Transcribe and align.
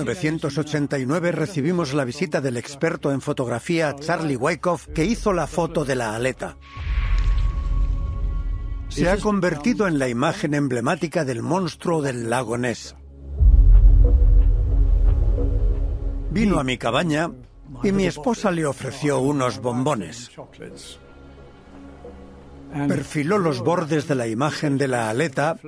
En 0.00 0.06
1989 0.06 1.30
recibimos 1.32 1.92
la 1.92 2.06
visita 2.06 2.40
del 2.40 2.56
experto 2.56 3.12
en 3.12 3.20
fotografía 3.20 3.94
Charlie 3.96 4.36
Wyckoff, 4.36 4.86
que 4.94 5.04
hizo 5.04 5.34
la 5.34 5.46
foto 5.46 5.84
de 5.84 5.94
la 5.94 6.16
aleta. 6.16 6.56
Se 8.88 9.10
ha 9.10 9.18
convertido 9.18 9.86
en 9.86 9.98
la 9.98 10.08
imagen 10.08 10.54
emblemática 10.54 11.26
del 11.26 11.42
monstruo 11.42 12.00
del 12.00 12.30
lago 12.30 12.56
Ness. 12.56 12.96
Vino 16.30 16.58
a 16.58 16.64
mi 16.64 16.78
cabaña 16.78 17.30
y 17.82 17.92
mi 17.92 18.06
esposa 18.06 18.50
le 18.50 18.64
ofreció 18.64 19.20
unos 19.20 19.60
bombones. 19.60 20.30
Perfiló 22.88 23.36
los 23.36 23.60
bordes 23.60 24.08
de 24.08 24.14
la 24.14 24.26
imagen 24.26 24.78
de 24.78 24.88
la 24.88 25.10
aleta 25.10 25.58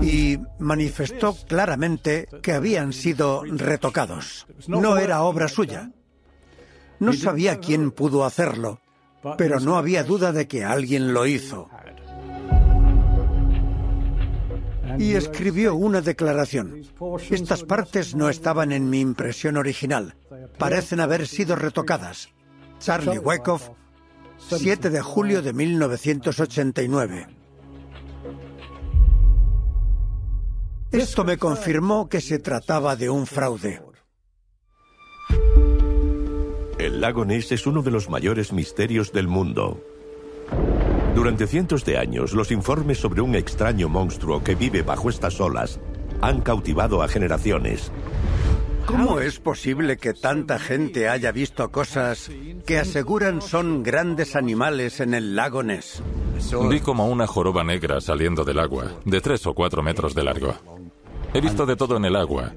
y 0.00 0.38
manifestó 0.58 1.36
claramente 1.46 2.28
que 2.42 2.52
habían 2.52 2.92
sido 2.92 3.42
retocados. 3.44 4.46
No 4.66 4.96
era 4.98 5.22
obra 5.22 5.48
suya. 5.48 5.90
No 6.98 7.12
sabía 7.12 7.58
quién 7.58 7.90
pudo 7.90 8.24
hacerlo, 8.24 8.80
pero 9.36 9.60
no 9.60 9.76
había 9.76 10.04
duda 10.04 10.32
de 10.32 10.46
que 10.46 10.64
alguien 10.64 11.12
lo 11.12 11.26
hizo. 11.26 11.68
Y 14.98 15.14
escribió 15.14 15.74
una 15.74 16.00
declaración. 16.00 16.82
Estas 17.30 17.64
partes 17.64 18.14
no 18.14 18.28
estaban 18.28 18.72
en 18.72 18.88
mi 18.90 19.00
impresión 19.00 19.56
original. 19.56 20.14
Parecen 20.58 21.00
haber 21.00 21.26
sido 21.26 21.56
retocadas. 21.56 22.28
Charlie 22.78 23.18
Wyckoff, 23.18 23.70
7 24.38 24.90
de 24.90 25.00
julio 25.00 25.42
de 25.42 25.52
1989. 25.52 27.41
Esto 30.92 31.24
me 31.24 31.38
confirmó 31.38 32.08
que 32.08 32.20
se 32.20 32.38
trataba 32.38 32.96
de 32.96 33.08
un 33.08 33.26
fraude. 33.26 33.80
El 36.78 37.00
lago 37.00 37.24
Ness 37.24 37.52
es 37.52 37.66
uno 37.66 37.82
de 37.82 37.90
los 37.90 38.10
mayores 38.10 38.52
misterios 38.52 39.10
del 39.12 39.26
mundo. 39.26 39.80
Durante 41.14 41.46
cientos 41.46 41.84
de 41.84 41.96
años, 41.96 42.32
los 42.34 42.50
informes 42.50 42.98
sobre 42.98 43.22
un 43.22 43.34
extraño 43.34 43.88
monstruo 43.88 44.42
que 44.42 44.54
vive 44.54 44.82
bajo 44.82 45.08
estas 45.08 45.40
olas 45.40 45.80
han 46.20 46.40
cautivado 46.42 47.02
a 47.02 47.08
generaciones. 47.08 47.90
¿Cómo 48.86 49.20
es 49.20 49.38
posible 49.38 49.96
que 49.96 50.12
tanta 50.12 50.58
gente 50.58 51.08
haya 51.08 51.32
visto 51.32 51.70
cosas 51.70 52.30
que 52.66 52.78
aseguran 52.78 53.40
son 53.40 53.82
grandes 53.82 54.36
animales 54.36 55.00
en 55.00 55.14
el 55.14 55.36
lago 55.36 55.62
Ness? 55.62 56.02
Vi 56.68 56.80
como 56.80 57.06
una 57.06 57.26
joroba 57.26 57.62
negra 57.62 58.00
saliendo 58.00 58.44
del 58.44 58.58
agua, 58.58 58.92
de 59.04 59.20
tres 59.20 59.46
o 59.46 59.54
cuatro 59.54 59.82
metros 59.82 60.14
de 60.14 60.24
largo. 60.24 60.81
He 61.34 61.40
visto 61.40 61.64
de 61.64 61.76
todo 61.76 61.96
en 61.96 62.04
el 62.04 62.16
agua, 62.16 62.52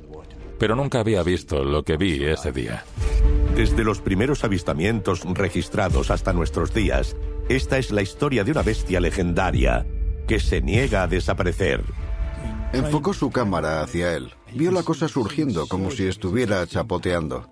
pero 0.60 0.76
nunca 0.76 1.00
había 1.00 1.24
visto 1.24 1.64
lo 1.64 1.84
que 1.84 1.96
vi 1.96 2.24
ese 2.24 2.52
día. 2.52 2.84
Desde 3.56 3.86
los 3.86 4.02
primeros 4.02 4.44
avistamientos 4.44 5.22
registrados 5.24 6.12
hasta 6.12 6.34
nuestros 6.34 6.74
días, 6.74 7.16
esta 7.48 7.78
es 7.78 7.92
la 7.92 8.02
historia 8.02 8.44
de 8.44 8.52
una 8.52 8.64
bestia 8.64 9.00
legendaria 9.00 9.86
que 10.28 10.42
se 10.42 10.62
niega 10.62 11.04
a 11.04 11.08
desaparecer. 11.08 11.84
Enfocó 12.74 13.14
su 13.14 13.32
cámara 13.32 13.82
hacia 13.82 14.14
él. 14.14 14.34
Vio 14.54 14.72
la 14.72 14.84
cosa 14.84 15.08
surgiendo 15.08 15.68
como 15.68 15.92
si 15.92 16.08
estuviera 16.08 16.68
chapoteando. 16.68 17.50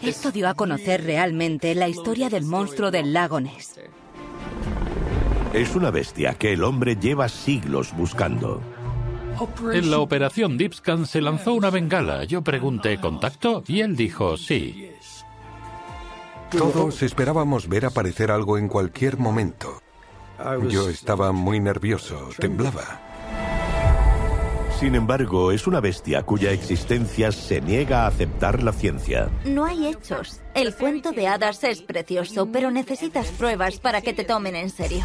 Esto 0.00 0.30
dio 0.30 0.48
a 0.48 0.54
conocer 0.54 1.02
realmente 1.02 1.74
la 1.74 1.88
historia 1.88 2.28
del 2.28 2.44
monstruo 2.44 2.92
del 2.92 3.12
lago 3.12 3.40
Ness. 3.40 3.80
Es 5.52 5.74
una 5.74 5.90
bestia 5.90 6.34
que 6.34 6.52
el 6.52 6.62
hombre 6.62 6.96
lleva 6.96 7.28
siglos 7.28 7.92
buscando. 7.96 8.62
En 9.72 9.90
la 9.90 9.98
operación 9.98 10.58
Dipscan 10.58 11.06
se 11.06 11.20
lanzó 11.20 11.54
una 11.54 11.70
bengala. 11.70 12.24
Yo 12.24 12.42
pregunté 12.42 12.98
contacto 13.00 13.64
y 13.66 13.80
él 13.80 13.96
dijo 13.96 14.36
sí. 14.36 14.90
Todos 16.50 17.02
esperábamos 17.02 17.68
ver 17.68 17.86
aparecer 17.86 18.30
algo 18.30 18.58
en 18.58 18.68
cualquier 18.68 19.18
momento. 19.18 19.80
Yo 20.68 20.88
estaba 20.88 21.32
muy 21.32 21.60
nervioso, 21.60 22.28
temblaba. 22.38 23.00
Sin 24.78 24.96
embargo, 24.96 25.52
es 25.52 25.68
una 25.68 25.80
bestia 25.80 26.24
cuya 26.24 26.50
existencia 26.50 27.30
se 27.30 27.60
niega 27.60 28.02
a 28.02 28.08
aceptar 28.08 28.64
la 28.64 28.72
ciencia. 28.72 29.30
No 29.44 29.64
hay 29.64 29.86
hechos. 29.86 30.40
El 30.54 30.74
cuento 30.74 31.12
de 31.12 31.28
hadas 31.28 31.62
es 31.62 31.82
precioso, 31.82 32.48
pero 32.50 32.70
necesitas 32.72 33.28
pruebas 33.28 33.78
para 33.78 34.02
que 34.02 34.12
te 34.12 34.24
tomen 34.24 34.56
en 34.56 34.70
serio. 34.70 35.04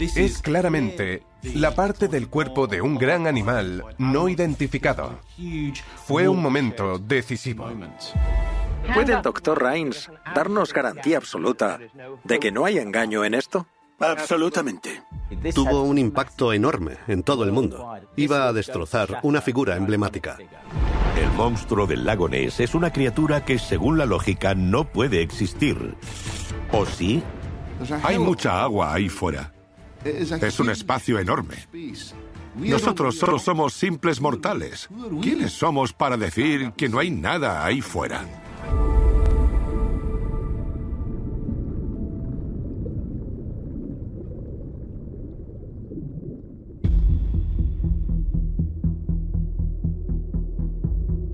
Es 0.00 0.40
claramente 0.42 1.24
la 1.42 1.74
parte 1.74 2.08
del 2.08 2.28
cuerpo 2.28 2.66
de 2.66 2.80
un 2.80 2.96
gran 2.96 3.26
animal 3.26 3.84
no 3.98 4.28
identificado. 4.28 5.18
Fue 6.06 6.28
un 6.28 6.40
momento 6.40 6.98
decisivo. 6.98 7.68
¿Puede 8.94 9.14
el 9.14 9.22
doctor 9.22 9.60
Rains 9.60 10.10
darnos 10.34 10.72
garantía 10.72 11.18
absoluta 11.18 11.78
de 12.24 12.38
que 12.38 12.52
no 12.52 12.64
hay 12.64 12.78
engaño 12.78 13.24
en 13.24 13.34
esto? 13.34 13.66
Absolutamente. 13.98 15.02
Tuvo 15.52 15.82
un 15.82 15.98
impacto 15.98 16.52
enorme 16.52 16.96
en 17.08 17.24
todo 17.24 17.42
el 17.42 17.50
mundo. 17.50 17.94
Iba 18.14 18.46
a 18.46 18.52
destrozar 18.52 19.18
una 19.22 19.40
figura 19.40 19.76
emblemática. 19.76 20.38
El 21.20 21.30
monstruo 21.32 21.86
del 21.86 22.04
lago 22.04 22.28
Ness 22.28 22.60
es 22.60 22.74
una 22.76 22.92
criatura 22.92 23.44
que, 23.44 23.58
según 23.58 23.98
la 23.98 24.06
lógica, 24.06 24.54
no 24.54 24.84
puede 24.84 25.22
existir. 25.22 25.96
¿O 26.70 26.86
sí? 26.86 27.22
Hay 28.04 28.18
mucha 28.18 28.62
agua 28.62 28.94
ahí 28.94 29.08
fuera. 29.08 29.52
Es 30.04 30.60
un 30.60 30.70
espacio 30.70 31.18
enorme. 31.18 31.56
Nosotros 32.56 33.16
solo 33.16 33.38
somos 33.38 33.74
simples 33.74 34.20
mortales. 34.20 34.88
¿Quiénes 35.22 35.52
somos 35.52 35.92
para 35.92 36.16
decir 36.16 36.72
que 36.76 36.88
no 36.88 36.98
hay 36.98 37.10
nada 37.10 37.64
ahí 37.64 37.80
fuera? 37.80 38.26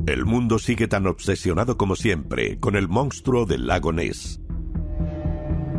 El 0.06 0.26
mundo 0.26 0.58
sigue 0.58 0.86
tan 0.86 1.06
obsesionado 1.06 1.78
como 1.78 1.96
siempre 1.96 2.58
con 2.60 2.76
el 2.76 2.88
monstruo 2.88 3.46
del 3.46 3.66
lago 3.66 3.90
Ness. 3.90 4.43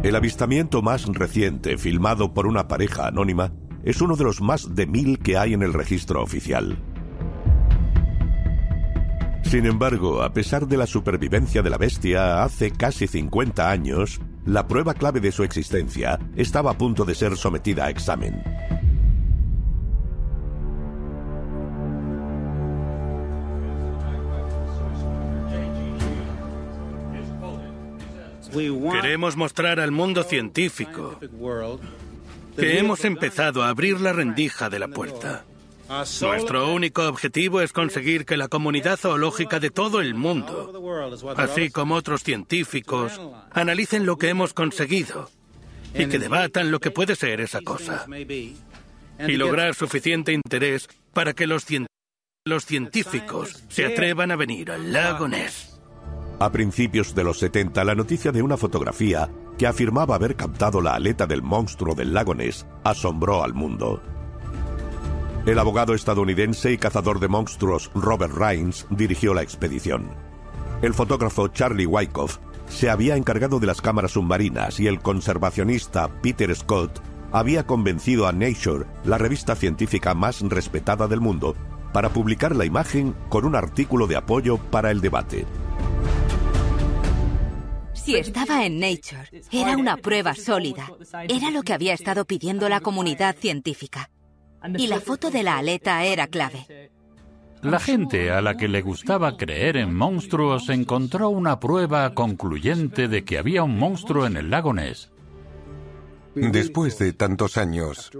El 0.05 0.15
avistamiento 0.15 0.83
más 0.83 1.07
reciente, 1.07 1.79
filmado 1.79 2.31
por 2.31 2.45
una 2.45 2.67
pareja 2.67 3.07
anónima, 3.07 3.53
es 3.83 4.01
uno 4.01 4.15
de 4.15 4.23
los 4.23 4.39
más 4.39 4.75
de 4.75 4.85
mil 4.85 5.17
que 5.17 5.35
hay 5.35 5.55
en 5.55 5.63
el 5.63 5.73
registro 5.73 6.21
oficial. 6.21 6.77
Sin 9.41 9.65
embargo, 9.65 10.21
a 10.21 10.31
pesar 10.31 10.67
de 10.67 10.77
la 10.77 10.85
supervivencia 10.85 11.63
de 11.63 11.71
la 11.71 11.79
bestia 11.79 12.43
hace 12.43 12.69
casi 12.69 13.07
50 13.07 13.67
años, 13.67 14.21
la 14.45 14.67
prueba 14.67 14.93
clave 14.93 15.21
de 15.21 15.31
su 15.31 15.43
existencia 15.43 16.19
estaba 16.35 16.69
a 16.69 16.77
punto 16.77 17.03
de 17.03 17.15
ser 17.15 17.35
sometida 17.35 17.85
a 17.85 17.89
examen. 17.89 18.43
Queremos 28.55 29.35
mostrar 29.35 29.79
al 29.79 29.91
mundo 29.91 30.23
científico 30.23 31.19
que 32.57 32.79
hemos 32.79 33.03
empezado 33.03 33.63
a 33.63 33.69
abrir 33.69 33.99
la 33.99 34.13
rendija 34.13 34.69
de 34.69 34.79
la 34.79 34.87
puerta. 34.87 35.45
Nuestro 35.87 36.73
único 36.73 37.07
objetivo 37.07 37.61
es 37.61 37.71
conseguir 37.71 38.25
que 38.25 38.37
la 38.37 38.47
comunidad 38.47 38.97
zoológica 38.97 39.59
de 39.59 39.69
todo 39.69 40.01
el 40.01 40.15
mundo, 40.15 40.73
así 41.37 41.69
como 41.69 41.95
otros 41.95 42.23
científicos, 42.23 43.19
analicen 43.51 44.05
lo 44.05 44.17
que 44.17 44.29
hemos 44.29 44.53
conseguido 44.53 45.29
y 45.93 46.07
que 46.07 46.17
debatan 46.17 46.71
lo 46.71 46.79
que 46.79 46.91
puede 46.91 47.15
ser 47.15 47.39
esa 47.41 47.61
cosa. 47.61 48.05
Y 49.27 49.33
lograr 49.33 49.75
suficiente 49.75 50.33
interés 50.33 50.89
para 51.13 51.33
que 51.33 51.45
los, 51.45 51.65
científicos 52.65 53.63
se 53.69 53.85
atrevan 53.85 54.31
a 54.31 54.35
venir 54.35 54.71
al 54.71 54.91
lago 54.91 55.27
Ness. 55.27 55.74
A 56.37 56.51
principios 56.51 57.15
de 57.15 57.23
los 57.23 57.39
70, 57.39 57.83
la 57.85 57.95
noticia 57.95 58.33
de 58.33 58.41
una 58.41 58.57
fotografía 58.57 59.29
que 59.57 59.67
afirmaba 59.67 60.15
haber 60.15 60.35
captado 60.35 60.81
la 60.81 60.93
aleta 60.93 61.25
del 61.25 61.41
monstruo 61.41 61.95
del 61.95 62.13
lago 62.13 62.35
Ness 62.35 62.65
asombró 62.83 63.41
al 63.41 63.53
mundo. 63.53 64.01
El 65.45 65.59
abogado 65.59 65.93
estadounidense 65.93 66.73
y 66.73 66.77
cazador 66.77 67.21
de 67.21 67.29
monstruos 67.29 67.89
Robert 67.95 68.33
Rhines 68.35 68.85
dirigió 68.89 69.33
la 69.33 69.43
expedición. 69.43 70.09
El 70.81 70.93
fotógrafo 70.93 71.47
Charlie 71.47 71.85
Wyckoff 71.85 72.39
se 72.67 72.89
había 72.89 73.15
encargado 73.15 73.59
de 73.59 73.67
las 73.67 73.81
cámaras 73.81 74.11
submarinas 74.11 74.79
y 74.81 74.87
el 74.87 74.99
conservacionista 74.99 76.09
Peter 76.21 76.53
Scott 76.53 77.01
había 77.31 77.65
convencido 77.65 78.27
a 78.27 78.33
Nature, 78.33 78.85
la 79.05 79.17
revista 79.17 79.55
científica 79.55 80.13
más 80.13 80.41
respetada 80.41 81.07
del 81.07 81.21
mundo, 81.21 81.55
para 81.93 82.09
publicar 82.09 82.55
la 82.55 82.65
imagen 82.65 83.15
con 83.29 83.45
un 83.45 83.55
artículo 83.55 84.05
de 84.07 84.17
apoyo 84.17 84.57
para 84.57 84.91
el 84.91 84.99
debate. 84.99 85.45
Si 88.05 88.15
estaba 88.15 88.63
en 88.67 88.79
Nature, 88.79 89.41
era 89.51 89.75
una 89.75 89.97
prueba 89.97 90.35
sólida. 90.35 90.91
Era 91.27 91.49
lo 91.49 91.63
que 91.63 91.73
había 91.73 91.95
estado 91.95 92.25
pidiendo 92.25 92.69
la 92.69 92.79
comunidad 92.79 93.35
científica. 93.35 94.11
Y 94.77 94.85
la 94.85 94.99
foto 94.99 95.31
de 95.31 95.41
la 95.41 95.57
aleta 95.57 96.05
era 96.05 96.27
clave. 96.27 96.91
La 97.63 97.79
gente 97.79 98.29
a 98.29 98.41
la 98.41 98.57
que 98.57 98.67
le 98.67 98.83
gustaba 98.83 99.37
creer 99.37 99.77
en 99.77 99.95
monstruos 99.95 100.69
encontró 100.69 101.29
una 101.29 101.59
prueba 101.59 102.13
concluyente 102.13 103.07
de 103.07 103.25
que 103.25 103.39
había 103.39 103.63
un 103.63 103.79
monstruo 103.79 104.27
en 104.27 104.37
el 104.37 104.51
lago 104.51 104.71
Ness. 104.71 105.11
Después 106.35 106.99
de 106.99 107.13
tantos 107.13 107.57
años, 107.57 108.11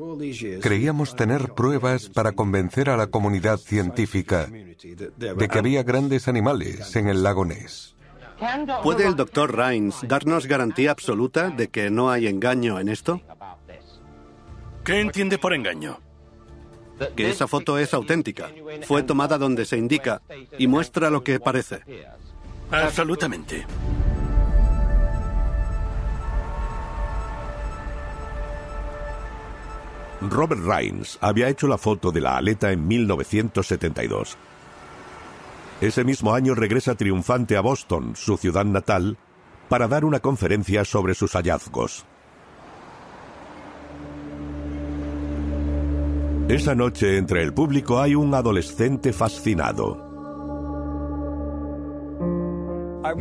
creíamos 0.62 1.16
tener 1.16 1.54
pruebas 1.54 2.10
para 2.10 2.32
convencer 2.32 2.90
a 2.90 2.98
la 2.98 3.08
comunidad 3.08 3.58
científica 3.58 4.48
de 4.48 5.48
que 5.48 5.60
había 5.60 5.84
grandes 5.84 6.28
animales 6.28 6.96
en 6.96 7.08
el 7.08 7.22
lago 7.22 7.46
Ness. 7.46 7.95
¿Puede 8.84 9.08
el 9.08 9.16
doctor 9.16 9.56
Rhines 9.56 9.96
darnos 10.08 10.48
garantía 10.48 10.92
absoluta 10.92 11.50
de 11.50 11.70
que 11.70 11.90
no 11.90 12.12
hay 12.12 12.28
engaño 12.28 12.80
en 12.80 12.90
esto? 12.90 13.22
¿Qué 14.84 15.00
entiende 15.00 15.38
por 15.38 15.54
engaño? 15.54 16.00
Que 17.16 17.30
esa 17.30 17.48
foto 17.48 17.78
es 17.78 17.94
auténtica. 17.94 18.50
Fue 18.84 19.04
tomada 19.04 19.38
donde 19.38 19.66
se 19.66 19.78
indica 19.78 20.22
y 20.58 20.68
muestra 20.68 21.10
lo 21.10 21.24
que 21.24 21.40
parece. 21.40 21.82
Absolutamente. 22.72 23.66
Robert 30.22 30.62
Rhines 30.64 31.18
había 31.22 31.50
hecho 31.50 31.68
la 31.68 31.78
foto 31.78 32.12
de 32.12 32.22
la 32.22 32.38
aleta 32.38 32.72
en 32.72 32.88
1972. 32.88 34.38
Ese 35.82 36.04
mismo 36.04 36.34
año 36.34 36.56
regresa 36.56 36.96
triunfante 36.96 37.58
a 37.58 37.62
Boston, 37.62 38.16
su 38.16 38.38
ciudad 38.38 38.66
natal, 38.66 39.18
para 39.68 39.88
dar 39.88 40.06
una 40.06 40.20
conferencia 40.20 40.86
sobre 40.86 41.16
sus 41.16 41.34
hallazgos. 41.34 42.06
Esa 46.48 46.76
noche 46.76 47.18
entre 47.18 47.42
el 47.42 47.54
público 47.54 48.00
hay 48.00 48.16
un 48.16 48.34
adolescente 48.34 49.12
fascinado. 49.12 50.06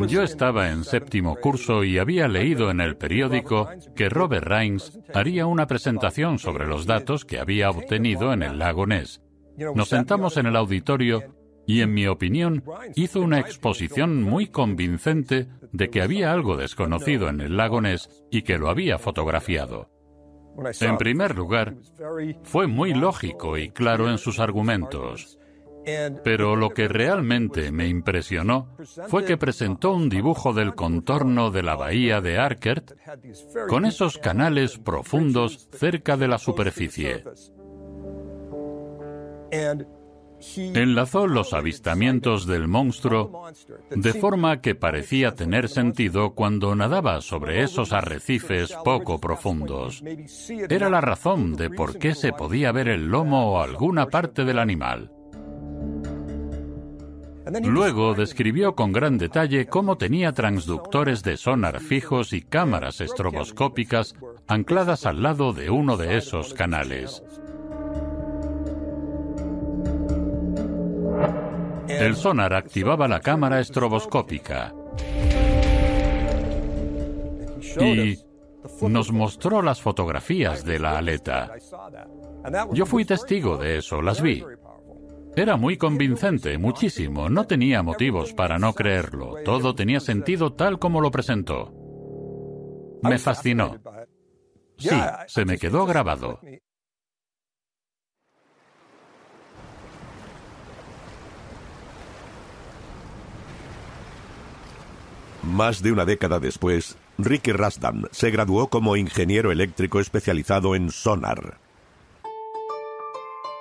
Yo 0.06 0.22
estaba 0.22 0.70
en 0.70 0.84
séptimo 0.84 1.36
curso 1.36 1.84
y 1.84 1.98
había 1.98 2.28
leído 2.28 2.70
en 2.70 2.80
el 2.80 2.96
periódico 2.96 3.68
que 3.96 4.08
Robert 4.08 4.46
Rhines 4.46 4.98
haría 5.12 5.46
una 5.46 5.66
presentación 5.66 6.38
sobre 6.38 6.66
los 6.66 6.86
datos 6.86 7.24
que 7.24 7.38
había 7.38 7.70
obtenido 7.70 8.32
en 8.32 8.42
el 8.42 8.58
lago 8.58 8.86
Ness. 8.86 9.20
Nos 9.74 9.88
sentamos 9.88 10.36
en 10.36 10.46
el 10.46 10.56
auditorio 10.56 11.22
y, 11.66 11.81
en 11.81 11.94
mi 11.94 12.06
opinión, 12.06 12.64
hizo 12.94 13.20
una 13.20 13.40
exposición 13.40 14.22
muy 14.22 14.49
convincente 14.49 15.49
de 15.72 15.90
que 15.90 16.02
había 16.02 16.32
algo 16.32 16.56
desconocido 16.56 17.28
en 17.28 17.40
el 17.40 17.56
lago 17.56 17.81
Ness 17.81 18.08
y 18.31 18.43
que 18.43 18.58
lo 18.58 18.69
había 18.69 18.99
fotografiado. 18.99 19.90
En 20.81 20.96
primer 20.99 21.34
lugar, 21.34 21.75
fue 22.44 22.66
muy 22.66 22.94
lógico 22.94 23.58
y 23.58 23.70
claro 23.70 24.08
en 24.11 24.19
sus 24.19 24.38
argumentos. 24.38 25.38
Pero 26.22 26.56
lo 26.56 26.70
que 26.70 26.88
realmente 26.88 27.70
me 27.70 27.88
impresionó 27.88 28.75
fue 29.08 29.25
que 29.25 29.37
presentó 29.37 29.93
un 29.93 30.08
dibujo 30.08 30.55
del 30.55 30.75
contorno 30.75 31.50
de 31.50 31.62
la 31.62 31.76
bahía 31.76 32.20
de 32.20 32.38
Arkert 32.38 32.93
con 33.69 33.84
esos 33.84 34.16
canales 34.19 34.78
profundos 34.78 35.69
cerca 35.72 36.16
de 36.16 36.28
la 36.28 36.38
superficie. 36.38 37.25
Enlazó 40.56 41.26
los 41.26 41.52
avistamientos 41.52 42.46
del 42.46 42.69
monstruo 42.69 43.44
de 43.91 44.12
forma 44.14 44.61
que 44.61 44.75
parecía 44.75 45.35
tener 45.35 45.69
sentido 45.69 46.35
cuando 46.35 46.75
nadaba 46.75 47.20
sobre 47.20 47.62
esos 47.62 47.93
arrecifes 47.93 48.75
poco 48.85 49.20
profundos. 49.20 50.02
Era 50.69 50.91
la 50.91 51.00
razón 51.00 51.56
de 51.56 51.70
por 51.70 51.99
qué 51.99 52.14
se 52.14 52.32
podía 52.32 52.73
ver 52.73 52.88
el 52.88 53.06
lomo 53.06 53.52
o 53.52 53.61
alguna 53.62 54.06
parte 54.06 54.44
del 54.44 54.58
animal. 54.58 55.11
Luego 57.62 58.14
describió 58.14 58.75
con 58.75 58.93
gran 58.93 59.19
detalle 59.19 59.67
cómo 59.67 59.99
tenía 59.99 60.32
transductores 60.32 61.23
de 61.23 61.37
sonar 61.37 61.81
fijos 61.81 62.32
y 62.32 62.40
cámaras 62.40 63.00
estroboscópicas 63.00 64.14
ancladas 64.47 65.05
al 65.05 65.23
lado 65.23 65.52
de 65.52 65.70
uno 65.70 65.97
de 65.97 66.17
esos 66.17 66.55
canales. 66.55 67.23
El 71.88 72.16
sonar 72.16 72.54
activaba 72.54 73.08
la 73.08 73.20
cámara 73.20 73.60
estroboscópica 73.60 74.75
y 77.81 78.19
nos 78.88 79.12
mostró 79.12 79.62
las 79.62 79.81
fotografías 79.81 80.64
de 80.64 80.78
la 80.78 80.98
aleta. 80.98 81.52
Yo 82.72 82.86
fui 82.86 83.04
testigo 83.04 83.56
de 83.56 83.78
eso, 83.78 84.02
las 84.02 84.20
vi. 84.20 84.44
Era 85.36 85.56
muy 85.56 85.76
convincente, 85.76 86.58
muchísimo. 86.58 87.28
No 87.28 87.46
tenía 87.46 87.82
motivos 87.82 88.32
para 88.32 88.58
no 88.58 88.72
creerlo. 88.72 89.34
Todo 89.44 89.75
tenía 89.75 90.00
sentido 90.00 90.52
tal 90.52 90.78
como 90.78 91.00
lo 91.00 91.10
presentó. 91.10 91.72
Me 93.02 93.19
fascinó. 93.19 93.76
Sí, 94.78 94.96
se 95.26 95.44
me 95.44 95.58
quedó 95.58 95.87
grabado. 95.87 96.40
Más 105.54 105.84
de 105.84 105.92
una 105.92 106.04
década 106.04 106.40
después, 106.40 106.96
Ricky 107.16 107.52
Rasdam 107.52 108.06
se 108.10 108.32
graduó 108.32 108.66
como 108.66 108.96
ingeniero 108.96 109.52
eléctrico 109.52 110.00
especializado 110.00 110.74
en 110.74 110.90
sonar. 110.90 111.60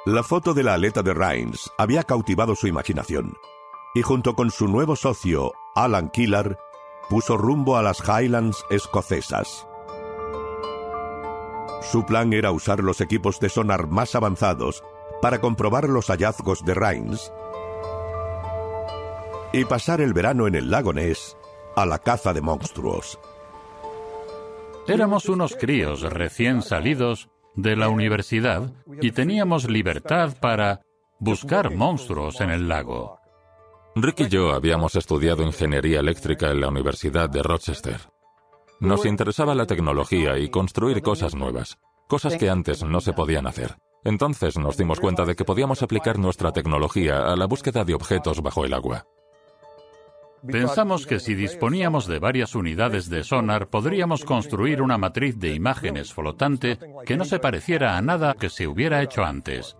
La 0.03 0.23
foto 0.23 0.55
de 0.55 0.63
la 0.63 0.73
aleta 0.73 1.03
de 1.03 1.13
Rhines 1.13 1.69
había 1.77 2.01
cautivado 2.01 2.55
su 2.55 2.65
imaginación 2.65 3.35
y 3.93 4.01
junto 4.01 4.33
con 4.33 4.49
su 4.49 4.67
nuevo 4.67 4.95
socio, 4.95 5.53
Alan 5.75 6.09
Killar, 6.09 6.57
puso 7.11 7.37
rumbo 7.37 7.77
a 7.77 7.83
las 7.83 8.01
Highlands 8.01 8.65
escocesas. 8.71 9.67
Su 11.83 12.07
plan 12.07 12.33
era 12.33 12.49
usar 12.49 12.79
los 12.79 13.01
equipos 13.01 13.39
de 13.39 13.49
sonar 13.49 13.85
más 13.85 14.15
avanzados 14.15 14.83
para 15.21 15.39
comprobar 15.39 15.87
los 15.87 16.07
hallazgos 16.07 16.65
de 16.65 16.73
Rhines 16.73 17.31
y 19.51 19.63
pasar 19.65 20.01
el 20.01 20.13
verano 20.13 20.47
en 20.47 20.55
el 20.55 20.71
lago 20.71 20.91
Ness 20.91 21.37
a 21.75 21.85
la 21.85 21.99
caza 21.99 22.33
de 22.33 22.41
monstruos. 22.41 23.19
Éramos 24.87 25.29
unos 25.29 25.55
críos 25.55 26.01
recién 26.01 26.61
salidos 26.61 27.29
de 27.55 27.75
la 27.75 27.89
universidad 27.89 28.71
y 29.01 29.11
teníamos 29.11 29.69
libertad 29.69 30.35
para 30.39 30.81
buscar 31.19 31.73
monstruos 31.73 32.41
en 32.41 32.49
el 32.49 32.67
lago. 32.67 33.19
Rick 33.95 34.21
y 34.21 34.27
yo 34.27 34.51
habíamos 34.51 34.95
estudiado 34.95 35.43
ingeniería 35.43 35.99
eléctrica 35.99 36.49
en 36.49 36.61
la 36.61 36.67
Universidad 36.67 37.29
de 37.29 37.43
Rochester. 37.43 37.97
Nos 38.79 39.05
interesaba 39.05 39.55
la 39.55 39.67
tecnología 39.67 40.37
y 40.37 40.49
construir 40.49 41.01
cosas 41.01 41.35
nuevas, 41.35 41.77
cosas 42.07 42.35
que 42.35 42.49
antes 42.49 42.83
no 42.83 42.99
se 42.99 43.13
podían 43.13 43.47
hacer. 43.47 43.77
Entonces 44.03 44.57
nos 44.57 44.75
dimos 44.77 44.99
cuenta 44.99 45.25
de 45.25 45.35
que 45.35 45.45
podíamos 45.45 45.81
aplicar 45.81 46.19
nuestra 46.19 46.51
tecnología 46.51 47.31
a 47.31 47.35
la 47.35 47.45
búsqueda 47.45 47.85
de 47.85 47.93
objetos 47.93 48.41
bajo 48.41 48.65
el 48.65 48.73
agua. 48.73 49.05
Pensamos 50.45 51.07
que 51.07 51.19
si 51.19 51.35
disponíamos 51.35 52.07
de 52.07 52.19
varias 52.19 52.53
unidades 52.55 53.09
de 53.09 53.23
sonar, 53.23 53.67
podríamos 53.67 54.25
construir 54.25 54.81
una 54.81 54.97
matriz 54.97 55.39
de 55.39 55.53
imágenes 55.53 56.13
flotante 56.13 56.77
que 57.05 57.15
no 57.15 57.25
se 57.25 57.39
pareciera 57.39 57.97
a 57.97 58.01
nada 58.01 58.33
que 58.33 58.49
se 58.49 58.67
hubiera 58.67 59.01
hecho 59.01 59.23
antes. 59.23 59.77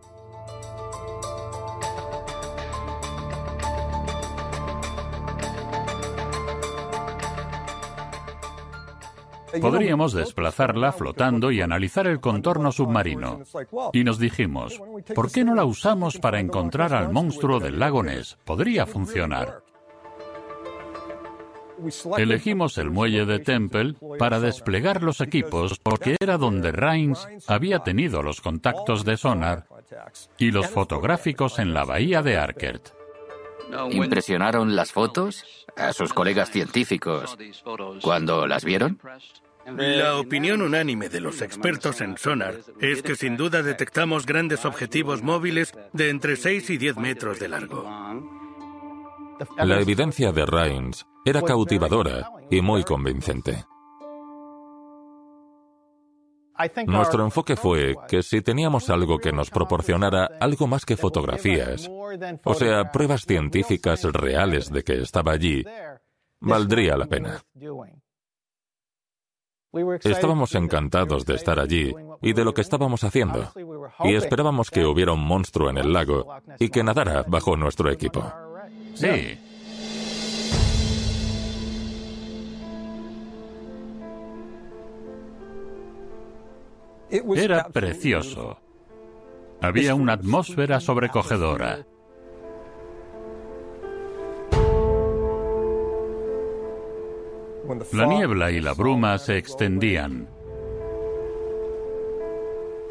Podríamos 9.61 10.13
desplazarla 10.13 10.91
flotando 10.91 11.51
y 11.51 11.61
analizar 11.61 12.07
el 12.07 12.19
contorno 12.19 12.71
submarino. 12.71 13.41
Y 13.91 14.03
nos 14.03 14.17
dijimos, 14.17 14.81
¿por 15.13 15.31
qué 15.31 15.43
no 15.43 15.53
la 15.53 15.65
usamos 15.65 16.17
para 16.17 16.39
encontrar 16.39 16.93
al 16.93 17.11
monstruo 17.11 17.59
del 17.59 17.79
lago 17.79 18.01
Ness? 18.01 18.37
Podría 18.45 18.85
funcionar. 18.85 19.61
Elegimos 22.17 22.77
el 22.77 22.89
muelle 22.89 23.25
de 23.25 23.39
Temple 23.39 23.95
para 24.19 24.39
desplegar 24.39 25.03
los 25.03 25.21
equipos 25.21 25.79
porque 25.79 26.17
era 26.19 26.37
donde 26.37 26.71
Rhines 26.71 27.27
había 27.47 27.79
tenido 27.79 28.21
los 28.21 28.41
contactos 28.41 29.05
de 29.05 29.17
sonar 29.17 29.65
y 30.37 30.51
los 30.51 30.67
fotográficos 30.67 31.59
en 31.59 31.73
la 31.73 31.85
bahía 31.85 32.21
de 32.21 32.37
Arkert. 32.37 32.89
¿Impresionaron 33.91 34.75
las 34.75 34.91
fotos 34.91 35.65
a 35.75 35.93
sus 35.93 36.13
colegas 36.13 36.51
científicos 36.51 37.37
cuando 38.01 38.47
las 38.47 38.63
vieron? 38.63 38.99
La 39.65 40.17
opinión 40.17 40.61
unánime 40.61 41.07
de 41.07 41.21
los 41.21 41.41
expertos 41.41 42.01
en 42.01 42.17
sonar 42.17 42.55
es 42.81 43.01
que 43.01 43.15
sin 43.15 43.37
duda 43.37 43.63
detectamos 43.63 44.25
grandes 44.25 44.65
objetivos 44.65 45.23
móviles 45.23 45.73
de 45.93 46.09
entre 46.09 46.35
6 46.35 46.69
y 46.71 46.77
10 46.77 46.97
metros 46.97 47.39
de 47.39 47.47
largo. 47.47 47.87
La 49.57 49.79
evidencia 49.79 50.31
de 50.31 50.45
Rhines 50.45 51.05
era 51.25 51.41
cautivadora 51.41 52.31
y 52.49 52.61
muy 52.61 52.83
convincente. 52.83 53.65
Nuestro 56.85 57.23
enfoque 57.23 57.55
fue 57.55 57.95
que 58.07 58.21
si 58.21 58.41
teníamos 58.41 58.89
algo 58.89 59.17
que 59.17 59.31
nos 59.31 59.49
proporcionara 59.49 60.29
algo 60.39 60.67
más 60.67 60.85
que 60.85 60.97
fotografías, 60.97 61.89
o 62.43 62.53
sea, 62.53 62.91
pruebas 62.91 63.25
científicas 63.25 64.03
reales 64.03 64.71
de 64.71 64.83
que 64.83 65.01
estaba 65.01 65.31
allí, 65.31 65.63
valdría 66.39 66.95
la 66.95 67.05
pena. 67.05 67.41
Estábamos 70.03 70.53
encantados 70.53 71.25
de 71.25 71.33
estar 71.33 71.59
allí 71.59 71.95
y 72.21 72.33
de 72.33 72.45
lo 72.45 72.53
que 72.53 72.61
estábamos 72.61 73.03
haciendo, 73.03 73.51
y 74.03 74.13
esperábamos 74.13 74.69
que 74.69 74.85
hubiera 74.85 75.13
un 75.13 75.25
monstruo 75.25 75.71
en 75.71 75.79
el 75.79 75.91
lago 75.91 76.27
y 76.59 76.69
que 76.69 76.83
nadara 76.83 77.23
bajo 77.27 77.57
nuestro 77.57 77.91
equipo. 77.91 78.31
Sí. 78.93 79.37
Era 87.35 87.67
precioso. 87.69 88.57
Había 89.61 89.95
una 89.95 90.13
atmósfera 90.13 90.79
sobrecogedora. 90.79 91.85
La 97.93 98.05
niebla 98.07 98.51
y 98.51 98.59
la 98.59 98.73
bruma 98.73 99.17
se 99.17 99.37
extendían. 99.37 100.27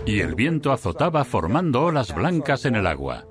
Y 0.07 0.21
el 0.21 0.35
viento 0.35 0.73
azotaba 0.73 1.25
formando 1.25 1.83
olas 1.83 2.15
blancas 2.15 2.65
en 2.65 2.77
el 2.77 2.87
agua. 2.87 3.27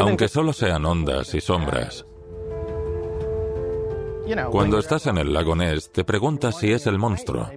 Aunque 0.00 0.28
solo 0.28 0.52
sean 0.52 0.84
ondas 0.84 1.34
y 1.34 1.40
sombras. 1.40 2.04
Cuando 4.50 4.78
estás 4.78 5.06
en 5.06 5.16
el 5.16 5.32
lago 5.32 5.56
Ness, 5.56 5.90
te 5.90 6.04
preguntas 6.04 6.58
si 6.58 6.70
es 6.70 6.86
el 6.86 6.98
monstruo. 6.98 7.48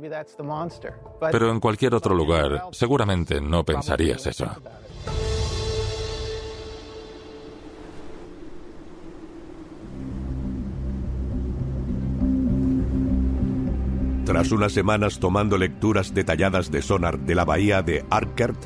Pero 1.32 1.52
en 1.52 1.60
cualquier 1.60 1.94
otro 1.96 2.16
lugar, 2.16 2.68
seguramente 2.72 3.42
no 3.42 3.66
pensarías 3.66 4.26
eso. 4.26 4.50
Tras 14.26 14.52
unas 14.54 14.72
semanas 14.72 15.20
tomando 15.20 15.58
lecturas 15.58 16.14
detalladas 16.14 16.72
de 16.72 16.82
sonar 16.82 17.20
de 17.20 17.36
la 17.36 17.44
bahía 17.44 17.82
de 17.82 18.06
Arkert, 18.10 18.58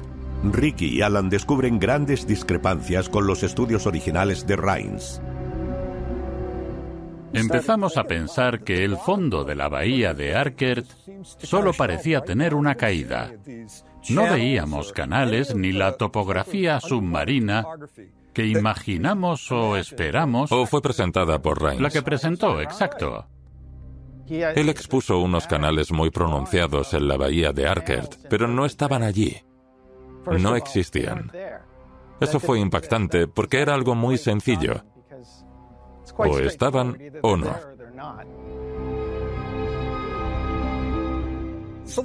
Ricky 0.44 0.98
y 0.98 1.02
Alan 1.02 1.30
descubren 1.30 1.80
grandes 1.80 2.28
discrepancias 2.28 3.10
con 3.10 3.26
los 3.28 3.44
estudios 3.44 3.88
originales 3.88 4.46
de 4.46 4.56
Rhines. 4.56 5.22
Empezamos 7.34 7.98
a 7.98 8.06
pensar 8.06 8.64
que 8.64 8.86
el 8.86 8.98
fondo 8.98 9.44
de 9.44 9.56
la 9.56 9.68
bahía 9.68 10.14
de 10.14 10.36
Arkert 10.36 10.88
solo 11.38 11.74
parecía 11.74 12.22
tener 12.22 12.54
una 12.54 12.76
caída. 12.76 13.32
No 14.10 14.24
veíamos 14.24 14.94
canales 14.94 15.54
ni 15.56 15.72
la 15.72 15.98
topografía 15.98 16.80
submarina 16.80 17.66
que 18.34 18.46
imaginamos 18.46 19.52
o 19.52 19.76
esperamos. 19.76 20.52
O 20.52 20.66
fue 20.66 20.82
presentada 20.82 21.42
por 21.42 21.62
Rhines. 21.62 21.82
La 21.82 21.90
que 21.90 22.02
presentó, 22.02 22.62
exacto. 22.62 23.28
Él 24.28 24.70
expuso 24.70 25.20
unos 25.20 25.46
canales 25.46 25.92
muy 25.92 26.10
pronunciados 26.10 26.94
en 26.94 27.08
la 27.08 27.18
bahía 27.18 27.52
de 27.52 27.68
Arkert, 27.68 28.16
pero 28.30 28.48
no 28.48 28.66
estaban 28.66 29.04
allí. 29.04 29.42
No 30.26 30.56
existían. 30.56 31.32
Eso 32.20 32.40
fue 32.40 32.60
impactante 32.60 33.28
porque 33.28 33.60
era 33.60 33.74
algo 33.74 33.96
muy 33.96 34.18
sencillo. 34.18 34.84
O 36.18 36.40
estaban 36.40 36.98
o 37.22 37.36
no. 37.36 37.56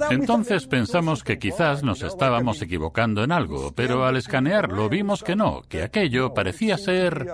Entonces 0.09 0.67
pensamos 0.67 1.23
que 1.23 1.39
quizás 1.39 1.83
nos 1.83 2.03
estábamos 2.03 2.61
equivocando 2.61 3.23
en 3.23 3.31
algo, 3.31 3.71
pero 3.73 4.05
al 4.05 4.17
escanearlo 4.17 4.89
vimos 4.89 5.23
que 5.23 5.35
no, 5.35 5.61
que 5.67 5.83
aquello 5.83 6.33
parecía 6.33 6.77
ser 6.77 7.27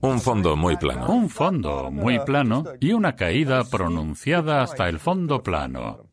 un 0.00 0.20
fondo 0.20 0.56
muy 0.56 0.76
plano. 0.76 1.06
Un 1.06 1.28
fondo 1.28 1.90
muy 1.90 2.18
plano 2.20 2.64
y 2.80 2.92
una 2.92 3.14
caída 3.14 3.62
pronunciada 3.64 4.62
hasta 4.62 4.88
el 4.88 4.98
fondo 4.98 5.42
plano. 5.42 6.11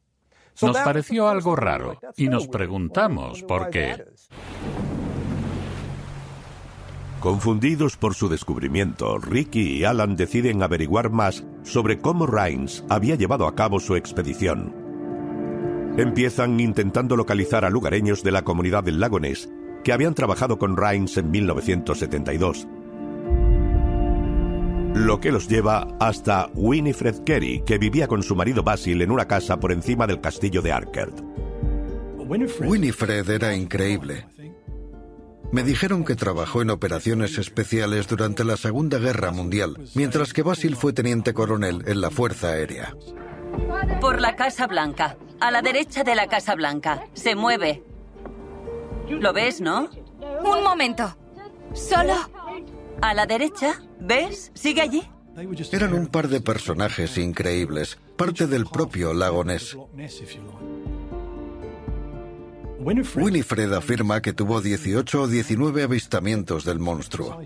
Nos 0.61 0.77
pareció 0.77 1.27
algo 1.27 1.55
raro 1.55 1.99
y 2.17 2.27
nos 2.27 2.47
preguntamos 2.47 3.43
por 3.43 3.69
qué. 3.69 4.05
Confundidos 7.19 7.97
por 7.97 8.15
su 8.15 8.29
descubrimiento, 8.29 9.17
Ricky 9.17 9.79
y 9.79 9.83
Alan 9.83 10.15
deciden 10.15 10.63
averiguar 10.63 11.09
más 11.09 11.43
sobre 11.63 11.99
cómo 11.99 12.25
Rhines 12.25 12.85
había 12.89 13.15
llevado 13.15 13.45
a 13.45 13.55
cabo 13.55 13.79
su 13.79 13.95
expedición. 13.95 14.73
Empiezan 15.97 16.59
intentando 16.61 17.17
localizar 17.17 17.65
a 17.65 17.69
lugareños 17.69 18.23
de 18.23 18.31
la 18.31 18.43
comunidad 18.43 18.85
del 18.85 19.01
lago 19.01 19.19
Ness 19.19 19.49
que 19.83 19.91
habían 19.91 20.13
trabajado 20.13 20.57
con 20.57 20.77
Rhines 20.77 21.17
en 21.17 21.29
1972 21.31 22.67
lo 24.93 25.19
que 25.19 25.31
los 25.31 25.47
lleva 25.47 25.87
hasta 25.99 26.49
Winifred 26.53 27.23
Kerry, 27.23 27.63
que 27.65 27.77
vivía 27.77 28.07
con 28.07 28.23
su 28.23 28.35
marido 28.35 28.63
Basil 28.63 29.01
en 29.01 29.11
una 29.11 29.27
casa 29.27 29.59
por 29.59 29.71
encima 29.71 30.07
del 30.07 30.21
castillo 30.21 30.61
de 30.61 30.71
Arkert. 30.71 31.21
Winifred 32.17 33.29
era 33.29 33.55
increíble. 33.55 34.27
Me 35.51 35.63
dijeron 35.63 36.05
que 36.05 36.15
trabajó 36.15 36.61
en 36.61 36.69
operaciones 36.69 37.37
especiales 37.39 38.07
durante 38.07 38.43
la 38.43 38.55
Segunda 38.55 38.99
Guerra 38.99 39.31
Mundial, 39.31 39.77
mientras 39.95 40.31
que 40.31 40.43
Basil 40.43 40.75
fue 40.75 40.93
teniente 40.93 41.33
coronel 41.33 41.83
en 41.87 42.01
la 42.01 42.11
Fuerza 42.11 42.49
Aérea. 42.49 42.95
Por 43.99 44.21
la 44.21 44.35
Casa 44.35 44.67
Blanca, 44.67 45.17
a 45.39 45.49
la 45.49 45.63
derecha 45.63 46.03
de 46.03 46.13
la 46.13 46.27
Casa 46.27 46.53
Blanca. 46.53 47.03
Se 47.13 47.35
mueve. 47.35 47.81
¿Lo 49.09 49.33
ves, 49.33 49.59
no? 49.59 49.89
Un 50.43 50.63
momento. 50.63 51.17
Solo 51.73 52.13
a 53.01 53.13
la 53.13 53.25
derecha, 53.25 53.81
¿ves? 53.99 54.51
¿Sigue 54.53 54.81
allí? 54.81 55.03
Eran 55.71 55.93
un 55.93 56.07
par 56.07 56.27
de 56.27 56.41
personajes 56.41 57.17
increíbles, 57.17 57.97
parte 58.17 58.47
del 58.47 58.65
propio 58.65 59.13
lago 59.13 59.43
Ness. 59.43 59.77
Winifred 63.15 63.73
afirma 63.73 64.21
que 64.21 64.33
tuvo 64.33 64.61
18 64.61 65.21
o 65.21 65.27
19 65.27 65.83
avistamientos 65.83 66.65
del 66.65 66.79
monstruo. 66.79 67.41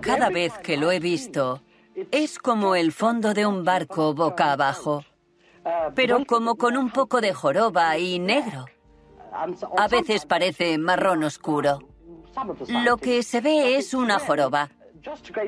Cada 0.00 0.30
vez 0.30 0.52
que 0.62 0.76
lo 0.76 0.90
he 0.92 1.00
visto, 1.00 1.62
es 2.10 2.38
como 2.38 2.74
el 2.74 2.92
fondo 2.92 3.34
de 3.34 3.46
un 3.46 3.64
barco 3.64 4.14
boca 4.14 4.52
abajo, 4.52 5.04
pero 5.94 6.24
como 6.24 6.56
con 6.56 6.76
un 6.76 6.90
poco 6.90 7.20
de 7.20 7.34
joroba 7.34 7.98
y 7.98 8.18
negro. 8.18 8.66
A 9.76 9.88
veces 9.88 10.26
parece 10.26 10.78
marrón 10.78 11.22
oscuro. 11.24 11.89
Lo 12.84 12.96
que 12.96 13.22
se 13.22 13.40
ve 13.40 13.76
es 13.76 13.94
una 13.94 14.18
joroba. 14.18 14.70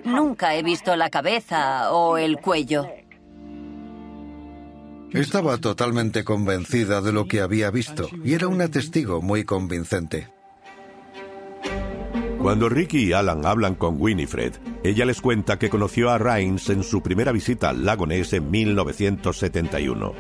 Nunca 0.05 0.55
he 0.55 0.63
visto 0.63 0.97
la 0.97 1.11
cabeza 1.11 1.93
o 1.93 2.17
el 2.17 2.39
cuello. 2.39 2.87
Estaba 5.13 5.59
totalmente 5.59 6.25
convencida 6.25 7.03
de 7.03 7.13
lo 7.13 7.27
que 7.27 7.43
había 7.43 7.71
visto 7.71 8.09
y 8.25 8.33
era 8.33 8.49
una 8.49 8.69
testigo 8.69 9.21
muy 9.21 9.45
convincente. 9.45 10.29
Cuando 12.41 12.69
Ricky 12.69 13.05
y 13.05 13.13
Alan 13.13 13.47
hablan 13.47 13.75
con 13.75 14.01
Winifred, 14.01 14.55
ella 14.83 15.05
les 15.05 15.21
cuenta 15.21 15.59
que 15.59 15.71
conoció 15.71 16.11
a 16.11 16.19
Rhines 16.19 16.71
en 16.71 16.83
su 16.83 17.01
primera 17.03 17.31
visita 17.31 17.69
al 17.69 17.85
lago 17.85 18.07
Ness 18.07 18.33
en 18.33 18.51
1971. 18.51 20.13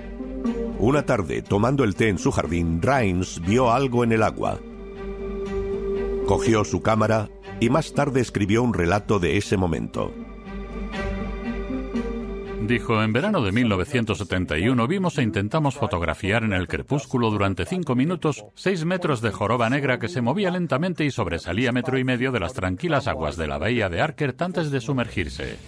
Una 0.78 1.02
tarde, 1.04 1.42
tomando 1.42 1.84
el 1.84 1.96
té 1.96 2.08
en 2.10 2.18
su 2.18 2.30
jardín, 2.30 2.80
Rhines 2.80 3.40
vio 3.40 3.72
algo 3.72 4.04
en 4.04 4.12
el 4.12 4.22
agua. 4.22 4.60
Cogió 6.26 6.64
su 6.64 6.82
cámara 6.82 7.28
y 7.60 7.68
más 7.68 7.92
tarde 7.92 8.20
escribió 8.20 8.62
un 8.62 8.74
relato 8.74 9.18
de 9.18 9.36
ese 9.36 9.56
momento. 9.56 10.12
Dijo, 12.66 13.02
en 13.02 13.12
verano 13.12 13.42
de 13.42 13.50
1971 13.50 14.86
vimos 14.86 15.18
e 15.18 15.22
intentamos 15.22 15.74
fotografiar 15.74 16.44
en 16.44 16.52
el 16.52 16.68
crepúsculo 16.68 17.30
durante 17.30 17.66
cinco 17.66 17.96
minutos 17.96 18.44
seis 18.54 18.84
metros 18.84 19.20
de 19.20 19.32
joroba 19.32 19.68
negra 19.68 19.98
que 19.98 20.08
se 20.08 20.22
movía 20.22 20.50
lentamente 20.50 21.04
y 21.04 21.10
sobresalía 21.10 21.72
metro 21.72 21.98
y 21.98 22.04
medio 22.04 22.30
de 22.30 22.40
las 22.40 22.54
tranquilas 22.54 23.08
aguas 23.08 23.36
de 23.36 23.48
la 23.48 23.58
bahía 23.58 23.88
de 23.88 24.00
Arkert 24.00 24.40
antes 24.40 24.70
de 24.70 24.80
sumergirse. 24.80 25.58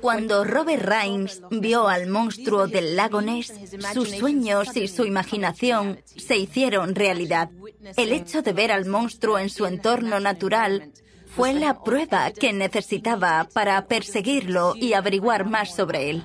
Cuando 0.00 0.44
Robert 0.44 0.82
Rhines 0.82 1.42
vio 1.50 1.88
al 1.88 2.06
monstruo 2.08 2.66
del 2.66 2.96
lago 2.96 3.20
Ness, 3.20 3.52
sus 3.92 4.10
sueños 4.10 4.76
y 4.76 4.88
su 4.88 5.04
imaginación 5.04 6.00
se 6.04 6.36
hicieron 6.36 6.94
realidad. 6.94 7.50
El 7.96 8.12
hecho 8.12 8.42
de 8.42 8.52
ver 8.52 8.72
al 8.72 8.86
monstruo 8.86 9.38
en 9.38 9.50
su 9.50 9.66
entorno 9.66 10.20
natural 10.20 10.92
fue 11.26 11.52
la 11.52 11.82
prueba 11.82 12.30
que 12.30 12.52
necesitaba 12.52 13.48
para 13.52 13.86
perseguirlo 13.86 14.74
y 14.76 14.92
averiguar 14.92 15.48
más 15.48 15.74
sobre 15.74 16.10
él. 16.10 16.24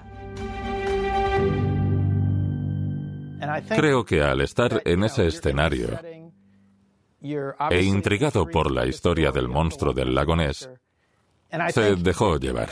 Creo 3.69 4.05
que 4.05 4.21
al 4.21 4.41
estar 4.41 4.81
en 4.85 5.03
ese 5.03 5.27
escenario 5.27 5.99
e 7.69 7.81
intrigado 7.81 8.45
por 8.47 8.71
la 8.71 8.85
historia 8.85 9.31
del 9.31 9.47
monstruo 9.47 9.93
del 9.93 10.15
lago 10.15 10.35
Ness, 10.35 10.69
se 11.69 11.95
dejó 11.95 12.37
llevar. 12.37 12.69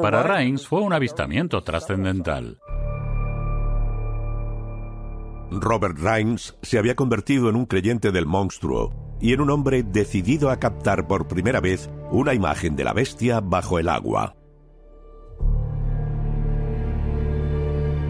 Para 0.00 0.22
Rains 0.22 0.66
fue 0.66 0.80
un 0.80 0.92
avistamiento 0.92 1.62
trascendental. 1.62 2.58
Robert 5.50 5.98
Rains 5.98 6.56
se 6.62 6.78
había 6.78 6.94
convertido 6.94 7.48
en 7.48 7.56
un 7.56 7.66
creyente 7.66 8.12
del 8.12 8.26
monstruo 8.26 9.16
y 9.20 9.32
en 9.32 9.40
un 9.40 9.50
hombre 9.50 9.82
decidido 9.82 10.50
a 10.50 10.58
captar 10.58 11.06
por 11.08 11.26
primera 11.26 11.60
vez 11.60 11.90
una 12.10 12.34
imagen 12.34 12.76
de 12.76 12.84
la 12.84 12.92
bestia 12.92 13.40
bajo 13.40 13.78
el 13.78 13.88
agua. 13.88 14.36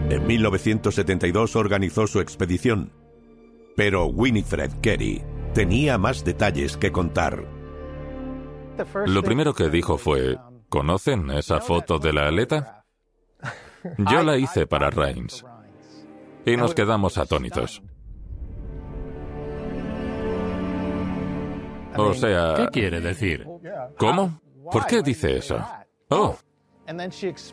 En 0.09 0.25
1972 0.25 1.55
organizó 1.55 2.07
su 2.07 2.19
expedición, 2.19 2.91
pero 3.75 4.07
Winifred 4.07 4.71
Carey 4.81 5.23
tenía 5.53 5.97
más 5.97 6.23
detalles 6.23 6.77
que 6.77 6.91
contar. 6.91 7.45
Lo 9.05 9.23
primero 9.23 9.53
que 9.53 9.69
dijo 9.69 9.97
fue, 9.97 10.37
¿conocen 10.69 11.29
esa 11.31 11.59
foto 11.59 11.99
de 11.99 12.13
la 12.13 12.27
aleta? 12.27 12.85
Yo 13.97 14.23
la 14.23 14.37
hice 14.37 14.67
para 14.67 14.89
Rains. 14.89 15.43
Y 16.45 16.55
nos 16.57 16.73
quedamos 16.73 17.17
atónitos. 17.17 17.81
O 21.97 22.13
sea... 22.13 22.53
¿Qué 22.55 22.67
quiere 22.67 23.01
decir? 23.01 23.45
¿Cómo? 23.97 24.41
¿Por 24.71 24.85
qué 24.85 25.01
dice 25.01 25.37
eso? 25.37 25.59
Oh. 26.09 26.35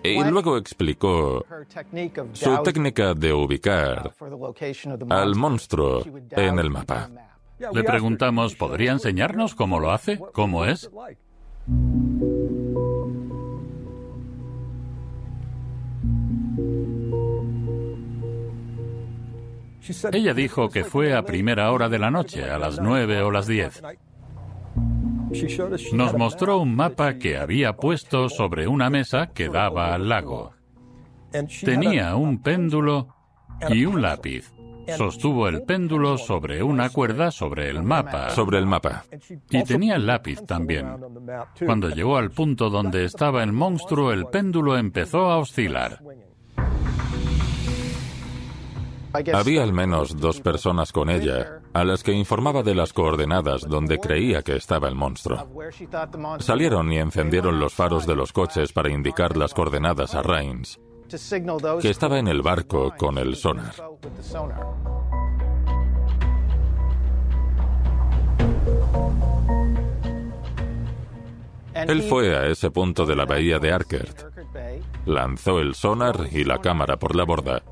Y 0.03 0.25
luego 0.25 0.57
explicó 0.57 1.45
su 2.33 2.63
técnica 2.63 3.13
de 3.13 3.35
ubicar 3.35 4.15
al 5.11 5.35
monstruo 5.35 6.03
en 6.31 6.59
el 6.59 6.71
mapa. 6.71 7.11
Le 7.73 7.85
preguntamos, 7.85 8.55
¿podría 8.55 8.93
enseñarnos 8.93 9.55
cómo 9.55 9.79
lo 9.79 9.91
hace? 9.91 10.19
¿Cómo 10.33 10.65
es? 10.65 10.91
Ella 20.12 20.35
dijo 20.35 20.69
que 20.69 20.85
fue 20.85 21.14
a 21.14 21.23
primera 21.23 21.71
hora 21.73 21.88
de 21.88 21.99
la 21.99 22.11
noche, 22.11 22.45
a 22.45 22.59
las 22.59 22.81
nueve 22.81 23.23
o 23.23 23.31
las 23.31 23.47
diez. 23.47 23.83
Nos 25.93 26.14
mostró 26.14 26.59
un 26.59 26.75
mapa 26.75 27.19
que 27.19 27.37
había 27.37 27.76
puesto 27.76 28.28
sobre 28.28 28.69
una 28.69 28.90
mesa 28.90 29.28
que 29.28 29.49
daba 29.49 29.95
al 29.95 30.09
lago. 30.09 30.52
Tenía 31.64 32.16
un 32.16 32.43
péndulo 32.43 33.09
y 33.69 33.85
un 33.85 34.00
lápiz. 34.00 34.52
Sostuvo 34.97 35.49
el 35.49 35.62
péndulo 35.62 36.16
sobre 36.16 36.62
una 36.62 36.90
cuerda 36.90 37.33
sobre 37.33 37.69
el 37.69 37.83
mapa. 37.83 38.31
Sobre 38.31 38.59
el 38.59 38.66
mapa. 38.66 39.05
Y 39.50 39.64
tenía 39.64 39.97
el 39.97 40.07
lápiz 40.07 40.47
también. 40.47 40.97
Cuando 41.64 41.90
llegó 41.90 42.16
al 42.16 42.31
punto 42.31 42.71
donde 42.71 43.05
estaba 43.05 43.43
el 43.43 43.52
monstruo, 43.52 44.12
el 44.12 44.26
péndulo 44.26 44.76
empezó 44.76 45.31
a 45.31 45.38
oscilar. 45.38 46.00
Había 49.35 49.63
al 49.63 49.73
menos 49.73 50.17
dos 50.17 50.41
personas 50.41 50.93
con 50.93 51.09
ella, 51.11 51.61
a 51.73 51.85
las 51.85 52.02
que 52.02 52.13
informaba 52.13 52.63
de 52.63 52.75
las 52.75 52.93
coordenadas 52.93 53.63
donde 53.63 53.99
creía 53.99 54.43
que 54.43 54.57
estaba 54.57 54.89
el 54.89 54.95
monstruo. 54.95 55.49
Salieron 56.39 56.93
y 56.93 56.99
encendieron 56.99 57.59
los 57.59 57.75
faros 57.75 58.07
de 58.07 58.17
los 58.17 58.33
coches 58.33 58.73
para 58.73 58.91
indicar 58.91 59.37
las 59.37 59.55
coordenadas 59.55 60.15
a 60.15 60.23
Rains, 60.23 60.79
que 61.81 61.91
estaba 61.91 62.19
en 62.19 62.29
el 62.29 62.43
barco 62.43 62.95
con 62.97 63.19
el 63.19 63.37
sonar. 63.37 63.75
Él 71.75 72.02
fue 72.02 72.37
a 72.37 72.47
ese 72.47 72.71
punto 72.71 73.05
de 73.05 73.15
la 73.15 73.26
bahía 73.26 73.59
de 73.59 73.71
Arkert, 73.73 74.25
lanzó 75.05 75.61
el 75.61 75.75
sonar 75.75 76.26
y 76.33 76.45
la 76.45 76.59
cámara 76.59 76.97
por 76.97 77.15
la 77.15 77.25
borda 77.25 77.63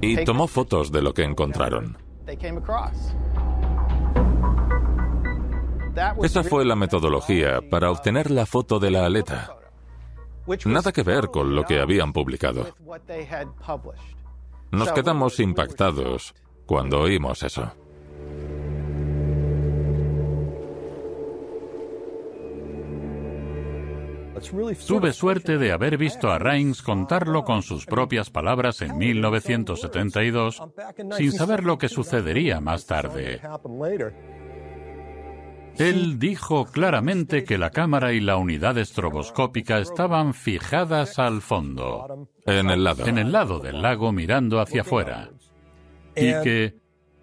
y 0.00 0.24
tomó 0.24 0.46
fotos 0.46 0.92
de 0.92 1.02
lo 1.02 1.12
que 1.12 1.24
encontraron. 1.24 1.96
Esa 6.22 6.44
fue 6.44 6.64
la 6.64 6.76
metodología 6.76 7.60
para 7.68 7.90
obtener 7.90 8.30
la 8.30 8.46
foto 8.46 8.78
de 8.78 8.90
la 8.90 9.06
aleta. 9.06 9.56
Nada 10.64 10.92
que 10.92 11.02
ver 11.02 11.28
con 11.28 11.54
lo 11.54 11.64
que 11.64 11.80
habían 11.80 12.12
publicado. 12.12 12.66
Nos 14.70 14.92
quedamos 14.92 15.40
impactados 15.40 16.34
cuando 16.66 17.00
oímos 17.00 17.42
eso. 17.42 17.72
Tuve 24.86 25.12
suerte 25.12 25.58
de 25.58 25.72
haber 25.72 25.96
visto 25.96 26.30
a 26.30 26.38
Rains 26.38 26.82
contarlo 26.82 27.44
con 27.44 27.62
sus 27.62 27.86
propias 27.86 28.30
palabras 28.30 28.82
en 28.82 28.96
1972, 28.96 30.62
sin 31.16 31.32
saber 31.32 31.64
lo 31.64 31.78
que 31.78 31.88
sucedería 31.88 32.60
más 32.60 32.86
tarde. 32.86 33.40
Él 35.78 36.18
dijo 36.18 36.64
claramente 36.64 37.44
que 37.44 37.56
la 37.56 37.70
cámara 37.70 38.12
y 38.12 38.20
la 38.20 38.36
unidad 38.36 38.76
estroboscópica 38.78 39.78
estaban 39.78 40.34
fijadas 40.34 41.20
al 41.20 41.40
fondo, 41.40 42.28
en 42.46 42.70
el 42.70 42.82
lado, 42.82 43.06
en 43.06 43.18
el 43.18 43.30
lado 43.30 43.60
del 43.60 43.80
lago 43.80 44.10
mirando 44.10 44.60
hacia 44.60 44.80
afuera, 44.80 45.30
y 46.16 46.32
que 46.42 46.74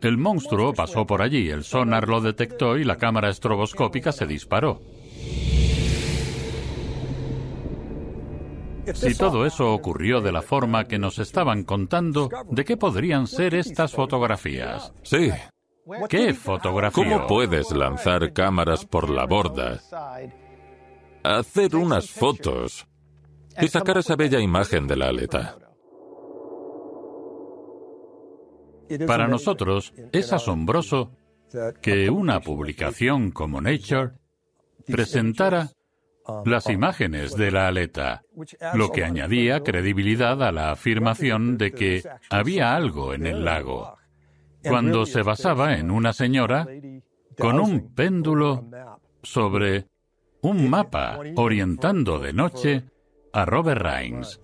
el 0.02 0.18
monstruo 0.18 0.74
pasó 0.74 1.06
por 1.06 1.22
allí, 1.22 1.50
el 1.50 1.64
sonar 1.64 2.08
lo 2.08 2.22
detectó 2.22 2.78
y 2.78 2.84
la 2.84 2.98
cámara 2.98 3.30
estroboscópica 3.30 4.12
se 4.12 4.26
disparó. 4.26 4.82
Si 8.94 9.16
todo 9.16 9.46
eso 9.46 9.74
ocurrió 9.74 10.22
de 10.22 10.32
la 10.32 10.42
forma 10.42 10.86
que 10.86 11.00
nos 11.00 11.20
estaban 11.20 11.64
contando, 11.64 12.30
¿de 12.50 12.64
qué 12.64 12.78
podrían 12.78 13.28
ser 13.28 13.56
estas 13.56 13.94
fotografías? 13.94 14.94
Sí. 15.04 15.32
¿Qué 16.10 16.34
fotografía? 16.34 17.04
¿Cómo 17.04 17.28
puedes 17.28 17.72
lanzar 17.72 18.34
cámaras 18.34 18.86
por 18.86 19.10
la 19.10 19.26
borda, 19.26 19.80
hacer 21.24 21.76
unas 21.76 22.10
fotos 22.10 22.88
y 23.60 23.68
sacar 23.68 24.00
esa 24.00 24.16
bella 24.16 24.40
imagen 24.40 24.88
de 24.88 24.96
la 24.96 25.08
aleta? 25.08 25.58
Para 29.08 29.28
nosotros 29.28 29.94
es 30.12 30.32
asombroso 30.34 31.12
que 31.82 32.10
una 32.10 32.40
publicación 32.40 33.32
como 33.32 33.62
Nature 33.62 34.12
presentara 34.88 35.72
las 36.46 36.70
imágenes 36.70 37.36
de 37.36 37.52
la 37.52 37.68
aleta, 37.68 38.24
lo 38.74 38.92
que 38.92 39.04
añadía 39.04 39.62
credibilidad 39.62 40.42
a 40.44 40.52
la 40.52 40.72
afirmación 40.72 41.58
de 41.58 41.72
que 41.72 42.04
había 42.30 42.76
algo 42.76 43.14
en 43.14 43.28
el 43.28 43.46
lago, 43.46 43.98
cuando 44.64 45.06
se 45.06 45.22
basaba 45.22 45.76
en 45.78 45.92
una 45.92 46.14
señora 46.14 46.68
con 47.40 47.60
un 47.60 47.94
péndulo 47.94 48.66
sobre 49.22 49.88
un 50.42 50.70
mapa 50.70 51.20
orientando 51.36 52.20
de 52.20 52.34
noche 52.34 52.84
a 53.34 53.46
Robert 53.46 53.82
Rains. 53.82 54.40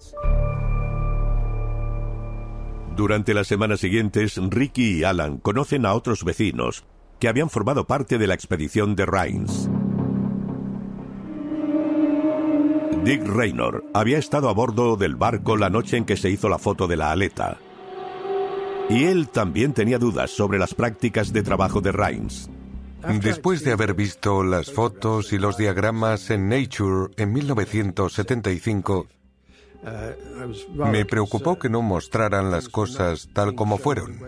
Durante 2.96 3.34
las 3.34 3.48
semanas 3.48 3.80
siguientes, 3.80 4.38
Ricky 4.38 5.00
y 5.00 5.04
Alan 5.04 5.38
conocen 5.38 5.86
a 5.86 5.94
otros 5.94 6.24
vecinos 6.24 6.86
que 7.20 7.30
habían 7.30 7.50
formado 7.50 7.88
parte 7.88 8.18
de 8.18 8.28
la 8.28 8.34
expedición 8.34 8.96
de 8.96 9.06
Rains. 9.06 9.70
Dick 13.04 13.28
Raynor 13.28 13.84
había 13.96 14.20
estado 14.20 14.48
a 14.48 14.54
bordo 14.54 14.96
del 14.96 15.16
barco 15.16 15.58
la 15.58 15.72
noche 15.72 15.98
en 15.98 16.06
que 16.06 16.16
se 16.16 16.30
hizo 16.30 16.50
la 16.50 16.60
foto 16.60 16.88
de 16.88 16.98
la 16.98 17.12
aleta. 17.12 17.58
Y 18.90 19.06
él 19.06 19.30
también 19.30 19.74
tenía 19.74 19.98
dudas 19.98 20.30
sobre 20.30 20.60
las 20.60 20.76
prácticas 20.76 21.34
de 21.34 21.42
trabajo 21.42 21.82
de 21.82 21.92
Rains. 21.92 22.48
Después 23.22 23.64
de 23.64 23.72
haber 23.72 23.96
visto 23.96 24.44
las 24.44 24.72
fotos 24.72 25.34
y 25.34 25.40
los 25.40 25.58
diagramas 25.58 26.30
en 26.30 26.48
Nature 26.48 27.12
en 27.18 27.34
1975, 27.34 29.08
me 30.76 31.06
preocupó 31.06 31.58
que 31.58 31.70
no 31.70 31.82
mostraran 31.82 32.52
las 32.52 32.70
cosas 32.70 33.30
tal 33.34 33.56
como 33.56 33.80
fueron. 33.80 34.20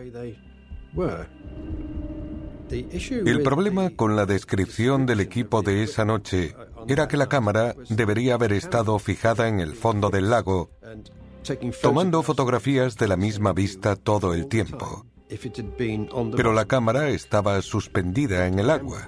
El 2.71 3.43
problema 3.43 3.91
con 3.91 4.15
la 4.15 4.25
descripción 4.25 5.05
del 5.05 5.19
equipo 5.19 5.61
de 5.61 5.83
esa 5.83 6.05
noche 6.05 6.55
era 6.87 7.07
que 7.07 7.17
la 7.17 7.27
cámara 7.27 7.75
debería 7.89 8.35
haber 8.35 8.53
estado 8.53 8.97
fijada 8.99 9.47
en 9.47 9.59
el 9.59 9.75
fondo 9.75 10.09
del 10.09 10.29
lago, 10.29 10.69
tomando 11.81 12.23
fotografías 12.23 12.97
de 12.97 13.07
la 13.07 13.17
misma 13.17 13.53
vista 13.53 13.95
todo 13.95 14.33
el 14.33 14.47
tiempo. 14.47 15.05
Pero 16.35 16.53
la 16.53 16.65
cámara 16.65 17.09
estaba 17.09 17.61
suspendida 17.61 18.47
en 18.47 18.59
el 18.59 18.69
agua. 18.69 19.07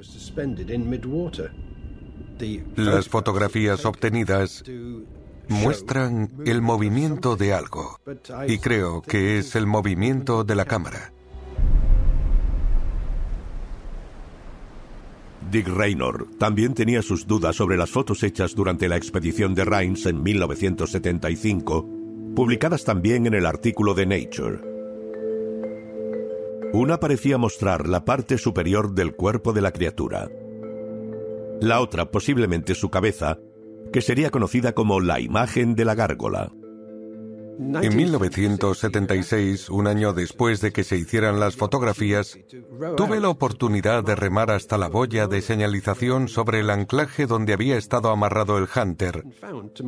Las 2.75 3.07
fotografías 3.07 3.85
obtenidas 3.85 4.63
muestran 5.47 6.31
el 6.45 6.61
movimiento 6.61 7.35
de 7.35 7.53
algo, 7.53 7.99
y 8.47 8.57
creo 8.57 9.01
que 9.01 9.37
es 9.37 9.55
el 9.55 9.67
movimiento 9.67 10.43
de 10.43 10.55
la 10.55 10.65
cámara. 10.65 11.13
Dick 15.51 15.67
Raynor 15.67 16.27
también 16.37 16.73
tenía 16.73 17.01
sus 17.01 17.27
dudas 17.27 17.55
sobre 17.55 17.77
las 17.77 17.89
fotos 17.89 18.23
hechas 18.23 18.55
durante 18.55 18.89
la 18.89 18.97
expedición 18.97 19.53
de 19.53 19.63
Rhines 19.63 20.05
en 20.05 20.21
1975, 20.21 21.87
publicadas 22.35 22.83
también 22.83 23.25
en 23.27 23.35
el 23.35 23.45
artículo 23.45 23.93
de 23.93 24.05
Nature. 24.05 24.59
Una 26.73 26.99
parecía 26.99 27.37
mostrar 27.37 27.87
la 27.87 28.03
parte 28.03 28.37
superior 28.37 28.93
del 28.93 29.15
cuerpo 29.15 29.53
de 29.53 29.61
la 29.61 29.71
criatura. 29.71 30.29
La 31.61 31.79
otra, 31.79 32.11
posiblemente 32.11 32.75
su 32.75 32.89
cabeza, 32.89 33.39
que 33.93 34.01
sería 34.01 34.31
conocida 34.31 34.73
como 34.73 34.99
la 34.99 35.21
imagen 35.21 35.75
de 35.75 35.85
la 35.85 35.95
gárgola. 35.95 36.51
En 37.57 37.95
1976, 37.95 39.69
un 39.69 39.87
año 39.87 40.13
después 40.13 40.61
de 40.61 40.71
que 40.71 40.83
se 40.83 40.97
hicieran 40.97 41.39
las 41.39 41.55
fotografías, 41.55 42.37
tuve 42.97 43.19
la 43.19 43.29
oportunidad 43.29 44.03
de 44.03 44.15
remar 44.15 44.51
hasta 44.51 44.77
la 44.77 44.89
boya 44.89 45.27
de 45.27 45.41
señalización 45.41 46.27
sobre 46.27 46.59
el 46.59 46.69
anclaje 46.69 47.27
donde 47.27 47.53
había 47.53 47.77
estado 47.77 48.09
amarrado 48.09 48.57
el 48.57 48.67
Hunter 48.73 49.23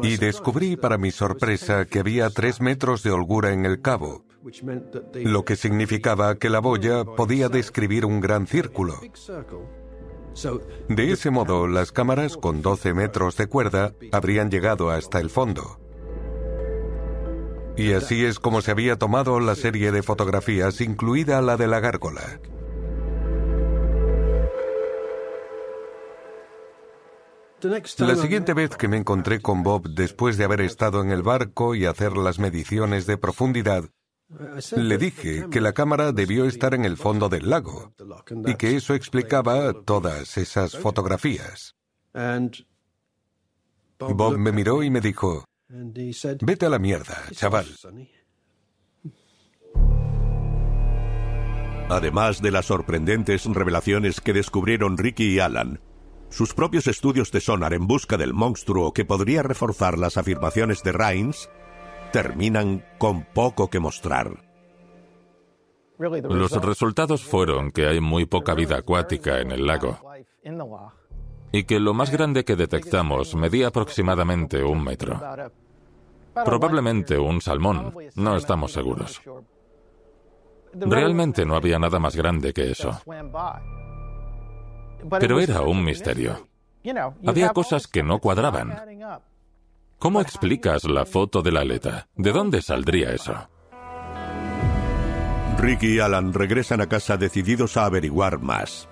y 0.01 0.17
descubrí 0.17 0.77
para 0.77 0.97
mi 0.97 1.11
sorpresa 1.11 1.85
que 1.85 1.99
había 1.99 2.29
tres 2.29 2.61
metros 2.61 3.03
de 3.03 3.11
holgura 3.11 3.51
en 3.51 3.65
el 3.65 3.81
cabo, 3.81 4.23
lo 5.13 5.43
que 5.43 5.55
significaba 5.55 6.35
que 6.35 6.49
la 6.49 6.59
boya 6.59 7.03
podía 7.03 7.49
describir 7.49 8.05
un 8.05 8.21
gran 8.21 8.47
círculo. 8.47 8.99
De 10.87 11.11
ese 11.11 11.31
modo, 11.31 11.67
las 11.67 11.91
cámaras 11.91 12.37
con 12.37 12.61
12 12.61 12.93
metros 12.93 13.35
de 13.37 13.47
cuerda 13.47 13.93
habrían 14.11 14.51
llegado 14.51 14.91
hasta 14.91 15.19
el 15.19 15.29
fondo. 15.29 15.79
Y 17.77 17.93
así 17.93 18.25
es 18.25 18.39
como 18.39 18.61
se 18.61 18.71
había 18.71 18.97
tomado 18.97 19.39
la 19.39 19.55
serie 19.55 19.91
de 19.91 20.01
fotografías, 20.01 20.81
incluida 20.81 21.41
la 21.41 21.57
de 21.57 21.67
la 21.67 21.79
gárgola. 21.79 22.39
La 27.61 28.15
siguiente 28.15 28.53
vez 28.53 28.77
que 28.77 28.87
me 28.87 28.97
encontré 28.97 29.41
con 29.41 29.63
Bob 29.63 29.89
después 29.89 30.37
de 30.37 30.43
haber 30.43 30.61
estado 30.61 31.01
en 31.01 31.11
el 31.11 31.23
barco 31.23 31.73
y 31.73 31.85
hacer 31.85 32.15
las 32.15 32.37
mediciones 32.37 33.07
de 33.07 33.17
profundidad, 33.17 33.85
le 34.75 34.97
dije 34.97 35.47
que 35.49 35.61
la 35.61 35.73
cámara 35.73 36.11
debió 36.11 36.45
estar 36.45 36.73
en 36.73 36.85
el 36.85 36.97
fondo 36.97 37.29
del 37.29 37.49
lago 37.49 37.93
y 38.45 38.55
que 38.55 38.75
eso 38.75 38.93
explicaba 38.93 39.73
todas 39.73 40.37
esas 40.37 40.77
fotografías. 40.77 41.75
Bob 43.99 44.37
me 44.37 44.51
miró 44.51 44.83
y 44.83 44.91
me 44.91 45.01
dijo, 45.01 45.46
Vete 45.69 46.65
a 46.65 46.69
la 46.69 46.79
mierda, 46.79 47.17
chaval. 47.31 47.65
Además 51.89 52.41
de 52.41 52.51
las 52.51 52.65
sorprendentes 52.65 53.45
revelaciones 53.45 54.21
que 54.21 54.33
descubrieron 54.33 54.97
Ricky 54.97 55.35
y 55.35 55.39
Alan, 55.39 55.79
sus 56.29 56.53
propios 56.53 56.87
estudios 56.87 57.31
de 57.31 57.41
sonar 57.41 57.73
en 57.73 57.87
busca 57.87 58.17
del 58.17 58.33
monstruo 58.33 58.93
que 58.93 59.05
podría 59.05 59.43
reforzar 59.43 59.97
las 59.97 60.17
afirmaciones 60.17 60.83
de 60.83 60.91
Rhines 60.91 61.49
terminan 62.11 62.85
con 62.97 63.23
poco 63.23 63.69
que 63.69 63.79
mostrar. 63.79 64.43
Los 65.97 66.51
resultados 66.63 67.23
fueron 67.23 67.71
que 67.71 67.87
hay 67.87 67.99
muy 67.99 68.25
poca 68.25 68.53
vida 68.53 68.77
acuática 68.77 69.39
en 69.39 69.51
el 69.51 69.65
lago 69.65 69.99
y 71.51 71.63
que 71.63 71.79
lo 71.79 71.93
más 71.93 72.11
grande 72.11 72.43
que 72.43 72.55
detectamos 72.55 73.35
medía 73.35 73.67
aproximadamente 73.67 74.63
un 74.63 74.83
metro. 74.83 75.19
Probablemente 76.45 77.17
un 77.17 77.41
salmón, 77.41 77.93
no 78.15 78.35
estamos 78.35 78.71
seguros. 78.71 79.21
Realmente 80.73 81.45
no 81.45 81.55
había 81.55 81.79
nada 81.79 81.99
más 81.99 82.15
grande 82.15 82.53
que 82.53 82.71
eso. 82.71 83.01
Pero 85.19 85.39
era 85.39 85.61
un 85.61 85.83
misterio. 85.83 86.47
Había 87.25 87.49
cosas 87.49 87.87
que 87.87 88.03
no 88.03 88.19
cuadraban. 88.19 88.75
¿Cómo 89.99 90.21
explicas 90.21 90.83
la 90.83 91.05
foto 91.05 91.41
de 91.41 91.51
la 91.51 91.61
aleta? 91.61 92.07
¿De 92.15 92.31
dónde 92.31 92.61
saldría 92.61 93.11
eso? 93.11 93.49
Ricky 95.57 95.95
y 95.95 95.99
Alan 95.99 96.33
regresan 96.33 96.81
a 96.81 96.87
casa 96.87 97.17
decididos 97.17 97.77
a 97.77 97.85
averiguar 97.85 98.39
más. 98.39 98.87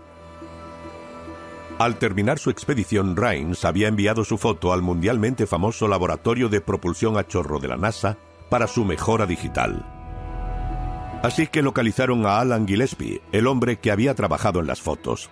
Al 1.78 1.98
terminar 2.00 2.40
su 2.40 2.50
expedición, 2.50 3.18
Rhines 3.18 3.66
había 3.66 3.90
enviado 3.90 4.24
su 4.24 4.38
foto 4.38 4.72
al 4.72 4.82
mundialmente 4.82 5.46
famoso 5.46 5.90
laboratorio 5.90 6.48
de 6.48 6.62
propulsión 6.62 7.18
a 7.18 7.28
chorro 7.28 7.60
de 7.60 7.68
la 7.68 7.76
NASA 7.76 8.18
para 8.50 8.68
su 8.68 8.86
mejora 8.86 9.26
digital. 9.26 9.86
Así 11.22 11.48
que 11.48 11.62
localizaron 11.62 12.26
a 12.26 12.40
Alan 12.40 12.66
Gillespie, 12.66 13.22
el 13.34 13.48
hombre 13.48 13.78
que 13.78 13.92
había 13.92 14.14
trabajado 14.14 14.62
en 14.62 14.68
las 14.68 14.82
fotos. 14.82 15.30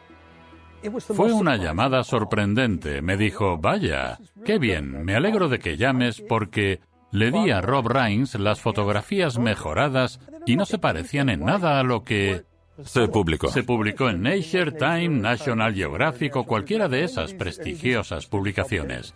Fue 1.16 1.32
una 1.32 1.56
llamada 1.56 2.04
sorprendente. 2.04 3.02
Me 3.02 3.16
dijo, 3.16 3.58
vaya, 3.58 4.20
qué 4.44 4.60
bien, 4.60 5.06
me 5.06 5.16
alegro 5.16 5.48
de 5.48 5.60
que 5.60 5.78
llames 5.78 6.22
porque 6.28 6.82
le 7.12 7.32
di 7.32 7.52
a 7.52 7.62
Rob 7.62 7.88
Rhines 7.88 8.36
las 8.36 8.60
fotografías 8.60 9.40
mejoradas 9.40 10.20
y 10.46 10.58
no 10.58 10.66
se 10.66 10.78
parecían 10.78 11.30
en 11.30 11.46
nada 11.46 11.80
a 11.80 11.84
lo 11.84 12.04
que 12.04 12.44
se 12.84 13.08
publicó. 13.08 13.50
Se 13.50 13.64
publicó 13.64 14.10
en 14.10 14.22
Nature, 14.22 14.72
Time, 14.72 15.10
National 15.10 15.74
Geographic 15.74 16.36
o 16.36 16.44
cualquiera 16.44 16.88
de 16.88 17.04
esas 17.04 17.34
prestigiosas 17.34 18.26
publicaciones. 18.26 19.14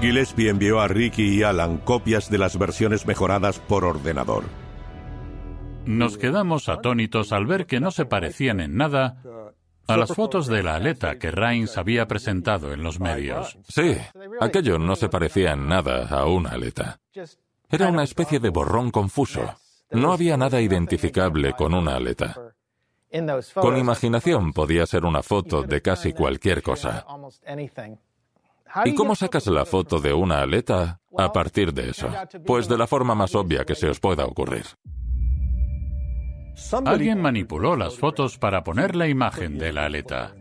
Gillespie 0.00 0.48
envió 0.48 0.80
a 0.80 0.88
Ricky 0.88 1.38
y 1.38 1.42
Alan 1.42 1.78
copias 1.78 2.30
de 2.30 2.38
las 2.38 2.58
versiones 2.58 3.06
mejoradas 3.06 3.60
por 3.60 3.84
ordenador. 3.84 4.44
Nos 5.84 6.18
quedamos 6.18 6.68
atónitos 6.68 7.32
al 7.32 7.46
ver 7.46 7.66
que 7.66 7.78
no 7.78 7.90
se 7.92 8.06
parecían 8.06 8.60
en 8.60 8.76
nada 8.76 9.22
a 9.86 9.96
las 9.96 10.12
fotos 10.12 10.48
de 10.48 10.62
la 10.62 10.74
aleta 10.74 11.18
que 11.18 11.30
Rhines 11.30 11.78
había 11.78 12.08
presentado 12.08 12.72
en 12.72 12.82
los 12.82 12.98
medios. 12.98 13.56
Sí, 13.68 13.96
aquello 14.40 14.78
no 14.78 14.96
se 14.96 15.08
parecía 15.08 15.52
en 15.52 15.68
nada 15.68 16.08
a 16.08 16.26
una 16.26 16.50
aleta. 16.50 16.98
Era 17.70 17.88
una 17.88 18.02
especie 18.02 18.40
de 18.40 18.50
borrón 18.50 18.90
confuso. 18.90 19.54
No 19.90 20.12
había 20.12 20.36
nada 20.36 20.60
identificable 20.60 21.52
con 21.52 21.74
una 21.74 21.96
aleta. 21.96 22.36
Con 23.54 23.76
imaginación 23.76 24.52
podía 24.52 24.86
ser 24.86 25.04
una 25.04 25.22
foto 25.22 25.62
de 25.62 25.80
casi 25.80 26.12
cualquier 26.12 26.62
cosa. 26.62 27.06
¿Y 28.84 28.94
cómo 28.94 29.14
sacas 29.14 29.46
la 29.46 29.64
foto 29.64 30.00
de 30.00 30.12
una 30.12 30.40
aleta 30.40 31.00
a 31.16 31.32
partir 31.32 31.72
de 31.72 31.90
eso? 31.90 32.10
Pues 32.44 32.68
de 32.68 32.76
la 32.76 32.86
forma 32.86 33.14
más 33.14 33.34
obvia 33.34 33.64
que 33.64 33.74
se 33.74 33.88
os 33.88 34.00
pueda 34.00 34.24
ocurrir. 34.24 34.66
Alguien 36.84 37.20
manipuló 37.20 37.76
las 37.76 37.96
fotos 37.96 38.38
para 38.38 38.64
poner 38.64 38.96
la 38.96 39.08
imagen 39.08 39.58
de 39.58 39.72
la 39.72 39.86
aleta. 39.86 40.34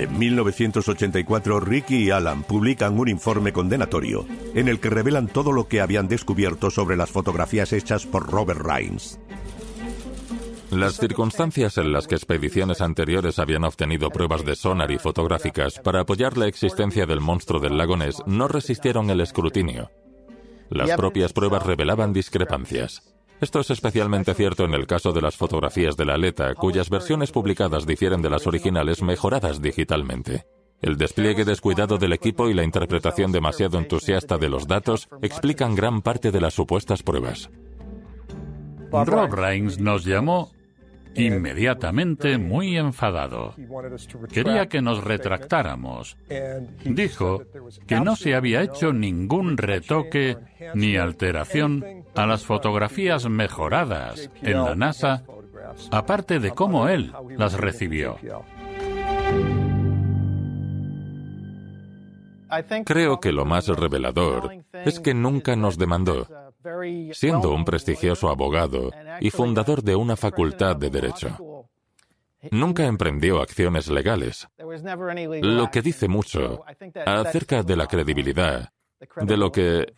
En 0.00 0.18
1984, 0.18 1.60
Ricky 1.60 2.04
y 2.04 2.10
Alan 2.10 2.42
publican 2.42 2.98
un 2.98 3.10
informe 3.10 3.52
condenatorio 3.52 4.24
en 4.54 4.68
el 4.68 4.80
que 4.80 4.88
revelan 4.88 5.26
todo 5.26 5.52
lo 5.52 5.68
que 5.68 5.82
habían 5.82 6.08
descubierto 6.08 6.70
sobre 6.70 6.96
las 6.96 7.10
fotografías 7.10 7.74
hechas 7.74 8.06
por 8.06 8.30
Robert 8.30 8.62
Rhines. 8.64 9.20
Las 10.70 10.96
circunstancias 10.96 11.76
en 11.76 11.92
las 11.92 12.06
que 12.06 12.14
expediciones 12.14 12.80
anteriores 12.80 13.38
habían 13.38 13.64
obtenido 13.64 14.08
pruebas 14.08 14.42
de 14.46 14.56
sonar 14.56 14.90
y 14.90 14.96
fotográficas 14.96 15.78
para 15.80 16.00
apoyar 16.00 16.38
la 16.38 16.46
existencia 16.46 17.04
del 17.04 17.20
monstruo 17.20 17.60
del 17.60 17.76
lago 17.76 17.98
Ness 17.98 18.22
no 18.24 18.48
resistieron 18.48 19.10
el 19.10 19.20
escrutinio. 19.20 19.90
Las 20.70 20.96
propias 20.96 21.34
pruebas 21.34 21.66
revelaban 21.66 22.14
discrepancias. 22.14 23.09
Esto 23.40 23.60
es 23.60 23.70
especialmente 23.70 24.34
cierto 24.34 24.64
en 24.64 24.74
el 24.74 24.86
caso 24.86 25.12
de 25.12 25.22
las 25.22 25.36
fotografías 25.36 25.96
de 25.96 26.04
la 26.04 26.14
aleta, 26.14 26.54
cuyas 26.54 26.90
versiones 26.90 27.32
publicadas 27.32 27.86
difieren 27.86 28.20
de 28.20 28.28
las 28.28 28.46
originales 28.46 29.02
mejoradas 29.02 29.62
digitalmente. 29.62 30.44
El 30.82 30.96
despliegue 30.96 31.46
descuidado 31.46 31.96
del 31.96 32.12
equipo 32.12 32.50
y 32.50 32.54
la 32.54 32.64
interpretación 32.64 33.32
demasiado 33.32 33.78
entusiasta 33.78 34.36
de 34.36 34.50
los 34.50 34.66
datos 34.66 35.08
explican 35.22 35.74
gran 35.74 36.02
parte 36.02 36.30
de 36.30 36.40
las 36.40 36.52
supuestas 36.52 37.02
pruebas. 37.02 37.50
Rob 38.90 39.32
Reigns 39.32 39.78
nos 39.78 40.04
llamó 40.04 40.52
inmediatamente 41.14 42.38
muy 42.38 42.76
enfadado. 42.76 43.54
Quería 44.32 44.66
que 44.66 44.80
nos 44.80 45.02
retractáramos. 45.02 46.16
Dijo 46.84 47.42
que 47.86 48.00
no 48.00 48.16
se 48.16 48.34
había 48.34 48.62
hecho 48.62 48.92
ningún 48.92 49.56
retoque 49.56 50.36
ni 50.74 50.96
alteración 50.96 52.04
a 52.14 52.26
las 52.26 52.44
fotografías 52.44 53.28
mejoradas 53.28 54.30
en 54.42 54.64
la 54.64 54.74
NASA, 54.74 55.24
aparte 55.90 56.38
de 56.38 56.50
cómo 56.52 56.88
él 56.88 57.12
las 57.36 57.54
recibió. 57.54 58.16
Creo 62.84 63.20
que 63.20 63.32
lo 63.32 63.44
más 63.44 63.68
revelador 63.68 64.64
es 64.72 64.98
que 64.98 65.14
nunca 65.14 65.54
nos 65.54 65.78
demandó 65.78 66.26
siendo 67.12 67.54
un 67.54 67.64
prestigioso 67.64 68.28
abogado 68.28 68.90
y 69.20 69.30
fundador 69.30 69.82
de 69.82 69.96
una 69.96 70.16
facultad 70.16 70.76
de 70.76 70.90
derecho. 70.90 71.68
Nunca 72.50 72.86
emprendió 72.86 73.40
acciones 73.40 73.88
legales, 73.88 74.48
lo 75.42 75.70
que 75.70 75.82
dice 75.82 76.08
mucho 76.08 76.64
acerca 77.04 77.62
de 77.62 77.76
la 77.76 77.86
credibilidad 77.86 78.72
de 79.16 79.36
lo 79.36 79.52
que 79.52 79.92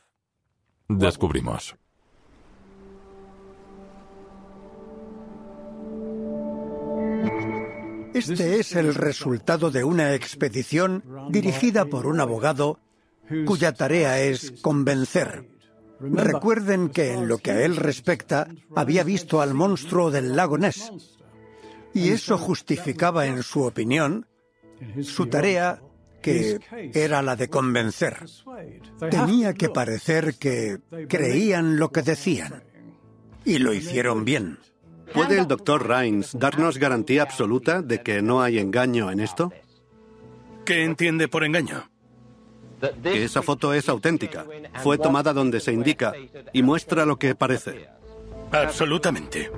descubrimos. 0.88 1.76
Este 8.14 8.60
es 8.60 8.76
el 8.76 8.94
resultado 8.94 9.70
de 9.70 9.84
una 9.84 10.14
expedición 10.14 11.02
dirigida 11.30 11.86
por 11.86 12.06
un 12.06 12.20
abogado 12.20 12.78
cuya 13.46 13.72
tarea 13.72 14.20
es 14.20 14.52
convencer. 14.60 15.51
Recuerden 16.00 16.88
que 16.88 17.12
en 17.12 17.28
lo 17.28 17.38
que 17.38 17.52
a 17.52 17.64
él 17.64 17.76
respecta 17.76 18.48
había 18.74 19.04
visto 19.04 19.40
al 19.40 19.54
monstruo 19.54 20.10
del 20.10 20.34
lago 20.34 20.58
Ness 20.58 20.92
y 21.94 22.10
eso 22.10 22.38
justificaba 22.38 23.26
en 23.26 23.42
su 23.42 23.62
opinión 23.62 24.26
su 25.02 25.26
tarea 25.26 25.80
que 26.20 26.58
era 26.94 27.22
la 27.22 27.36
de 27.36 27.48
convencer. 27.48 28.16
Tenía 29.10 29.54
que 29.54 29.68
parecer 29.68 30.34
que 30.36 30.78
creían 31.08 31.76
lo 31.76 31.90
que 31.90 32.02
decían 32.02 32.62
y 33.44 33.58
lo 33.58 33.72
hicieron 33.72 34.24
bien. 34.24 34.58
¿Puede 35.12 35.38
el 35.38 35.46
doctor 35.46 35.86
Rhines 35.86 36.38
darnos 36.38 36.78
garantía 36.78 37.22
absoluta 37.22 37.82
de 37.82 38.02
que 38.02 38.22
no 38.22 38.40
hay 38.40 38.58
engaño 38.58 39.10
en 39.10 39.20
esto? 39.20 39.52
¿Qué 40.64 40.84
entiende 40.84 41.28
por 41.28 41.44
engaño? 41.44 41.91
Que 43.02 43.24
esa 43.24 43.42
foto 43.42 43.72
es 43.72 43.88
auténtica, 43.88 44.44
fue 44.82 44.98
tomada 44.98 45.32
donde 45.32 45.60
se 45.60 45.72
indica 45.72 46.12
y 46.52 46.62
muestra 46.62 47.06
lo 47.06 47.16
que 47.16 47.34
parece. 47.34 47.88
Absolutamente. 48.50 49.50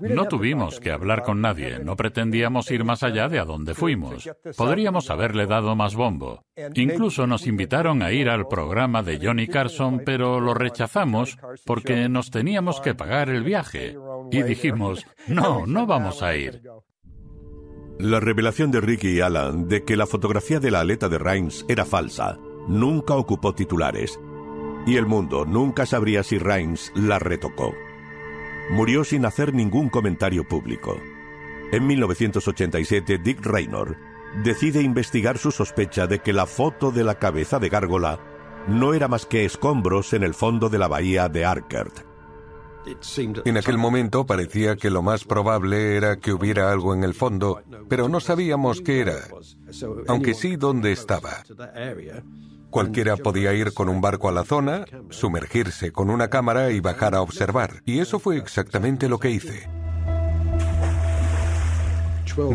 No 0.00 0.26
tuvimos 0.26 0.80
que 0.80 0.90
hablar 0.90 1.22
con 1.22 1.40
nadie, 1.40 1.78
no 1.78 1.96
pretendíamos 1.96 2.70
ir 2.70 2.84
más 2.84 3.02
allá 3.02 3.28
de 3.28 3.38
a 3.38 3.44
donde 3.44 3.74
fuimos. 3.74 4.28
Podríamos 4.56 5.08
haberle 5.08 5.46
dado 5.46 5.76
más 5.76 5.94
bombo. 5.94 6.44
Incluso 6.74 7.26
nos 7.26 7.46
invitaron 7.46 8.02
a 8.02 8.12
ir 8.12 8.28
al 8.28 8.48
programa 8.48 9.02
de 9.02 9.18
Johnny 9.22 9.46
Carson, 9.46 10.02
pero 10.04 10.40
lo 10.40 10.52
rechazamos 10.52 11.38
porque 11.64 12.08
nos 12.08 12.30
teníamos 12.30 12.80
que 12.80 12.94
pagar 12.94 13.30
el 13.30 13.44
viaje. 13.44 13.96
Y 14.30 14.42
dijimos, 14.42 15.06
no, 15.28 15.66
no 15.66 15.86
vamos 15.86 16.22
a 16.22 16.36
ir. 16.36 16.62
La 17.98 18.20
revelación 18.20 18.70
de 18.70 18.80
Ricky 18.80 19.08
y 19.08 19.20
Alan 19.20 19.68
de 19.68 19.84
que 19.84 19.96
la 19.96 20.06
fotografía 20.06 20.60
de 20.60 20.70
la 20.70 20.80
aleta 20.80 21.08
de 21.08 21.18
Rhines 21.18 21.64
era 21.68 21.84
falsa 21.84 22.38
nunca 22.68 23.14
ocupó 23.14 23.54
titulares, 23.54 24.18
y 24.86 24.96
el 24.96 25.06
mundo 25.06 25.44
nunca 25.44 25.86
sabría 25.86 26.22
si 26.22 26.38
Rhines 26.38 26.92
la 26.94 27.18
retocó 27.18 27.72
murió 28.70 29.04
sin 29.04 29.24
hacer 29.24 29.54
ningún 29.54 29.88
comentario 29.88 30.44
público. 30.44 31.00
En 31.72 31.86
1987, 31.86 33.18
Dick 33.18 33.44
Raynor 33.44 33.96
decide 34.42 34.82
investigar 34.82 35.38
su 35.38 35.50
sospecha 35.50 36.06
de 36.06 36.20
que 36.20 36.32
la 36.32 36.46
foto 36.46 36.90
de 36.90 37.04
la 37.04 37.18
cabeza 37.18 37.58
de 37.58 37.68
gárgola 37.68 38.20
no 38.66 38.94
era 38.94 39.08
más 39.08 39.26
que 39.26 39.44
escombros 39.44 40.12
en 40.12 40.22
el 40.22 40.34
fondo 40.34 40.68
de 40.68 40.78
la 40.78 40.88
bahía 40.88 41.28
de 41.28 41.44
Arkert. 41.44 42.13
En 43.44 43.56
aquel 43.56 43.78
momento 43.78 44.26
parecía 44.26 44.76
que 44.76 44.90
lo 44.90 45.02
más 45.02 45.24
probable 45.24 45.96
era 45.96 46.16
que 46.16 46.32
hubiera 46.32 46.70
algo 46.70 46.94
en 46.94 47.04
el 47.04 47.14
fondo, 47.14 47.62
pero 47.88 48.08
no 48.08 48.20
sabíamos 48.20 48.80
qué 48.80 49.00
era, 49.00 49.18
aunque 50.08 50.34
sí 50.34 50.56
dónde 50.56 50.92
estaba. 50.92 51.44
Cualquiera 52.70 53.16
podía 53.16 53.54
ir 53.54 53.72
con 53.72 53.88
un 53.88 54.00
barco 54.00 54.28
a 54.28 54.32
la 54.32 54.44
zona, 54.44 54.84
sumergirse 55.10 55.92
con 55.92 56.10
una 56.10 56.28
cámara 56.28 56.72
y 56.72 56.80
bajar 56.80 57.14
a 57.14 57.22
observar. 57.22 57.82
Y 57.84 58.00
eso 58.00 58.18
fue 58.18 58.36
exactamente 58.36 59.08
lo 59.08 59.18
que 59.18 59.30
hice. 59.30 59.68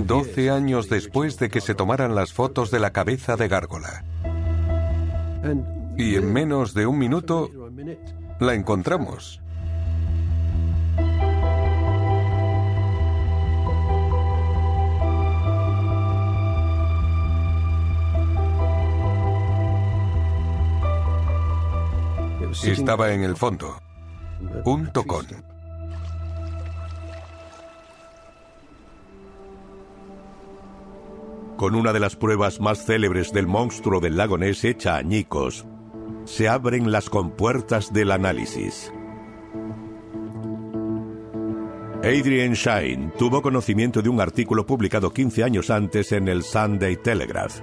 Doce 0.06 0.50
años 0.50 0.90
después 0.90 1.40
de 1.40 1.50
que 1.50 1.62
se 1.62 1.74
tomaran 1.74 2.16
las 2.16 2.34
fotos 2.34 2.70
de 2.70 2.80
la 2.80 2.92
cabeza 2.92 3.38
de 3.38 3.48
Gárgola. 3.48 4.04
Y 5.98 6.16
en 6.16 6.34
menos 6.34 6.74
de 6.74 6.86
un 6.86 6.98
minuto 6.98 7.50
la 8.40 8.54
encontramos. 8.56 9.42
Estaba 22.52 23.14
en 23.14 23.24
el 23.24 23.36
fondo. 23.36 23.80
Un 24.66 24.92
tocón. 24.92 25.28
Con 31.58 31.76
una 31.76 31.94
de 31.94 32.00
las 32.00 32.16
pruebas 32.16 32.60
más 32.60 32.86
célebres 32.86 33.32
del 33.34 33.46
monstruo 33.46 34.00
del 34.00 34.18
lago 34.18 34.38
Ness 34.38 34.64
hecha 34.64 34.96
añicos, 34.96 35.66
se 36.26 36.48
abren 36.48 36.92
las 36.92 37.10
compuertas 37.10 37.94
del 37.94 38.12
análisis. 38.12 38.92
Adrian 42.02 42.54
Shine 42.54 43.12
tuvo 43.18 43.42
conocimiento 43.42 44.02
de 44.02 44.10
un 44.10 44.22
artículo 44.22 44.66
publicado 44.66 45.12
15 45.12 45.44
años 45.44 45.70
antes 45.70 46.12
en 46.14 46.30
el 46.30 46.44
Sunday 46.44 46.96
Telegraph. 46.96 47.60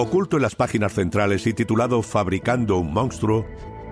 Oculto 0.00 0.36
en 0.36 0.42
las 0.42 0.54
páginas 0.54 0.92
centrales 0.92 1.44
y 1.48 1.54
titulado 1.54 2.02
Fabricando 2.02 2.76
un 2.76 2.92
monstruo, 2.92 3.44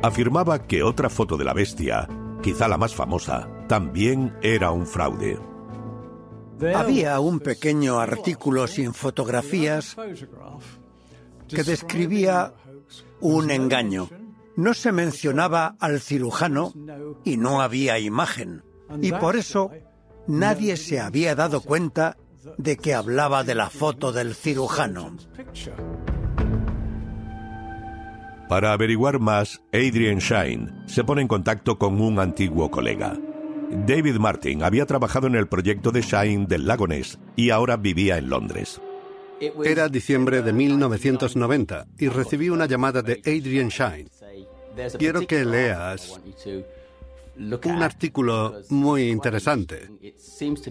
afirmaba 0.05 0.69
que 0.69 0.85
otra 0.85 1.11
foto 1.11 1.37
de 1.37 1.43
la 1.43 1.53
bestia, 1.53 2.09
quizá 2.45 2.69
la 2.69 2.79
más 2.79 2.95
famosa, 2.95 3.49
también 3.67 4.33
era 4.41 4.71
un 4.71 4.87
fraude. 4.87 5.37
Había 6.77 7.19
un 7.19 7.41
pequeño 7.41 7.99
artículo 7.99 8.69
sin 8.69 8.95
fotografías 8.95 9.97
que 11.49 11.65
describía 11.65 12.55
un 13.21 13.51
engaño. 13.51 14.09
No 14.55 14.75
se 14.75 14.93
mencionaba 14.93 15.75
al 15.81 16.01
cirujano 16.01 16.73
y 17.25 17.37
no 17.37 17.61
había 17.61 17.99
imagen. 17.99 18.63
Y 19.03 19.11
por 19.11 19.35
eso 19.35 19.73
nadie 20.29 20.77
se 20.77 21.01
había 21.01 21.35
dado 21.35 21.63
cuenta 21.63 22.17
de 22.59 22.77
que 22.77 22.95
hablaba 22.95 23.45
de 23.45 23.55
la 23.55 23.71
foto 23.71 24.13
del 24.13 24.35
cirujano. 24.35 25.17
Para 28.49 28.73
averiguar 28.73 29.19
más, 29.19 29.61
Adrian 29.73 30.19
Shine 30.19 30.73
se 30.87 31.03
pone 31.03 31.23
en 31.23 31.29
contacto 31.29 31.79
con 31.79 32.01
un 32.01 32.21
antiguo 32.21 32.71
colega. 32.71 33.19
David 33.71 34.17
Martin 34.17 34.63
había 34.63 34.87
trabajado 34.87 35.27
en 35.27 35.35
el 35.35 35.49
proyecto 35.49 35.91
de 35.91 36.03
Shine 36.03 36.47
del 36.47 36.67
Lago 36.67 36.87
Ness 36.87 37.19
y 37.35 37.51
ahora 37.51 37.77
vivía 37.77 38.19
en 38.19 38.31
Londres. 38.31 38.81
Era 39.65 39.89
diciembre 39.89 40.43
de 40.43 40.53
1990 40.53 41.87
y 41.99 42.09
recibí 42.09 42.49
una 42.49 42.67
llamada 42.67 43.03
de 43.03 43.21
Adrian 43.27 43.69
Shine. 43.69 44.09
Quiero 44.99 45.27
que 45.27 45.45
leas 45.45 46.21
un 47.39 47.83
artículo 47.83 48.63
muy 48.71 49.09
interesante. 49.09 49.89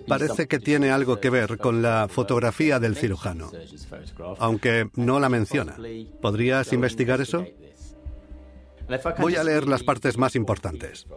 Parece 0.07 0.47
que 0.47 0.59
tiene 0.59 0.91
algo 0.91 1.19
que 1.19 1.29
ver 1.29 1.57
con 1.57 1.81
la 1.81 2.07
fotografía 2.09 2.79
del 2.79 2.95
cirujano, 2.95 3.51
aunque 4.39 4.89
no 4.95 5.19
la 5.19 5.29
menciona. 5.29 5.77
¿Podrías 6.21 6.73
investigar 6.73 7.21
eso? 7.21 7.45
Voy 9.19 9.35
a 9.35 9.43
leer 9.43 9.67
las 9.67 9.83
partes 9.83 10.17
más 10.17 10.35
importantes. 10.35 11.07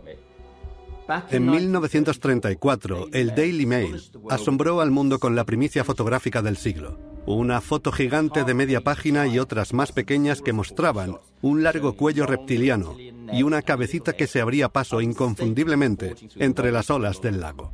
En 1.31 1.51
1934, 1.51 3.09
el 3.13 3.35
Daily 3.35 3.65
Mail 3.65 4.03
asombró 4.29 4.81
al 4.81 4.91
mundo 4.91 5.19
con 5.19 5.35
la 5.35 5.45
primicia 5.45 5.83
fotográfica 5.83 6.43
del 6.43 6.59
siglo. 6.59 6.99
Una 7.25 7.61
foto 7.61 7.93
gigante 7.93 8.45
de 8.45 8.55
media 8.55 8.83
página 8.83 9.27
y 9.27 9.39
otras 9.39 9.73
más 9.73 9.93
pequeñas 9.93 10.43
que 10.43 10.53
mostraban 10.53 11.17
un 11.41 11.63
largo 11.63 11.95
cuello 11.95 12.27
reptiliano 12.27 12.97
y 13.33 13.43
una 13.43 13.63
cabecita 13.63 14.15
que 14.15 14.27
se 14.27 14.41
abría 14.41 14.69
paso 14.69 15.01
inconfundiblemente 15.01 16.15
entre 16.37 16.73
las 16.73 16.91
olas 16.91 17.21
del 17.23 17.41
lago. 17.41 17.71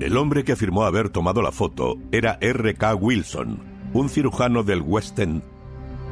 El 0.00 0.16
hombre 0.16 0.44
que 0.44 0.52
afirmó 0.52 0.84
haber 0.84 1.10
tomado 1.10 1.42
la 1.42 1.52
foto 1.52 1.96
era 2.10 2.38
R.K. 2.40 2.94
Wilson, 2.94 3.60
un 3.92 4.08
cirujano 4.08 4.62
del 4.62 4.80
West 4.80 5.18
End. 5.18 5.42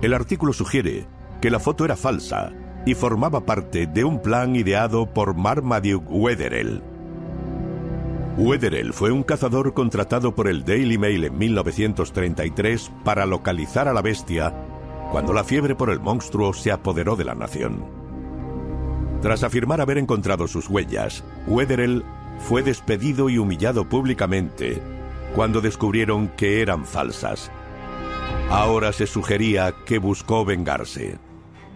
El 0.03 0.15
artículo 0.15 0.53
sugiere 0.53 1.07
que 1.41 1.51
la 1.51 1.59
foto 1.59 1.85
era 1.85 1.97
falsa 1.97 2.53
y 2.87 2.95
formaba 2.95 3.45
parte 3.45 3.87
de 3.87 4.05
un 4.05 4.21
plan 4.21 4.57
ideado 4.57 5.07
por 5.07 5.35
Marmaduke 5.35 6.09
Wetherell. 6.09 6.83
Wetherell 8.39 8.93
fue 8.93 9.11
un 9.11 9.25
cazador 9.25 9.75
contratado 9.75 10.35
por 10.35 10.47
el 10.47 10.65
Daily 10.65 10.97
Mail 10.97 11.25
en 11.25 11.37
1933 11.37 12.91
para 13.05 13.27
localizar 13.27 13.89
a 13.89 13.93
la 13.93 14.01
bestia 14.01 14.55
cuando 15.11 15.33
la 15.33 15.43
fiebre 15.43 15.75
por 15.75 15.91
el 15.91 16.01
monstruo 16.01 16.53
se 16.53 16.71
apoderó 16.71 17.17
de 17.17 17.25
la 17.25 17.35
nación. 17.35 17.85
Tras 19.23 19.43
afirmar 19.43 19.81
haber 19.81 19.99
encontrado 19.99 20.47
sus 20.47 20.69
huellas, 20.69 21.25
Wetherell 21.49 22.05
fue 22.39 22.63
despedido 22.63 23.29
y 23.29 23.39
humillado 23.39 23.89
públicamente 23.89 24.81
cuando 25.35 25.61
descubrieron 25.61 26.29
que 26.29 26.63
eran 26.63 26.85
falsas. 26.85 27.51
Ahora 28.51 28.93
se 28.93 29.07
sugería 29.07 29.75
que 29.85 29.99
buscó 29.99 30.45
vengarse. 30.45 31.19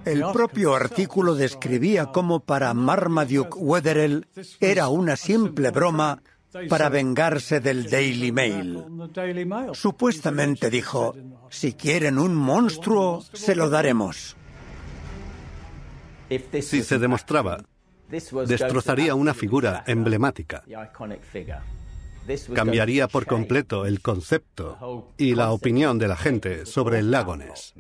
El 0.05 0.25
propio 0.33 0.75
artículo 0.75 1.35
describía 1.35 2.07
cómo 2.07 2.41
para 2.41 2.75
Marmaduke 2.75 3.57
Wetherell 3.57 4.27
era 4.61 4.89
una 4.89 5.17
simple 5.17 5.71
broma 5.71 6.23
para 6.69 6.89
vengarse 6.89 7.61
del 7.61 7.89
Daily 7.89 8.33
Mail. 8.33 8.85
Supuestamente 9.73 10.71
dijo, 10.71 11.15
si 11.51 11.75
quieren 11.75 12.19
un 12.19 12.35
monstruo, 12.35 13.23
se 13.33 13.55
lo 13.55 13.71
daremos. 13.71 14.37
Si 16.61 16.83
se 16.83 16.99
demostraba, 16.99 17.65
destrozaría 18.09 19.15
una 19.15 19.35
figura 19.35 19.85
emblemática. 19.87 20.63
Cambiaría 22.55 23.09
por 23.09 23.27
completo 23.27 23.85
el 23.85 24.01
concepto 24.01 25.13
y 25.17 25.35
la 25.35 25.51
opinión 25.51 25.99
de 25.99 26.09
la 26.09 26.17
gente 26.17 26.67
sobre 26.67 27.01
el 27.01 27.11
lago 27.11 27.37
Ness. 27.37 27.75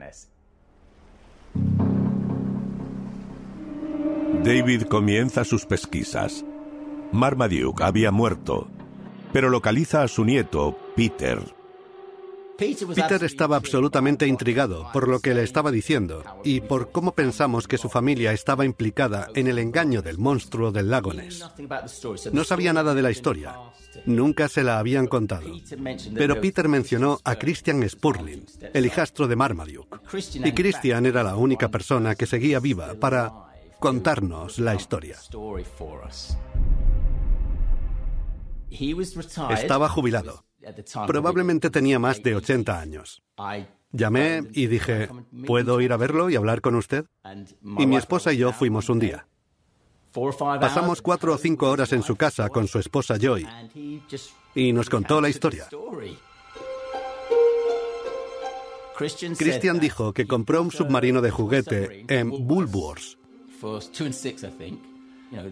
David 4.44 4.83
comienza 4.88 5.44
sus 5.44 5.66
pesquisas. 5.66 6.44
Marmaduke 7.12 7.85
había 7.85 8.11
muerto, 8.11 8.66
pero 9.33 9.48
localiza 9.48 10.02
a 10.02 10.09
su 10.09 10.24
nieto, 10.24 10.76
Peter. 10.96 11.38
Peter 12.59 13.22
estaba 13.22 13.55
absolutamente 13.55 14.26
intrigado 14.26 14.88
por 14.92 15.07
lo 15.07 15.20
que 15.20 15.35
le 15.35 15.44
estaba 15.44 15.70
diciendo 15.70 16.24
y 16.42 16.61
por 16.61 16.90
cómo 16.90 17.12
pensamos 17.14 17.68
que 17.68 17.78
su 17.78 17.88
familia 17.88 18.33
estaba 18.33 18.64
implicada 18.64 19.28
en 19.37 19.46
el 19.46 19.61
engaño 19.61 20.02
del 20.02 20.18
monstruo 20.18 20.72
del 20.72 20.90
lago 20.90 21.12
Ness. 21.12 21.44
No 22.33 22.42
sabía 22.42 22.72
nada 22.72 22.94
de 22.94 23.02
la 23.02 23.12
historia. 23.12 23.57
Nunca 24.07 24.48
se 24.48 24.64
la 24.64 24.81
habían 24.81 25.07
contado. 25.07 25.52
Pero 26.14 26.40
Peter 26.40 26.68
mencionó 26.68 27.20
a 27.24 27.37
Christian 27.37 27.88
Spurling, 27.88 28.44
el 28.74 28.87
hijastro 28.87 29.28
de 29.28 29.37
Marmaduke. 29.37 29.98
Y 30.35 30.50
Christian 30.52 31.07
era 31.07 31.22
la 31.22 31.37
única 31.37 31.68
persona 31.68 32.16
que 32.16 32.26
seguía 32.26 32.59
viva 32.59 32.94
para 32.94 33.51
contarnos 33.82 34.58
la 34.60 34.74
historia. 34.76 35.18
Estaba 39.50 39.88
jubilado. 39.88 40.44
Probablemente 41.06 41.68
tenía 41.68 41.98
más 41.98 42.22
de 42.22 42.36
80 42.36 42.80
años. 42.80 43.22
Llamé 43.90 44.44
y 44.52 44.68
dije, 44.68 45.08
¿puedo 45.46 45.80
ir 45.80 45.92
a 45.92 45.96
verlo 45.96 46.30
y 46.30 46.36
hablar 46.36 46.60
con 46.60 46.76
usted? 46.76 47.04
Y 47.78 47.86
mi 47.86 47.96
esposa 47.96 48.32
y 48.32 48.38
yo 48.38 48.52
fuimos 48.52 48.88
un 48.88 49.00
día. 49.00 49.26
Pasamos 50.12 51.02
cuatro 51.02 51.34
o 51.34 51.38
cinco 51.38 51.68
horas 51.68 51.92
en 51.92 52.02
su 52.02 52.16
casa 52.16 52.48
con 52.50 52.68
su 52.68 52.78
esposa 52.78 53.16
Joy 53.18 53.46
y 54.54 54.72
nos 54.72 54.88
contó 54.88 55.20
la 55.20 55.28
historia. 55.28 55.66
Christian 58.94 59.80
dijo 59.80 60.12
que 60.12 60.26
compró 60.26 60.62
un 60.62 60.70
submarino 60.70 61.20
de 61.20 61.30
juguete 61.30 62.04
en 62.08 62.30
Woolworths. 62.30 63.18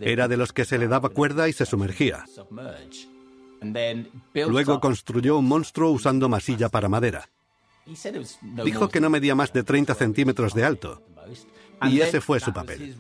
Era 0.01 0.29
de 0.29 0.37
los 0.37 0.53
que 0.53 0.65
se 0.65 0.79
le 0.79 0.89
daba 0.89 1.09
cuerda 1.09 1.49
y 1.49 1.53
se 1.53 1.65
sumergía. 1.65 2.25
Luego 4.35 4.81
construyó 4.81 5.39
un 5.39 5.47
monstruo 5.47 5.91
usando 5.91 6.29
masilla 6.29 6.69
para 6.69 6.89
madera. 6.89 7.29
Dijo 8.65 8.89
que 8.89 9.01
no 9.01 9.11
medía 9.11 9.35
más 9.35 9.53
de 9.53 9.63
30 9.63 9.95
centímetros 9.95 10.55
de 10.55 10.65
alto. 10.65 11.03
Y 11.83 12.01
ese 12.01 12.21
fue 12.21 12.41
su 12.41 12.53
papel. 12.53 12.95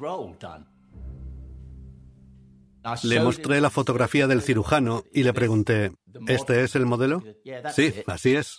Le 3.03 3.21
mostré 3.21 3.61
la 3.61 3.71
fotografía 3.71 4.27
del 4.27 4.41
cirujano 4.41 5.05
y 5.13 5.23
le 5.23 5.35
pregunté, 5.35 5.93
¿este 6.27 6.65
es 6.65 6.75
el 6.75 6.87
modelo? 6.87 7.23
Sí, 7.75 7.93
así 8.07 8.37
es. 8.37 8.59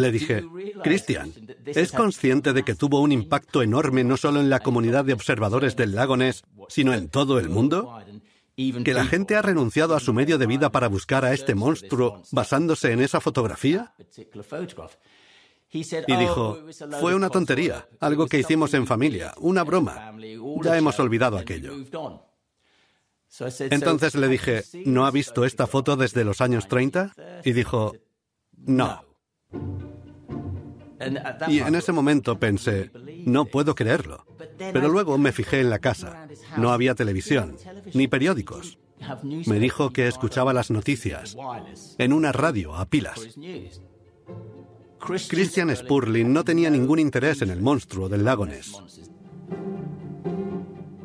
Le 0.00 0.10
dije, 0.10 0.44
Christian, 0.82 1.32
¿es 1.66 1.92
consciente 1.92 2.52
de 2.52 2.62
que 2.62 2.74
tuvo 2.74 3.00
un 3.00 3.12
impacto 3.12 3.62
enorme 3.62 4.02
no 4.02 4.16
solo 4.16 4.40
en 4.40 4.48
la 4.48 4.60
comunidad 4.60 5.04
de 5.04 5.12
observadores 5.12 5.76
del 5.76 5.94
lago 5.94 6.16
Ness, 6.16 6.42
sino 6.68 6.94
en 6.94 7.08
todo 7.08 7.38
el 7.38 7.50
mundo? 7.50 8.00
¿Que 8.56 8.94
la 8.94 9.04
gente 9.04 9.36
ha 9.36 9.42
renunciado 9.42 9.94
a 9.94 10.00
su 10.00 10.12
medio 10.12 10.38
de 10.38 10.46
vida 10.46 10.70
para 10.70 10.88
buscar 10.88 11.24
a 11.24 11.32
este 11.32 11.54
monstruo 11.54 12.22
basándose 12.32 12.92
en 12.92 13.00
esa 13.00 13.20
fotografía? 13.20 13.94
Y 15.72 16.16
dijo, 16.16 16.58
fue 16.98 17.14
una 17.14 17.28
tontería, 17.28 17.86
algo 18.00 18.26
que 18.26 18.38
hicimos 18.38 18.74
en 18.74 18.86
familia, 18.86 19.34
una 19.38 19.64
broma. 19.64 20.14
Ya 20.62 20.76
hemos 20.76 20.98
olvidado 20.98 21.38
aquello. 21.38 21.74
Entonces 23.70 24.14
le 24.14 24.28
dije, 24.28 24.64
¿no 24.86 25.06
ha 25.06 25.10
visto 25.10 25.44
esta 25.44 25.66
foto 25.66 25.96
desde 25.96 26.24
los 26.24 26.40
años 26.40 26.66
30? 26.68 27.14
Y 27.44 27.52
dijo, 27.52 27.94
no. 28.56 29.04
Y 31.48 31.60
en 31.60 31.74
ese 31.74 31.92
momento 31.92 32.38
pensé, 32.38 32.90
no 33.24 33.46
puedo 33.46 33.74
creerlo. 33.74 34.24
Pero 34.58 34.88
luego 34.88 35.18
me 35.18 35.32
fijé 35.32 35.60
en 35.60 35.70
la 35.70 35.78
casa. 35.78 36.28
No 36.56 36.72
había 36.72 36.94
televisión, 36.94 37.56
ni 37.94 38.08
periódicos. 38.08 38.78
Me 39.46 39.58
dijo 39.58 39.90
que 39.90 40.06
escuchaba 40.08 40.52
las 40.52 40.70
noticias 40.70 41.36
en 41.98 42.12
una 42.12 42.32
radio 42.32 42.76
a 42.76 42.86
pilas. 42.86 43.38
Christian 44.98 45.74
Spurling 45.74 46.32
no 46.32 46.44
tenía 46.44 46.68
ningún 46.68 46.98
interés 46.98 47.40
en 47.40 47.50
el 47.50 47.62
monstruo 47.62 48.08
del 48.08 48.24
lago 48.24 48.46
Ness. 48.46 48.72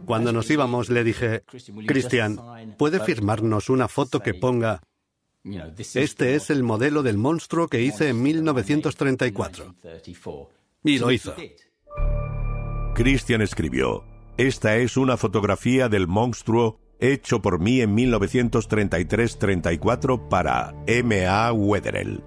Cuando 0.05 0.31
nos 0.31 0.49
íbamos 0.51 0.89
le 0.89 1.03
dije, 1.03 1.43
Christian, 1.87 2.39
¿puede 2.77 2.99
firmarnos 2.99 3.69
una 3.69 3.87
foto 3.87 4.19
que 4.19 4.33
ponga 4.33 4.81
este 5.45 6.35
es 6.35 6.49
el 6.49 6.63
modelo 6.63 7.03
del 7.03 7.17
monstruo 7.17 7.67
que 7.67 7.81
hice 7.81 8.07
en 8.09 8.21
1934. 8.21 9.75
Y 10.83 10.97
lo 10.97 11.11
hizo. 11.11 11.35
Christian 12.95 13.41
escribió, 13.41 14.03
Esta 14.37 14.77
es 14.77 14.95
una 14.97 15.17
fotografía 15.17 15.89
del 15.89 16.07
monstruo 16.07 16.79
hecho 16.99 17.41
por 17.41 17.59
mí 17.59 17.81
en 17.81 17.95
1933-34 17.95 20.29
para 20.29 20.73
M.A. 20.87 21.51
Wetherell. 21.53 22.23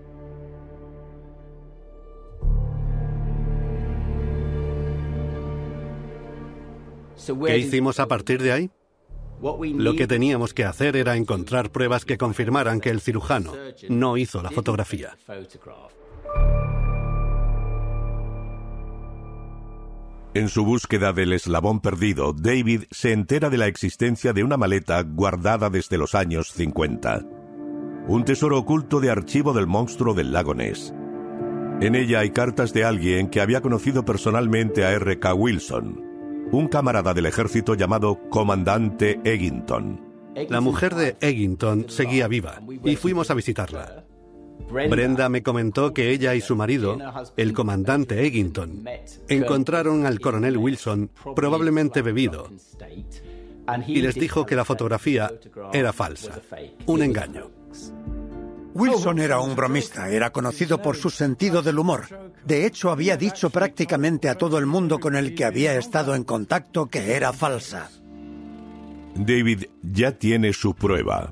¿Qué 7.47 7.59
hicimos 7.59 8.01
a 8.01 8.07
partir 8.07 8.43
de 8.43 8.53
ahí? 8.53 8.71
Lo 9.41 9.95
que 9.95 10.07
teníamos 10.07 10.55
que 10.55 10.65
hacer 10.65 10.97
era 10.97 11.17
encontrar 11.17 11.71
pruebas 11.71 12.05
que 12.05 12.19
confirmaran 12.19 12.81
que 12.81 12.91
el 12.91 13.01
cirujano 13.01 13.53
no 13.89 14.17
hizo 14.17 14.43
la 14.43 14.51
fotografía. 14.51 15.17
En 20.35 20.49
su 20.49 20.65
búsqueda 20.65 21.13
del 21.13 21.33
eslabón 21.33 21.81
perdido, 21.81 22.33
David 22.33 22.85
se 22.91 23.13
entera 23.13 23.49
de 23.51 23.59
la 23.59 23.67
existencia 23.67 24.33
de 24.33 24.45
una 24.45 24.57
maleta 24.57 25.03
guardada 25.03 25.71
desde 25.71 25.99
los 25.99 26.15
años 26.15 26.53
50. 26.53 27.25
Un 28.07 28.25
tesoro 28.25 28.59
oculto 28.59 29.01
de 29.01 29.11
archivo 29.11 29.53
del 29.53 29.67
monstruo 29.67 30.15
del 30.15 30.33
lago 30.33 30.55
Ness. 30.55 30.93
En 31.81 31.95
ella 31.95 32.21
hay 32.21 32.31
cartas 32.31 32.73
de 32.73 32.85
alguien 32.85 33.29
que 33.29 33.41
había 33.41 33.61
conocido 33.61 34.05
personalmente 34.05 34.85
a 34.85 34.93
R.K. 34.93 35.33
Wilson, 35.35 36.08
un 36.53 36.69
camarada 36.69 37.13
del 37.15 37.27
ejército 37.27 37.75
llamado 37.75 38.19
Comandante 38.31 39.21
Eggington. 39.25 40.01
La 40.49 40.61
mujer 40.61 40.95
de 40.95 41.17
Eggington 41.21 41.87
seguía 41.89 42.29
viva 42.29 42.61
y 42.85 42.97
fuimos 42.97 43.31
a 43.31 43.35
visitarla. 43.35 44.05
Brenda 44.71 45.29
me 45.29 45.43
comentó 45.43 45.93
que 45.95 46.11
ella 46.11 46.35
y 46.35 46.41
su 46.41 46.57
marido, 46.57 46.99
el 47.37 47.53
comandante 47.53 48.25
Eggington, 48.27 48.85
encontraron 49.29 50.07
al 50.07 50.21
coronel 50.21 50.57
Wilson 50.57 51.11
probablemente 51.35 52.03
bebido 52.03 52.51
y 53.87 54.01
les 54.01 54.15
dijo 54.15 54.47
que 54.47 54.57
la 54.57 54.65
fotografía 54.65 55.31
era 55.73 55.93
falsa, 55.93 56.41
un 56.87 57.03
engaño. 57.03 57.51
Wilson 58.75 59.19
era 59.19 59.41
un 59.41 59.57
bromista, 59.57 60.09
era 60.09 60.31
conocido 60.31 60.81
por 60.81 60.97
su 60.97 61.11
sentido 61.11 61.63
del 61.63 61.79
humor. 61.79 62.28
De 62.47 62.67
hecho, 62.67 62.91
había 62.91 63.17
dicho 63.17 63.51
prácticamente 63.51 64.29
a 64.29 64.37
todo 64.37 64.59
el 64.59 64.67
mundo 64.67 64.99
con 64.99 65.17
el 65.17 65.35
que 65.35 65.45
había 65.45 65.77
estado 65.79 66.15
en 66.15 66.25
contacto 66.25 66.87
que 66.87 67.15
era 67.15 67.33
falsa. 67.33 67.91
David 69.15 69.65
ya 69.83 70.13
tiene 70.13 70.53
su 70.53 70.75
prueba. 70.75 71.31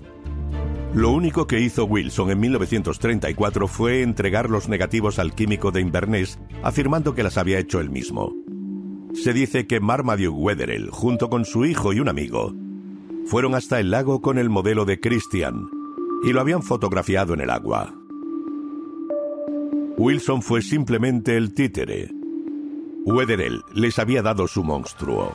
Lo 0.95 1.11
único 1.11 1.47
que 1.47 1.61
hizo 1.61 1.85
Wilson 1.85 2.31
en 2.31 2.41
1934 2.41 3.69
fue 3.69 4.03
entregar 4.03 4.49
los 4.49 4.69
negativos 4.69 5.19
al 5.19 5.35
químico 5.35 5.71
de 5.71 5.83
Inverness, 5.83 6.39
afirmando 6.63 7.15
que 7.15 7.23
las 7.23 7.37
había 7.37 7.59
hecho 7.59 7.81
él 7.81 7.91
mismo. 7.91 8.33
Se 9.15 9.33
dice 9.33 9.67
que 9.67 9.81
Marmaduke 9.81 10.37
Wetherell, 10.37 10.91
junto 10.91 11.29
con 11.29 11.45
su 11.45 11.65
hijo 11.65 11.93
y 11.93 12.01
un 12.01 12.09
amigo, 12.09 12.55
fueron 13.27 13.55
hasta 13.55 13.79
el 13.79 13.91
lago 13.91 14.23
con 14.23 14.39
el 14.39 14.49
modelo 14.49 14.85
de 14.85 15.01
Christian, 15.01 15.69
y 16.25 16.33
lo 16.33 16.41
habían 16.41 16.63
fotografiado 16.63 17.35
en 17.35 17.41
el 17.41 17.51
agua. 17.51 17.95
Wilson 19.99 20.43
fue 20.43 20.61
simplemente 20.61 21.39
el 21.39 21.55
títere. 21.55 22.11
Wetherell 23.07 23.63
les 23.73 23.99
había 23.99 24.21
dado 24.21 24.47
su 24.47 24.63
monstruo. 24.63 25.33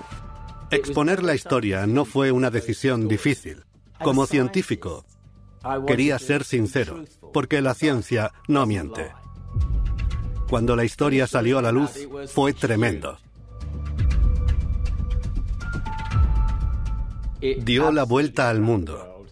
Exponer 0.70 1.24
la 1.24 1.34
historia 1.34 1.88
no 1.88 2.06
fue 2.06 2.32
una 2.32 2.52
decisión 2.52 3.08
difícil. 3.08 3.64
Como 4.04 4.28
científico, 4.28 5.04
quería 5.88 6.20
ser 6.20 6.44
sincero, 6.44 7.04
porque 7.34 7.62
la 7.62 7.74
ciencia 7.74 8.34
no 8.48 8.66
miente. 8.68 9.12
Cuando 10.48 10.76
la 10.76 10.86
historia 10.86 11.26
salió 11.26 11.58
a 11.58 11.62
la 11.64 11.72
luz, 11.72 12.08
fue 12.28 12.54
tremendo. 12.54 13.18
Dio 17.40 17.92
la 17.92 18.04
vuelta 18.04 18.50
al 18.50 18.62
mundo. 18.62 19.26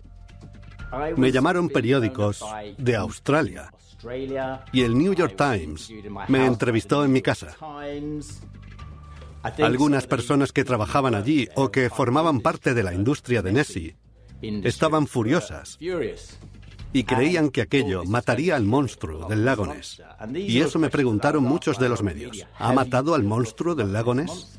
Me 1.17 1.31
llamaron 1.31 1.69
periódicos 1.69 2.43
de 2.79 2.95
Australia 2.95 3.71
y 4.71 4.81
el 4.81 4.97
New 4.97 5.13
York 5.13 5.35
Times 5.37 5.91
me 6.27 6.45
entrevistó 6.45 7.03
en 7.03 7.11
mi 7.11 7.21
casa. 7.21 7.55
Algunas 9.61 10.07
personas 10.07 10.51
que 10.51 10.63
trabajaban 10.63 11.15
allí 11.15 11.47
o 11.55 11.71
que 11.71 11.89
formaban 11.89 12.41
parte 12.41 12.73
de 12.73 12.83
la 12.83 12.93
industria 12.93 13.41
de 13.41 13.53
Nessie 13.53 13.95
estaban 14.41 15.07
furiosas 15.07 15.77
y 16.91 17.03
creían 17.03 17.49
que 17.49 17.61
aquello 17.61 18.03
mataría 18.05 18.55
al 18.55 18.63
monstruo 18.63 19.27
del 19.27 19.45
lago 19.45 19.67
Ness. 19.67 20.01
Y 20.33 20.59
eso 20.59 20.79
me 20.79 20.89
preguntaron 20.89 21.43
muchos 21.43 21.77
de 21.77 21.89
los 21.89 22.01
medios. 22.01 22.45
¿Ha 22.57 22.73
matado 22.73 23.15
al 23.15 23.23
monstruo 23.23 23.75
del 23.75 23.93
lago 23.93 24.15
Ness? 24.15 24.57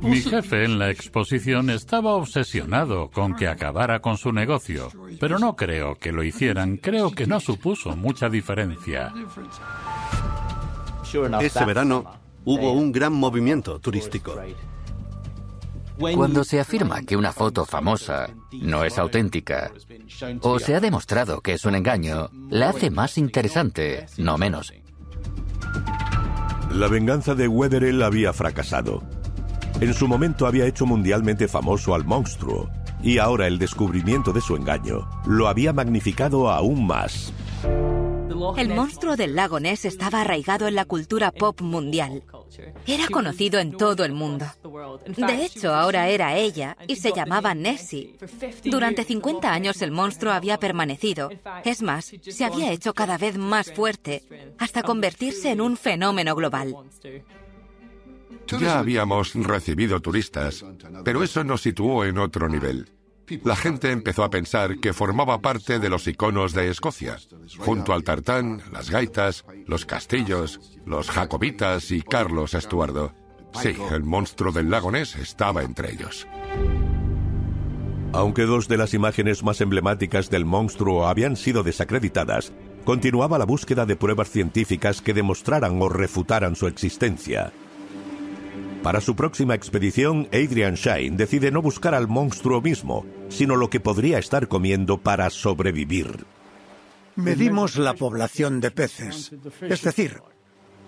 Mi 0.00 0.20
jefe 0.20 0.64
en 0.64 0.78
la 0.78 0.90
exposición 0.90 1.70
estaba 1.70 2.12
obsesionado 2.14 3.10
con 3.10 3.34
que 3.34 3.48
acabara 3.48 4.00
con 4.00 4.16
su 4.16 4.32
negocio, 4.32 4.88
pero 5.18 5.38
no 5.38 5.56
creo 5.56 5.96
que 5.96 6.12
lo 6.12 6.22
hicieran, 6.22 6.76
creo 6.76 7.10
que 7.10 7.26
no 7.26 7.40
supuso 7.40 7.96
mucha 7.96 8.28
diferencia. 8.28 9.12
Ese 11.40 11.64
verano 11.64 12.04
hubo 12.44 12.72
un 12.72 12.92
gran 12.92 13.12
movimiento 13.12 13.80
turístico. 13.80 14.34
Cuando 15.98 16.44
se 16.44 16.60
afirma 16.60 17.02
que 17.02 17.16
una 17.16 17.32
foto 17.32 17.64
famosa 17.64 18.30
no 18.52 18.84
es 18.84 18.98
auténtica 18.98 19.72
o 20.40 20.58
se 20.58 20.74
ha 20.74 20.80
demostrado 20.80 21.40
que 21.40 21.54
es 21.54 21.64
un 21.64 21.74
engaño, 21.74 22.30
la 22.50 22.70
hace 22.70 22.90
más 22.90 23.18
interesante, 23.18 24.06
no 24.16 24.38
menos. 24.38 24.72
La 26.70 26.88
venganza 26.88 27.34
de 27.34 27.48
Wetherell 27.48 28.02
había 28.02 28.32
fracasado. 28.32 29.02
En 29.80 29.94
su 29.94 30.06
momento 30.06 30.46
había 30.46 30.66
hecho 30.66 30.86
mundialmente 30.86 31.48
famoso 31.48 31.94
al 31.94 32.04
monstruo, 32.04 32.70
y 33.02 33.18
ahora 33.18 33.46
el 33.46 33.58
descubrimiento 33.58 34.32
de 34.32 34.40
su 34.40 34.54
engaño 34.54 35.08
lo 35.26 35.48
había 35.48 35.72
magnificado 35.72 36.50
aún 36.50 36.86
más. 36.86 37.32
El 38.56 38.74
monstruo 38.74 39.16
del 39.16 39.36
lago 39.36 39.60
Ness 39.60 39.84
estaba 39.84 40.20
arraigado 40.22 40.66
en 40.66 40.74
la 40.74 40.84
cultura 40.84 41.30
pop 41.30 41.60
mundial. 41.60 42.22
Era 42.86 43.06
conocido 43.08 43.60
en 43.60 43.76
todo 43.76 44.04
el 44.04 44.12
mundo. 44.12 44.46
De 45.06 45.44
hecho, 45.44 45.74
ahora 45.74 46.08
era 46.08 46.36
ella 46.36 46.76
y 46.86 46.96
se 46.96 47.12
llamaba 47.12 47.54
Nessie. 47.54 48.16
Durante 48.64 49.04
50 49.04 49.52
años 49.52 49.80
el 49.82 49.90
monstruo 49.90 50.32
había 50.32 50.58
permanecido. 50.58 51.30
Es 51.64 51.82
más, 51.82 52.12
se 52.20 52.44
había 52.44 52.72
hecho 52.72 52.94
cada 52.94 53.18
vez 53.18 53.38
más 53.38 53.72
fuerte 53.72 54.22
hasta 54.58 54.82
convertirse 54.82 55.50
en 55.50 55.60
un 55.60 55.76
fenómeno 55.76 56.34
global. 56.34 56.74
Ya 58.46 58.78
habíamos 58.78 59.34
recibido 59.34 60.00
turistas, 60.00 60.64
pero 61.04 61.22
eso 61.22 61.44
nos 61.44 61.62
situó 61.62 62.04
en 62.04 62.18
otro 62.18 62.48
nivel. 62.48 62.90
La 63.44 63.56
gente 63.56 63.90
empezó 63.90 64.24
a 64.24 64.30
pensar 64.30 64.78
que 64.78 64.92
formaba 64.92 65.40
parte 65.40 65.78
de 65.78 65.88
los 65.88 66.06
iconos 66.06 66.52
de 66.52 66.68
Escocia, 66.68 67.16
junto 67.58 67.92
al 67.92 68.04
tartán, 68.04 68.62
las 68.72 68.90
gaitas, 68.90 69.44
los 69.66 69.86
castillos, 69.86 70.78
los 70.84 71.10
jacobitas 71.10 71.90
y 71.90 72.02
Carlos 72.02 72.54
Estuardo. 72.54 73.14
Sí, 73.54 73.74
el 73.90 74.02
monstruo 74.02 74.52
del 74.52 74.70
lago 74.70 74.90
Ness 74.90 75.16
estaba 75.16 75.62
entre 75.62 75.92
ellos. 75.92 76.26
Aunque 78.12 78.42
dos 78.42 78.68
de 78.68 78.76
las 78.76 78.92
imágenes 78.92 79.42
más 79.42 79.60
emblemáticas 79.60 80.28
del 80.28 80.44
monstruo 80.44 81.06
habían 81.06 81.36
sido 81.36 81.62
desacreditadas, 81.62 82.52
continuaba 82.84 83.38
la 83.38 83.46
búsqueda 83.46 83.86
de 83.86 83.96
pruebas 83.96 84.28
científicas 84.28 85.00
que 85.00 85.14
demostraran 85.14 85.80
o 85.80 85.88
refutaran 85.88 86.54
su 86.54 86.66
existencia. 86.66 87.52
Para 88.82 89.00
su 89.00 89.14
próxima 89.14 89.54
expedición, 89.54 90.28
Adrian 90.32 90.74
Shine 90.74 91.16
decide 91.16 91.52
no 91.52 91.62
buscar 91.62 91.94
al 91.94 92.08
monstruo 92.08 92.60
mismo, 92.60 93.06
sino 93.28 93.54
lo 93.54 93.70
que 93.70 93.78
podría 93.78 94.18
estar 94.18 94.48
comiendo 94.48 94.98
para 94.98 95.30
sobrevivir. 95.30 96.26
Medimos 97.14 97.76
la 97.76 97.94
población 97.94 98.60
de 98.60 98.72
peces, 98.72 99.32
es 99.60 99.82
decir, 99.82 100.20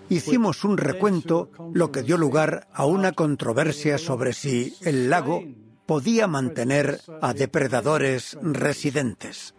hicimos 0.09 0.65
un 0.65 0.77
recuento, 0.77 1.49
lo 1.73 1.93
que 1.93 2.03
dio 2.03 2.17
lugar 2.17 2.67
a 2.73 2.85
una 2.85 3.13
controversia 3.13 3.97
sobre 3.97 4.33
si 4.33 4.75
el 4.81 5.09
lago 5.09 5.43
podía 5.85 6.27
mantener 6.27 6.99
a 7.21 7.33
depredadores 7.33 8.37
residentes. 8.41 9.55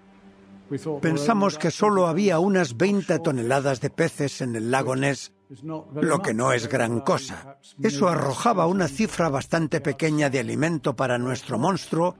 Pensamos 1.00 1.56
que 1.56 1.70
solo 1.70 2.06
había 2.06 2.38
unas 2.38 2.76
20 2.76 3.20
toneladas 3.20 3.80
de 3.80 3.88
peces 3.88 4.40
en 4.40 4.56
el 4.56 4.70
lago 4.70 4.96
Ness 4.96 5.32
lo 5.62 6.22
que 6.22 6.34
no 6.34 6.52
es 6.52 6.68
gran 6.68 7.00
cosa. 7.00 7.58
Eso 7.82 8.08
arrojaba 8.08 8.66
una 8.66 8.88
cifra 8.88 9.28
bastante 9.28 9.80
pequeña 9.80 10.30
de 10.30 10.40
alimento 10.40 10.96
para 10.96 11.18
nuestro 11.18 11.58
monstruo 11.58 12.16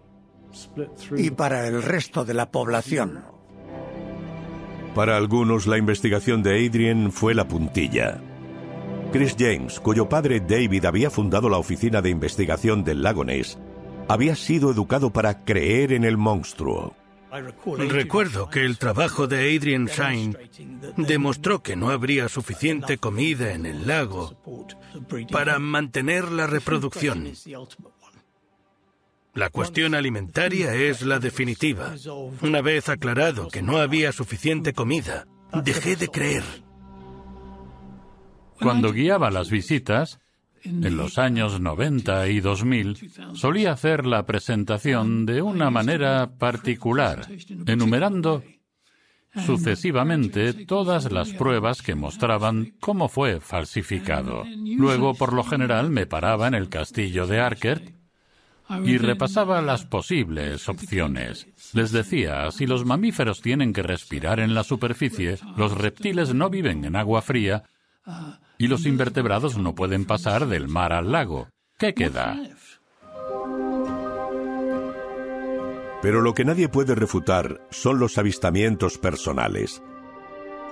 y 1.17 1.31
para 1.31 1.67
el 1.67 1.83
resto 1.83 2.25
de 2.25 2.35
la 2.35 2.51
población. 2.51 3.25
Para 4.95 5.17
algunos 5.17 5.67
la 5.67 5.77
investigación 5.77 6.43
de 6.43 6.67
Adrian 6.67 7.13
fue 7.13 7.35
la 7.35 7.47
puntilla. 7.47 8.21
Chris 9.13 9.37
James, 9.39 9.79
cuyo 9.81 10.09
padre 10.09 10.41
David 10.41 10.85
había 10.85 11.11
fundado 11.11 11.49
la 11.49 11.59
oficina 11.59 12.03
de 12.03 12.11
investigación 12.11 12.85
del 12.85 13.03
lago 13.03 13.25
Ness, 13.25 13.59
había 14.09 14.37
sido 14.37 14.71
educado 14.71 15.11
para 15.11 15.45
creer 15.45 15.93
en 15.93 16.05
el 16.05 16.17
monstruo. 16.17 16.95
Recuerdo 17.79 18.49
que 18.49 18.65
el 18.65 18.79
trabajo 18.79 19.27
de 19.27 19.57
Adrian 19.57 19.87
Shine 19.87 20.37
demostró 20.97 21.63
que 21.63 21.77
no 21.77 21.91
habría 21.91 22.29
suficiente 22.29 22.99
comida 22.99 23.53
en 23.53 23.67
el 23.67 23.87
lago 23.87 24.37
para 25.31 25.59
mantener 25.59 26.31
la 26.31 26.47
reproducción. 26.47 27.33
La 29.35 29.51
cuestión 29.51 29.95
alimentaria 29.95 30.75
es 30.75 31.03
la 31.03 31.19
definitiva. 31.19 31.95
Una 32.41 32.63
vez 32.63 32.89
aclarado 32.89 33.49
que 33.49 33.61
no 33.61 33.77
había 33.77 34.13
suficiente 34.13 34.73
comida, 34.73 35.27
dejé 35.63 35.97
de 35.97 36.09
creer. 36.09 36.45
Cuando 38.59 38.93
guiaba 38.93 39.31
las 39.31 39.51
visitas, 39.51 40.21
en 40.67 40.97
los 40.97 41.19
años 41.19 41.61
90 41.61 42.29
y 42.29 42.41
2000, 42.41 43.11
solía 43.35 43.73
hacer 43.73 44.07
la 44.07 44.27
presentación 44.27 45.27
de 45.27 45.43
una 45.43 45.71
manera 45.71 46.31
particular, 46.39 47.27
enumerando 47.67 48.43
sucesivamente 49.45 50.53
todas 50.67 51.13
las 51.13 51.31
pruebas 51.31 51.83
que 51.83 51.95
mostraban 51.95 52.75
cómo 52.81 53.09
fue 53.09 53.41
falsificado. 53.41 54.45
Luego, 54.47 55.15
por 55.15 55.33
lo 55.33 55.45
general, 55.45 55.91
me 55.91 56.07
paraba 56.07 56.49
en 56.49 56.55
el 56.55 56.69
castillo 56.69 57.27
de 57.27 57.41
Arkert 57.41 57.95
y 58.85 58.99
repasaba 58.99 59.63
las 59.63 59.85
posibles 59.85 60.69
opciones. 60.69 61.47
Les 61.73 61.93
decía, 61.93 62.51
si 62.51 62.67
los 62.67 62.85
mamíferos 62.85 63.41
tienen 63.41 63.73
que 63.73 63.83
respirar 63.83 64.41
en 64.41 64.55
la 64.55 64.65
superficie, 64.65 65.39
los 65.57 65.77
reptiles 65.77 66.35
no 66.35 66.51
viven 66.51 66.85
en 66.85 66.97
agua 66.97 67.23
fría 67.23 67.65
y 68.59 68.69
los 68.69 68.87
invertebrados 68.87 69.59
no 69.59 69.75
pueden 69.75 70.05
pasar 70.05 70.47
del 70.47 70.69
mar 70.69 70.93
al 70.93 71.13
lago. 71.13 71.49
¿Qué 71.79 71.95
queda? 71.95 72.39
Pero 76.03 76.21
lo 76.21 76.35
que 76.35 76.45
nadie 76.45 76.69
puede 76.69 76.95
refutar 76.95 77.61
son 77.71 77.99
los 77.99 78.19
avistamientos 78.19 78.99
personales. 78.99 79.83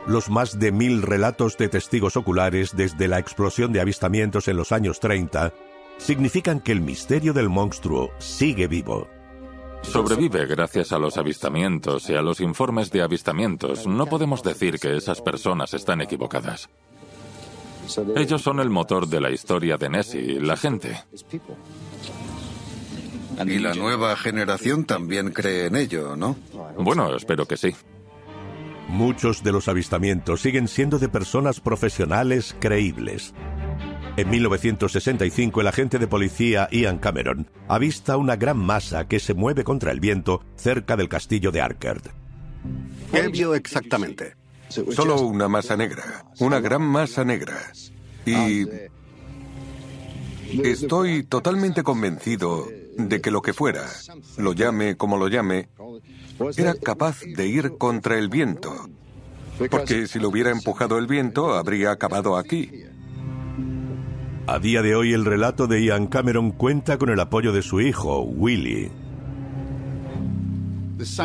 Los 0.07 0.29
más 0.29 0.59
de 0.59 0.71
mil 0.71 1.03
relatos 1.03 1.57
de 1.57 1.69
testigos 1.69 2.17
oculares 2.17 2.77
desde 2.77 3.09
la 3.09 3.19
explosión 3.19 3.73
de 3.73 3.81
avistamientos 3.81 4.49
en 4.49 4.57
los 4.57 4.71
años 4.71 5.01
30 5.01 5.53
significan 5.97 6.61
que 6.61 6.73
el 6.73 6.83
misterio 6.83 7.33
del 7.33 7.49
monstruo 7.49 8.11
sigue 8.19 8.67
vivo. 8.67 9.09
Sobrevive 9.83 10.47
gracias 10.47 10.93
a 10.93 10.99
los 10.99 11.19
avistamientos 11.19 12.09
y 12.09 12.15
a 12.15 12.23
los 12.23 12.41
informes 12.41 12.91
de 12.91 13.03
avistamientos. 13.03 13.87
No 13.87 14.07
podemos 14.07 14.43
decir 14.43 14.79
que 14.79 14.97
esas 14.97 15.21
personas 15.21 15.75
están 15.75 16.01
equivocadas. 16.01 16.69
Ellos 18.17 18.43
son 18.43 18.61
el 18.61 18.71
motor 18.71 19.09
de 19.09 19.21
la 19.21 19.31
historia 19.31 19.77
de 19.77 19.89
Nessie, 19.89 20.41
la 20.41 20.57
gente. 20.57 21.05
Y 23.47 23.59
la 23.59 23.75
nueva 23.75 24.17
generación 24.17 24.85
también 24.85 25.31
cree 25.33 25.67
en 25.67 25.77
ello, 25.77 26.17
¿no? 26.17 26.37
Bueno, 26.79 27.15
espero 27.15 27.47
que 27.47 27.57
sí. 27.57 27.75
Muchos 28.89 29.43
de 29.43 29.53
los 29.53 29.69
avistamientos 29.69 30.41
siguen 30.41 30.69
siendo 30.69 30.99
de 30.99 31.09
personas 31.09 31.61
profesionales 31.61 32.55
creíbles. 32.61 33.35
En 34.17 34.31
1965 34.31 35.61
el 35.61 35.67
agente 35.67 35.99
de 35.99 36.07
policía 36.07 36.69
Ian 36.71 36.99
Cameron 36.99 37.51
avista 37.67 38.17
una 38.17 38.37
gran 38.37 38.59
masa 38.59 39.09
que 39.09 39.19
se 39.19 39.35
mueve 39.35 39.65
contra 39.65 39.91
el 39.91 39.99
viento 39.99 40.45
cerca 40.55 40.97
del 40.97 41.09
castillo 41.09 41.51
de 41.51 41.61
Arkert. 41.61 42.07
¿Qué 43.11 43.29
vio 43.29 43.55
exactamente? 43.55 44.37
Solo 44.69 45.21
una 45.23 45.49
masa 45.49 45.77
negra, 45.77 46.25
una 46.41 46.61
gran 46.61 46.83
masa 46.83 47.25
negra. 47.25 47.59
Y 48.27 48.67
estoy 50.63 51.25
totalmente 51.25 51.83
convencido 51.83 52.67
de 52.97 53.21
que 53.21 53.31
lo 53.31 53.43
que 53.43 53.53
fuera, 53.53 53.87
lo 54.39 54.53
llame 54.53 54.97
como 54.97 55.17
lo 55.17 55.29
llame, 55.29 55.69
era 56.57 56.75
capaz 56.75 57.21
de 57.21 57.47
ir 57.47 57.77
contra 57.79 58.19
el 58.19 58.29
viento. 58.29 58.89
Porque 59.71 60.07
si 60.07 60.19
lo 60.19 60.31
hubiera 60.31 60.51
empujado 60.51 60.99
el 60.99 61.07
viento, 61.07 61.55
habría 61.55 61.93
acabado 61.93 62.37
aquí. 62.37 62.85
A 64.47 64.59
día 64.59 64.83
de 64.83 64.95
hoy 64.95 65.13
el 65.13 65.25
relato 65.25 65.67
de 65.67 65.85
Ian 65.85 66.07
Cameron 66.07 66.51
cuenta 66.51 66.99
con 66.99 67.09
el 67.09 67.21
apoyo 67.21 67.53
de 67.53 67.63
su 67.63 67.81
hijo, 67.81 68.21
Willie. 68.23 68.91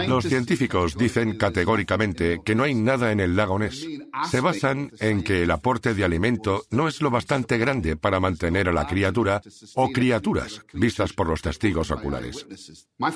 Los 0.08 0.26
científicos 0.26 0.98
dicen 0.98 1.38
categóricamente 1.38 2.42
que 2.44 2.56
no 2.56 2.64
hay 2.64 2.76
nada 2.76 3.12
en 3.12 3.20
el 3.20 3.36
lago 3.36 3.60
Ness. 3.60 3.88
Se 4.30 4.42
basan 4.42 4.92
en 5.00 5.24
que 5.24 5.44
el 5.44 5.52
aporte 5.52 5.94
de 5.94 6.04
alimento 6.04 6.64
no 6.72 6.88
es 6.88 7.02
lo 7.02 7.10
bastante 7.10 7.58
grande 7.58 7.96
para 7.96 8.20
mantener 8.20 8.70
a 8.70 8.74
la 8.74 8.88
criatura 8.88 9.42
o 9.76 9.92
criaturas 9.92 10.62
vistas 10.74 11.14
por 11.14 11.28
los 11.28 11.42
testigos 11.42 11.92
oculares. 11.92 12.46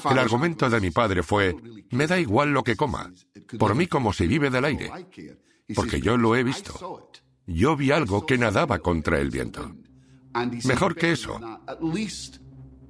El 0.09 0.19
argumento 0.19 0.69
de 0.69 0.81
mi 0.81 0.91
padre 0.91 1.23
fue, 1.23 1.55
me 1.91 2.07
da 2.07 2.19
igual 2.19 2.51
lo 2.51 2.63
que 2.63 2.75
coma, 2.75 3.11
por 3.57 3.75
mí 3.75 3.87
como 3.87 4.13
si 4.13 4.27
vive 4.27 4.49
del 4.49 4.65
aire, 4.65 4.91
porque 5.75 6.01
yo 6.01 6.17
lo 6.17 6.35
he 6.35 6.43
visto. 6.43 7.09
Yo 7.45 7.75
vi 7.75 7.91
algo 7.91 8.25
que 8.25 8.37
nadaba 8.37 8.79
contra 8.79 9.19
el 9.19 9.29
viento. 9.29 9.75
Mejor 10.65 10.95
que 10.95 11.11
eso, 11.11 11.39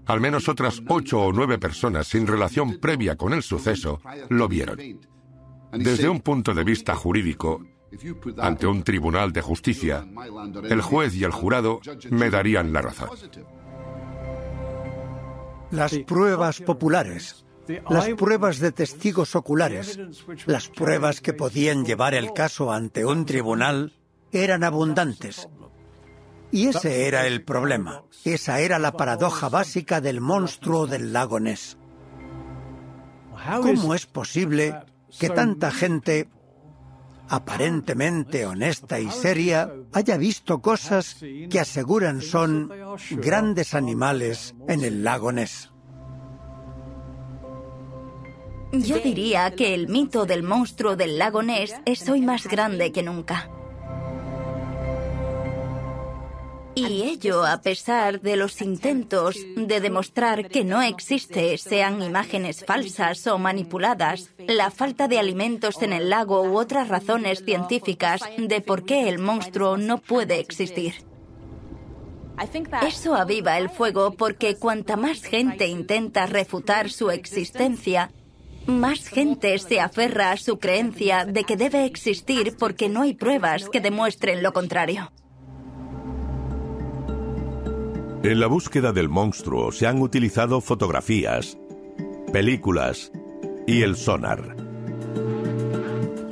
al 0.06 0.20
menos 0.20 0.49
otras 0.49 0.82
ocho 0.88 1.22
o 1.22 1.32
nueve 1.32 1.58
personas 1.58 2.08
sin 2.08 2.28
relación 2.28 2.80
previa 2.80 3.16
con 3.16 3.34
el 3.34 3.43
suceso 3.43 4.01
lo 4.30 4.47
vieron. 4.47 4.78
Desde 5.72 6.10
un 6.10 6.20
punto 6.20 6.54
de 6.54 6.64
vista 6.64 6.95
jurídico, 6.95 7.66
ante 8.38 8.68
un 8.68 8.84
tribunal 8.84 9.32
de 9.32 9.41
justicia, 9.41 10.06
el 10.64 10.82
juez 10.82 11.16
y 11.16 11.24
el 11.24 11.32
jurado 11.32 11.80
me 12.10 12.30
darían 12.30 12.74
la 12.74 12.82
razón. 12.82 13.10
Las 15.72 15.97
pruebas 15.99 16.60
populares, 16.62 17.45
las 17.89 18.10
pruebas 18.10 18.60
de 18.60 18.72
testigos 18.72 19.36
oculares, 19.36 19.99
las 20.45 20.70
pruebas 20.70 21.22
que 21.22 21.34
podían 21.34 21.86
llevar 21.86 22.14
el 22.14 22.34
caso 22.34 22.72
ante 22.72 23.06
un 23.06 23.26
tribunal 23.26 23.93
eran 24.32 24.64
abundantes 24.64 25.47
y 26.54 26.68
ese 26.68 27.08
era 27.08 27.26
el 27.26 27.43
problema. 27.43 28.04
Esa 28.24 28.60
era 28.60 28.78
la 28.78 28.91
paradoja 28.91 29.49
básica 29.49 30.01
del 30.01 30.22
monstruo 30.22 30.86
del 30.86 31.12
lago 31.12 31.39
Ness. 31.39 31.80
¿Cómo 33.60 33.95
es 33.95 34.06
posible 34.06 34.76
que 35.20 35.30
tanta 35.30 35.72
gente, 35.72 36.30
aparentemente 37.28 38.45
honesta 38.45 38.99
y 38.99 39.10
seria, 39.10 39.74
haya 39.93 40.16
visto 40.18 40.62
cosas 40.62 41.18
que 41.49 41.60
aseguran 41.60 42.22
son 42.22 42.72
grandes 43.10 43.74
animales 43.74 44.54
en 44.68 44.84
el 44.84 45.04
lago 45.04 45.32
Ness? 45.32 45.72
Yo 48.74 48.99
diría 48.99 49.51
que 49.56 49.74
el 49.74 49.88
mito 49.88 50.28
del 50.28 50.43
monstruo 50.43 50.95
del 50.95 51.18
lago 51.18 51.41
Ness 51.41 51.74
es 51.86 52.08
hoy 52.08 52.22
más 52.22 52.45
grande 52.47 52.91
que 52.91 53.01
nunca. 53.01 53.49
Y 56.76 57.03
ello 57.03 57.45
a 57.45 57.61
pesar 57.61 58.21
de 58.21 58.36
los 58.36 58.59
intentos 58.61 59.38
de 59.55 59.80
demostrar 59.80 60.49
que 60.49 60.63
no 60.63 60.82
existe, 60.82 61.57
sean 61.59 62.01
imágenes 62.01 62.65
falsas 62.65 63.28
o 63.28 63.38
manipuladas, 63.38 64.32
la 64.39 64.71
falta 64.71 65.07
de 65.07 65.19
alimentos 65.19 65.82
en 65.84 65.93
el 65.93 66.09
lago 66.09 66.41
u 66.41 66.57
otras 66.57 66.88
razones 66.88 67.43
científicas 67.45 68.21
de 68.38 68.61
por 68.61 68.86
qué 68.86 69.07
el 69.07 69.19
monstruo 69.19 69.78
no 69.78 69.99
puede 69.99 70.39
existir. 70.39 70.95
Eso 72.88 73.13
aviva 73.13 73.59
el 73.59 73.69
fuego 73.69 74.11
porque 74.11 74.55
cuanta 74.55 74.97
más 74.97 75.21
gente 75.21 75.67
intenta 75.67 76.26
refutar 76.26 76.89
su 76.89 77.11
existencia, 77.11 78.11
más 78.65 79.07
gente 79.07 79.57
se 79.59 79.80
aferra 79.80 80.32
a 80.32 80.38
su 80.38 80.57
creencia 80.57 81.26
de 81.26 81.43
que 81.43 81.55
debe 81.55 81.86
existir 81.86 82.55
porque 82.57 82.89
no 82.89 83.03
hay 83.03 83.13
pruebas 83.13 83.69
que 83.69 83.82
demuestren 83.82 84.41
lo 84.41 84.53
contrario. 84.53 85.11
En 88.24 88.39
la 88.39 88.47
búsqueda 88.47 88.93
del 88.93 89.09
monstruo 89.09 89.74
se 89.74 89.86
han 89.86 90.01
utilizado 90.01 90.61
fotografías, 90.61 91.57
películas 92.32 93.11
y 93.67 93.82
el 93.82 93.97
sonar. 93.97 94.55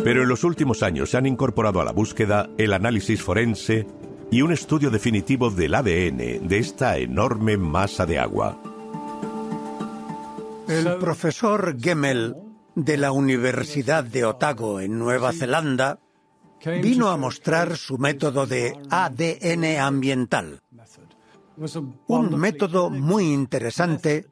Pero 0.01 0.23
en 0.23 0.29
los 0.29 0.45
últimos 0.45 0.83
años 0.83 1.09
se 1.09 1.17
han 1.17 1.25
incorporado 1.25 1.81
a 1.81 1.83
la 1.83 1.91
búsqueda 1.91 2.49
el 2.57 2.71
análisis 2.71 3.21
forense 3.21 3.85
y 4.31 4.41
un 4.41 4.53
estudio 4.53 4.89
definitivo 4.89 5.49
del 5.49 5.75
ADN 5.75 6.47
de 6.47 6.57
esta 6.59 6.97
enorme 6.97 7.57
masa 7.57 8.05
de 8.05 8.19
agua. 8.19 8.57
El 10.69 10.95
profesor 10.97 11.75
Gemmel 11.77 12.37
de 12.73 12.95
la 12.95 13.11
Universidad 13.11 14.05
de 14.05 14.23
Otago 14.23 14.79
en 14.79 14.97
Nueva 14.97 15.33
Zelanda 15.33 15.99
vino 16.81 17.09
a 17.09 17.17
mostrar 17.17 17.75
su 17.75 17.97
método 17.97 18.47
de 18.47 18.79
ADN 18.89 19.77
ambiental 19.77 20.61
un 22.07 22.39
método 22.39 22.89
muy 22.89 23.31
interesante 23.31 24.27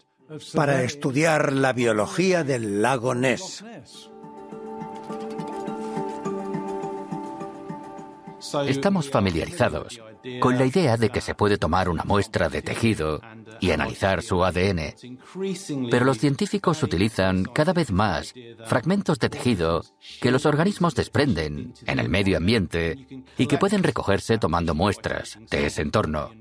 para 0.54 0.84
estudiar 0.84 1.54
la 1.54 1.74
biología 1.74 2.44
del 2.44 2.82
lago 2.82 3.16
Ness. 3.16 3.64
Estamos 8.68 9.10
familiarizados 9.10 10.00
con 10.40 10.58
la 10.58 10.66
idea 10.66 10.98
de 10.98 11.10
que 11.10 11.22
se 11.22 11.36
puede 11.36 11.58
tomar 11.58 11.90
una 11.90 12.04
muestra 12.04 12.50
de 12.50 12.62
tejido 12.62 13.22
y 13.60 13.72
analizar 13.72 14.22
su 14.22 14.44
ADN, 14.44 14.96
pero 15.90 16.06
los 16.06 16.18
científicos 16.18 16.82
utilizan 16.84 17.44
cada 17.44 17.74
vez 17.74 17.92
más 17.92 18.34
fragmentos 18.66 19.20
de 19.20 19.30
tejido 19.30 19.84
que 20.22 20.32
los 20.32 20.46
organismos 20.46 20.96
desprenden 20.96 21.74
en 21.86 22.00
el 22.00 22.10
medio 22.10 22.38
ambiente 22.38 23.08
y 23.38 23.48
que 23.48 23.58
pueden 23.58 23.84
recogerse 23.84 24.38
tomando 24.38 24.74
muestras 24.74 25.38
de 25.50 25.66
ese 25.66 25.82
entorno. 25.82 26.32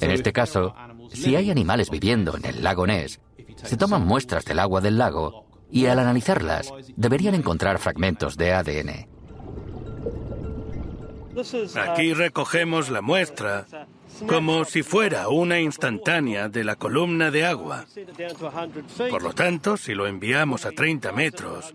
En 0.00 0.10
este 0.10 0.32
caso, 0.32 0.74
si 1.12 1.36
hay 1.36 1.50
animales 1.50 1.90
viviendo 1.90 2.36
en 2.36 2.44
el 2.44 2.62
lago 2.62 2.86
Ness, 2.86 3.20
se 3.62 3.76
toman 3.76 4.06
muestras 4.06 4.44
del 4.44 4.58
agua 4.58 4.80
del 4.80 4.98
lago 4.98 5.46
y 5.70 5.86
al 5.86 5.98
analizarlas 5.98 6.72
deberían 6.96 7.34
encontrar 7.34 7.78
fragmentos 7.78 8.36
de 8.36 8.52
ADN. 8.52 9.08
Aquí 11.76 12.14
recogemos 12.14 12.90
la 12.90 13.02
muestra 13.02 13.66
como 14.26 14.64
si 14.64 14.82
fuera 14.82 15.28
una 15.28 15.58
instantánea 15.58 16.48
de 16.48 16.62
la 16.62 16.76
columna 16.76 17.30
de 17.30 17.44
agua. 17.44 17.86
Por 19.10 19.22
lo 19.22 19.32
tanto, 19.32 19.76
si 19.76 19.94
lo 19.94 20.06
enviamos 20.06 20.64
a 20.64 20.70
30 20.70 21.12
metros, 21.12 21.74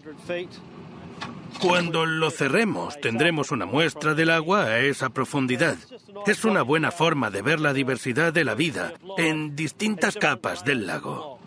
cuando 1.62 2.06
lo 2.06 2.32
cerremos, 2.32 3.00
tendremos 3.02 3.52
una 3.52 3.66
muestra 3.66 4.14
del 4.14 4.30
agua 4.30 4.64
a 4.66 4.80
esa 4.80 5.10
profundidad. 5.10 5.78
Es 6.26 6.46
una 6.46 6.62
buena 6.62 6.92
forma 6.92 7.30
de 7.30 7.42
ver 7.42 7.60
la 7.60 7.74
diversidad 7.74 8.34
de 8.34 8.44
la 8.44 8.56
vida 8.56 8.94
en 9.18 9.56
distintas 9.56 10.16
capas 10.16 10.64
del 10.64 10.88
lago. 10.88 11.40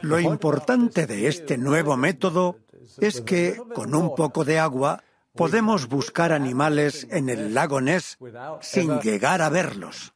Lo 0.00 0.20
importante 0.20 1.06
de 1.06 1.28
este 1.28 1.58
nuevo 1.58 1.96
método 1.96 2.58
es 3.00 3.20
que, 3.20 3.60
con 3.74 3.94
un 3.94 4.14
poco 4.14 4.44
de 4.44 4.58
agua, 4.58 5.02
podemos 5.34 5.88
buscar 5.88 6.32
animales 6.32 7.06
en 7.10 7.28
el 7.28 7.54
lago 7.54 7.80
Ness 7.80 8.18
sin 8.60 9.00
llegar 9.00 9.42
a 9.42 9.48
verlos. 9.48 10.12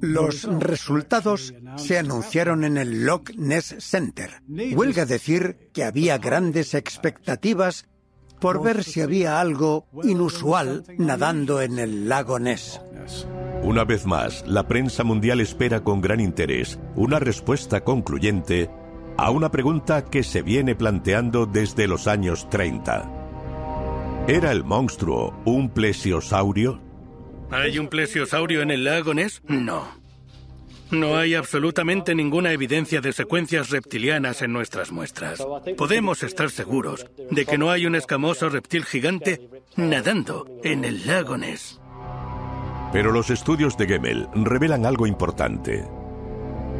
Los 0.00 0.44
resultados 0.44 1.54
se 1.76 1.98
anunciaron 1.98 2.62
en 2.62 2.76
el 2.76 3.04
Loch 3.04 3.30
Ness 3.36 3.74
Center. 3.78 4.42
Huelga 4.48 5.06
decir 5.06 5.70
que 5.72 5.84
había 5.84 6.18
grandes 6.18 6.74
expectativas 6.74 7.88
por 8.40 8.62
ver 8.62 8.84
si 8.84 9.00
había 9.00 9.40
algo 9.40 9.86
inusual 10.04 10.84
nadando 10.98 11.60
en 11.60 11.78
el 11.78 12.08
lago 12.08 12.38
Ness. 12.38 12.80
Una 13.62 13.84
vez 13.84 14.06
más, 14.06 14.46
la 14.46 14.68
prensa 14.68 15.02
mundial 15.02 15.40
espera 15.40 15.82
con 15.82 16.00
gran 16.00 16.20
interés 16.20 16.78
una 16.94 17.18
respuesta 17.18 17.82
concluyente 17.82 18.70
a 19.16 19.30
una 19.30 19.50
pregunta 19.50 20.04
que 20.04 20.22
se 20.22 20.42
viene 20.42 20.76
planteando 20.76 21.44
desde 21.44 21.88
los 21.88 22.06
años 22.06 22.48
30. 22.50 23.10
¿Era 24.28 24.52
el 24.52 24.62
monstruo 24.62 25.34
un 25.44 25.70
plesiosaurio? 25.70 26.87
¿Hay 27.50 27.78
un 27.78 27.88
plesiosaurio 27.88 28.62
en 28.62 28.70
el 28.70 28.84
lago 28.84 29.14
Ness? 29.14 29.42
No. 29.46 29.88
No 30.90 31.16
hay 31.16 31.34
absolutamente 31.34 32.14
ninguna 32.14 32.52
evidencia 32.52 33.00
de 33.00 33.12
secuencias 33.12 33.70
reptilianas 33.70 34.40
en 34.42 34.52
nuestras 34.52 34.90
muestras. 34.90 35.42
Podemos 35.76 36.22
estar 36.22 36.50
seguros 36.50 37.06
de 37.30 37.44
que 37.44 37.58
no 37.58 37.70
hay 37.70 37.86
un 37.86 37.94
escamoso 37.94 38.48
reptil 38.48 38.84
gigante 38.84 39.40
nadando 39.76 40.46
en 40.64 40.84
el 40.84 41.06
lago 41.06 41.36
Ness. 41.36 41.78
Pero 42.92 43.12
los 43.12 43.28
estudios 43.28 43.76
de 43.76 43.86
Gemmel 43.86 44.28
revelan 44.34 44.86
algo 44.86 45.06
importante. 45.06 45.84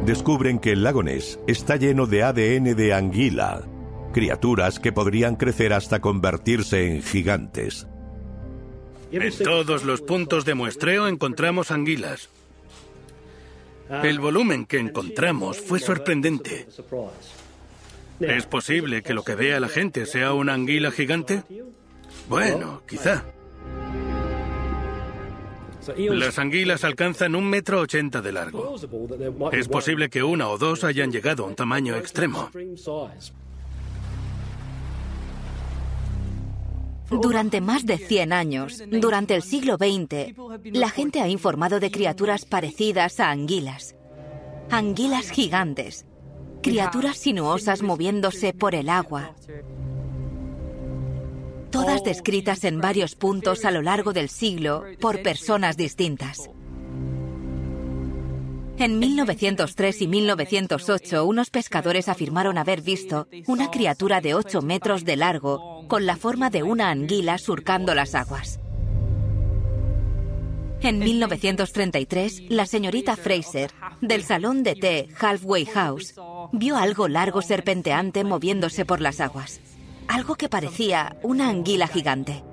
Descubren 0.05 0.57
que 0.57 0.71
el 0.71 0.83
lago 0.83 1.03
Ness 1.03 1.39
está 1.45 1.75
lleno 1.75 2.07
de 2.07 2.23
ADN 2.23 2.75
de 2.75 2.93
anguila, 2.93 3.61
criaturas 4.11 4.79
que 4.79 4.91
podrían 4.91 5.35
crecer 5.35 5.71
hasta 5.71 5.99
convertirse 5.99 6.87
en 6.87 7.03
gigantes. 7.03 7.87
En 9.11 9.37
todos 9.37 9.83
los 9.83 10.01
puntos 10.01 10.45
de 10.45 10.53
muestreo 10.53 11.07
encontramos 11.07 11.71
anguilas. 11.71 12.29
El 14.03 14.19
volumen 14.19 14.65
que 14.65 14.77
encontramos 14.77 15.59
fue 15.59 15.79
sorprendente. 15.79 16.67
¿Es 18.19 18.45
posible 18.45 19.01
que 19.01 19.13
lo 19.13 19.23
que 19.23 19.35
vea 19.35 19.59
la 19.59 19.69
gente 19.69 20.05
sea 20.05 20.33
una 20.33 20.53
anguila 20.53 20.91
gigante? 20.91 21.43
Bueno, 22.27 22.83
quizá. 22.87 23.25
Las 25.97 26.37
anguilas 26.37 26.83
alcanzan 26.83 27.35
un 27.35 27.49
metro 27.49 27.79
ochenta 27.79 28.21
de 28.21 28.31
largo. 28.31 28.75
Es 29.51 29.67
posible 29.67 30.09
que 30.09 30.21
una 30.21 30.49
o 30.49 30.57
dos 30.59 30.83
hayan 30.83 31.11
llegado 31.11 31.45
a 31.45 31.47
un 31.47 31.55
tamaño 31.55 31.95
extremo. 31.95 32.51
Durante 37.11 37.61
más 37.61 37.85
de 37.85 37.97
100 37.97 38.33
años, 38.33 38.83
durante 38.87 39.35
el 39.35 39.41
siglo 39.41 39.77
XX, 39.77 40.35
la 40.71 40.89
gente 40.89 41.21
ha 41.21 41.27
informado 41.27 41.79
de 41.79 41.91
criaturas 41.91 42.45
parecidas 42.45 43.19
a 43.19 43.31
anguilas. 43.31 43.95
Anguilas 44.69 45.31
gigantes, 45.31 46.05
criaturas 46.61 47.17
sinuosas 47.17 47.81
moviéndose 47.81 48.53
por 48.53 48.75
el 48.75 48.89
agua. 48.89 49.33
Todas 51.71 52.03
descritas 52.03 52.63
en 52.63 52.81
varios 52.81 53.15
puntos 53.15 53.65
a 53.65 53.71
lo 53.71 53.81
largo 53.81 54.13
del 54.13 54.29
siglo 54.29 54.83
por 54.99 55.21
personas 55.21 55.77
distintas. 55.77 56.49
En 58.79 58.97
1903 58.97 60.01
y 60.03 60.07
1908, 60.07 61.25
unos 61.25 61.49
pescadores 61.49 62.07
afirmaron 62.07 62.57
haber 62.57 62.81
visto 62.81 63.27
una 63.45 63.69
criatura 63.69 64.21
de 64.21 64.35
8 64.35 64.61
metros 64.61 65.03
de 65.03 65.17
largo 65.17 65.85
con 65.89 66.05
la 66.05 66.15
forma 66.15 66.49
de 66.49 66.63
una 66.63 66.89
anguila 66.89 67.37
surcando 67.39 67.93
las 67.93 68.15
aguas. 68.15 68.61
En 70.79 70.99
1933, 70.99 72.43
la 72.47 72.65
señorita 72.65 73.17
Fraser, 73.17 73.69
del 73.99 74.23
salón 74.23 74.63
de 74.63 74.75
té 74.75 75.09
Halfway 75.19 75.65
House, 75.65 76.15
vio 76.53 76.77
algo 76.77 77.09
largo 77.09 77.41
serpenteante 77.41 78.23
moviéndose 78.23 78.85
por 78.85 79.01
las 79.01 79.19
aguas. 79.19 79.59
Algo 80.07 80.35
que 80.35 80.47
parecía 80.47 81.17
una 81.21 81.49
anguila 81.49 81.87
gigante. 81.87 82.45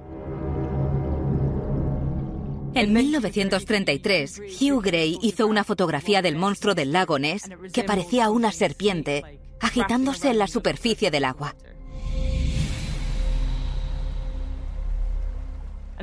En 2.77 2.93
1933, 2.93 4.43
Hugh 4.61 4.83
Gray 4.83 5.19
hizo 5.23 5.47
una 5.47 5.65
fotografía 5.65 6.21
del 6.21 6.37
monstruo 6.37 6.75
del 6.75 6.93
lago 6.93 7.19
Ness 7.19 7.49
que 7.73 7.85
parecía 7.85 8.29
una 8.29 8.53
serpiente 8.53 9.23
agitándose 9.61 10.29
en 10.29 10.37
la 10.37 10.47
superficie 10.47 11.11
del 11.11 11.25
agua. 11.25 11.57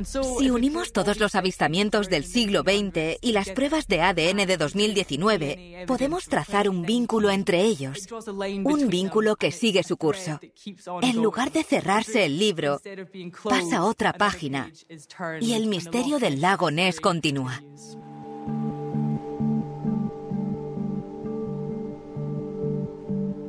Si 0.02 0.50
unimos 0.50 0.92
todos 0.92 1.20
los 1.20 1.34
avistamientos 1.34 2.08
del 2.08 2.24
siglo 2.24 2.62
XX 2.62 3.18
y 3.20 3.32
las 3.32 3.50
pruebas 3.50 3.86
de 3.86 4.02
ADN 4.02 4.46
de 4.46 4.56
2019, 4.56 5.84
podemos 5.86 6.26
trazar 6.26 6.68
un 6.68 6.82
vínculo 6.82 7.30
entre 7.30 7.62
ellos, 7.62 8.08
un 8.64 8.88
vínculo 8.88 9.36
que 9.36 9.52
sigue 9.52 9.82
su 9.82 9.96
curso. 9.96 10.40
En 11.02 11.22
lugar 11.22 11.52
de 11.52 11.62
cerrarse 11.62 12.24
el 12.24 12.38
libro, 12.38 12.80
pasa 13.44 13.84
otra 13.84 14.12
página 14.12 14.70
y 15.40 15.52
el 15.52 15.68
misterio 15.68 16.18
del 16.18 16.40
lago 16.40 16.70
Ness 16.70 17.00
continúa. 17.00 17.62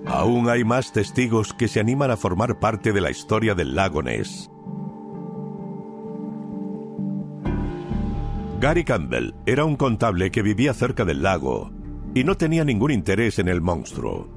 Aún 0.05 0.49
hay 0.49 0.63
más 0.63 0.93
testigos 0.93 1.53
que 1.53 1.67
se 1.67 1.79
animan 1.79 2.11
a 2.11 2.17
formar 2.17 2.59
parte 2.59 2.93
de 2.93 3.01
la 3.01 3.09
historia 3.09 3.55
del 3.55 3.75
lago 3.75 4.03
Ness. 4.03 4.49
Gary 8.65 8.83
Campbell 8.83 9.35
era 9.45 9.63
un 9.63 9.75
contable 9.75 10.31
que 10.31 10.41
vivía 10.41 10.73
cerca 10.73 11.05
del 11.05 11.21
lago 11.21 11.69
y 12.15 12.23
no 12.23 12.35
tenía 12.35 12.65
ningún 12.65 12.89
interés 12.89 13.37
en 13.37 13.47
el 13.47 13.61
monstruo. 13.61 14.27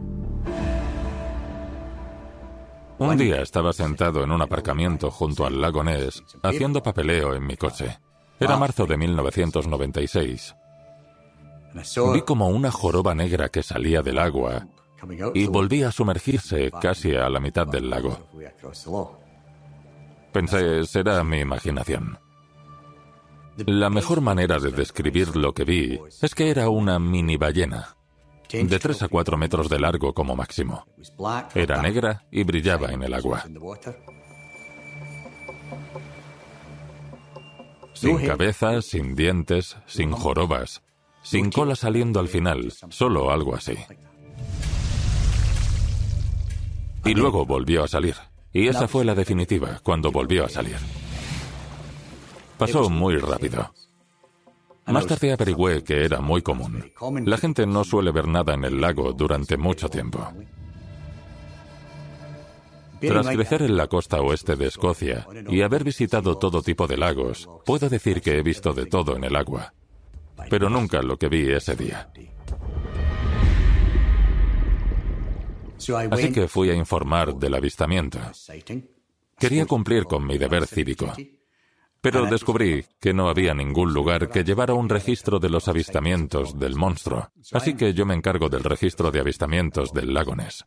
Un 2.98 3.16
día 3.16 3.40
estaba 3.40 3.72
sentado 3.72 4.22
en 4.22 4.30
un 4.30 4.42
aparcamiento 4.42 5.10
junto 5.10 5.46
al 5.46 5.58
lago 5.58 5.82
Ness 5.82 6.22
haciendo 6.42 6.82
papeleo 6.82 7.34
en 7.34 7.46
mi 7.46 7.56
coche. 7.56 8.00
Era 8.38 8.58
marzo 8.58 8.84
de 8.84 8.98
1996. 8.98 10.54
Vi 12.12 12.20
como 12.20 12.48
una 12.48 12.70
joroba 12.70 13.14
negra 13.14 13.48
que 13.48 13.62
salía 13.62 14.02
del 14.02 14.18
agua 14.18 14.68
y 15.32 15.46
volvía 15.46 15.88
a 15.88 15.92
sumergirse 15.92 16.70
casi 16.82 17.14
a 17.14 17.30
la 17.30 17.40
mitad 17.40 17.66
del 17.66 17.88
lago. 17.88 18.28
Pensé, 20.34 20.84
será 20.84 21.24
mi 21.24 21.38
imaginación. 21.38 22.27
La 23.66 23.90
mejor 23.90 24.20
manera 24.20 24.59
de 24.59 24.70
describir 24.70 25.36
lo 25.36 25.52
que 25.52 25.64
vi 25.64 25.98
es 26.22 26.34
que 26.34 26.50
era 26.50 26.68
una 26.68 26.98
mini 26.98 27.36
ballena, 27.36 27.96
de 28.50 28.78
3 28.78 29.02
a 29.02 29.09
4 29.09 29.36
metros 29.36 29.68
de 29.68 29.80
largo 29.80 30.14
como 30.14 30.36
máximo. 30.36 30.86
Era 31.54 31.82
negra 31.82 32.24
y 32.30 32.44
brillaba 32.44 32.92
en 32.92 33.02
el 33.02 33.14
agua. 33.14 33.44
Sin 37.94 38.18
cabeza, 38.18 38.80
sin 38.80 39.16
dientes, 39.16 39.76
sin 39.86 40.12
jorobas, 40.12 40.82
sin 41.22 41.50
cola 41.50 41.74
saliendo 41.74 42.20
al 42.20 42.28
final, 42.28 42.72
solo 42.90 43.32
algo 43.32 43.56
así. 43.56 43.74
Y 47.04 47.14
luego 47.14 47.44
volvió 47.44 47.82
a 47.82 47.88
salir. 47.88 48.14
Y 48.52 48.68
esa 48.68 48.86
fue 48.86 49.04
la 49.04 49.14
definitiva, 49.14 49.80
cuando 49.82 50.12
volvió 50.12 50.44
a 50.44 50.48
salir. 50.48 50.76
Pasó 52.59 52.90
muy 52.90 53.16
rápido. 53.18 53.72
Más 54.86 55.06
tarde 55.06 55.32
averigüé 55.32 55.84
que 55.84 56.04
era 56.04 56.20
muy 56.20 56.42
común. 56.42 56.92
La 57.26 57.36
gente 57.36 57.66
no 57.66 57.84
suele 57.84 58.11
ver 58.11 58.26
nada 58.26 58.54
en 58.54 58.64
el 58.64 58.80
lago 58.80 59.12
durante 59.12 59.56
mucho 59.56 59.88
tiempo. 59.88 60.26
Tras 63.00 63.28
crecer 63.28 63.62
en 63.62 63.76
la 63.76 63.86
costa 63.86 64.20
oeste 64.20 64.56
de 64.56 64.66
Escocia 64.66 65.26
y 65.48 65.62
haber 65.62 65.84
visitado 65.84 66.36
todo 66.36 66.62
tipo 66.62 66.86
de 66.86 66.96
lagos, 66.96 67.48
puedo 67.64 67.88
decir 67.88 68.20
que 68.20 68.38
he 68.38 68.42
visto 68.42 68.72
de 68.72 68.86
todo 68.86 69.14
en 69.14 69.24
el 69.24 69.36
agua, 69.36 69.72
pero 70.50 70.68
nunca 70.68 71.00
lo 71.02 71.16
que 71.16 71.28
vi 71.28 71.52
ese 71.52 71.76
día. 71.76 72.11
Así 76.11 76.32
que 76.32 76.48
fui 76.48 76.70
a 76.70 76.74
informar 76.74 77.36
del 77.36 77.54
avistamiento. 77.54 78.18
Quería 79.38 79.66
cumplir 79.66 80.04
con 80.04 80.26
mi 80.26 80.36
deber 80.38 80.66
cívico. 80.66 81.12
Pero 82.01 82.26
descubrí 82.26 82.84
que 83.01 83.12
no 83.12 83.28
había 83.28 83.55
ningún 83.55 83.92
lugar 83.92 84.30
que 84.30 84.44
llevara 84.44 84.74
un 84.74 84.88
registro 84.88 85.38
de 85.38 85.51
los 85.51 85.66
avistamientos 85.66 86.59
del 86.59 86.76
monstruo, 86.76 87.30
así 87.53 87.74
que 87.74 87.92
yo 87.92 88.07
me 88.07 88.14
encargo 88.14 88.49
del 88.49 88.62
registro 88.62 89.11
de 89.11 89.20
avistamientos 89.20 89.92
del 89.92 90.14
lago 90.14 90.36
Ness. 90.36 90.64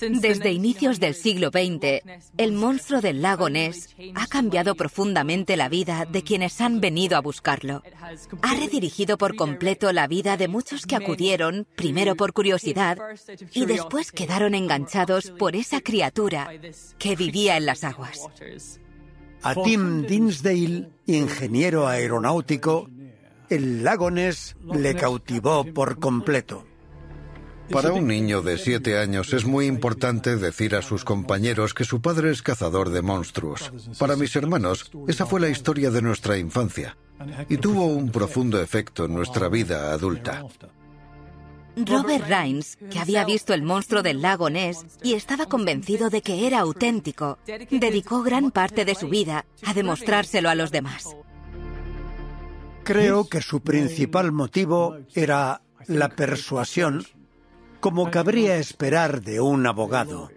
Desde 0.00 0.52
inicios 0.52 1.00
del 1.00 1.14
siglo 1.14 1.48
XX, 1.48 2.02
el 2.36 2.52
monstruo 2.52 3.00
del 3.00 3.22
lago 3.22 3.48
Ness 3.48 3.94
ha 4.14 4.26
cambiado 4.26 4.74
profundamente 4.74 5.56
la 5.56 5.68
vida 5.68 6.06
de 6.10 6.22
quienes 6.22 6.60
han 6.60 6.80
venido 6.80 7.16
a 7.16 7.20
buscarlo. 7.20 7.82
Ha 8.42 8.54
redirigido 8.54 9.16
por 9.16 9.36
completo 9.36 9.92
la 9.92 10.06
vida 10.06 10.36
de 10.36 10.48
muchos 10.48 10.86
que 10.86 10.96
acudieron, 10.96 11.66
primero 11.76 12.14
por 12.14 12.32
curiosidad, 12.32 12.98
y 13.52 13.64
después 13.64 14.12
quedaron 14.12 14.54
enganchados 14.54 15.30
por 15.30 15.56
esa 15.56 15.80
criatura 15.80 16.50
que 16.98 17.16
vivía 17.16 17.56
en 17.56 17.66
las 17.66 17.84
aguas. 17.84 18.20
A 19.42 19.54
Tim 19.54 20.02
Dinsdale, 20.02 20.90
ingeniero 21.06 21.86
aeronáutico, 21.86 22.88
el 23.48 23.84
lago 23.84 24.10
Ness 24.10 24.56
le 24.74 24.94
cautivó 24.94 25.64
por 25.72 25.98
completo. 25.98 26.66
Para 27.70 27.92
un 27.92 28.06
niño 28.06 28.42
de 28.42 28.58
siete 28.58 28.98
años 28.98 29.32
es 29.32 29.44
muy 29.44 29.66
importante 29.66 30.36
decir 30.36 30.74
a 30.74 30.82
sus 30.82 31.04
compañeros 31.04 31.74
que 31.74 31.84
su 31.84 32.00
padre 32.00 32.30
es 32.30 32.42
cazador 32.42 32.90
de 32.90 33.02
monstruos. 33.02 33.72
Para 33.98 34.16
mis 34.16 34.34
hermanos, 34.36 34.90
esa 35.08 35.26
fue 35.26 35.40
la 35.40 35.48
historia 35.48 35.90
de 35.90 36.02
nuestra 36.02 36.38
infancia 36.38 36.96
y 37.48 37.56
tuvo 37.56 37.86
un 37.86 38.10
profundo 38.10 38.60
efecto 38.60 39.06
en 39.06 39.14
nuestra 39.14 39.48
vida 39.48 39.92
adulta. 39.92 40.44
Robert 41.76 42.26
Rhines, 42.28 42.78
que 42.90 42.98
había 42.98 43.24
visto 43.24 43.52
el 43.52 43.62
monstruo 43.62 44.02
del 44.02 44.22
lago 44.22 44.48
Ness 44.48 44.86
y 45.02 45.12
estaba 45.12 45.46
convencido 45.46 46.08
de 46.08 46.22
que 46.22 46.46
era 46.46 46.60
auténtico, 46.60 47.38
dedicó 47.70 48.22
gran 48.22 48.50
parte 48.50 48.84
de 48.86 48.94
su 48.94 49.08
vida 49.08 49.44
a 49.62 49.74
demostrárselo 49.74 50.48
a 50.48 50.54
los 50.54 50.70
demás. 50.70 51.14
Creo 52.82 53.28
que 53.28 53.42
su 53.42 53.60
principal 53.60 54.32
motivo 54.32 54.96
era 55.14 55.60
la 55.86 56.08
persuasión 56.08 57.04
como 57.80 58.10
cabría 58.10 58.56
esperar 58.56 59.22
de 59.22 59.40
un 59.40 59.66
abogado. 59.66 60.30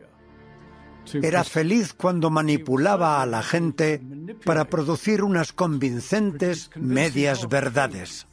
Era 1.14 1.44
feliz 1.44 1.94
cuando 1.94 2.30
manipulaba 2.30 3.22
a 3.22 3.26
la 3.26 3.42
gente 3.42 4.02
para 4.46 4.66
producir 4.66 5.24
unas 5.24 5.54
convincentes 5.54 6.70
medias 6.76 7.50
verdades. 7.50 8.28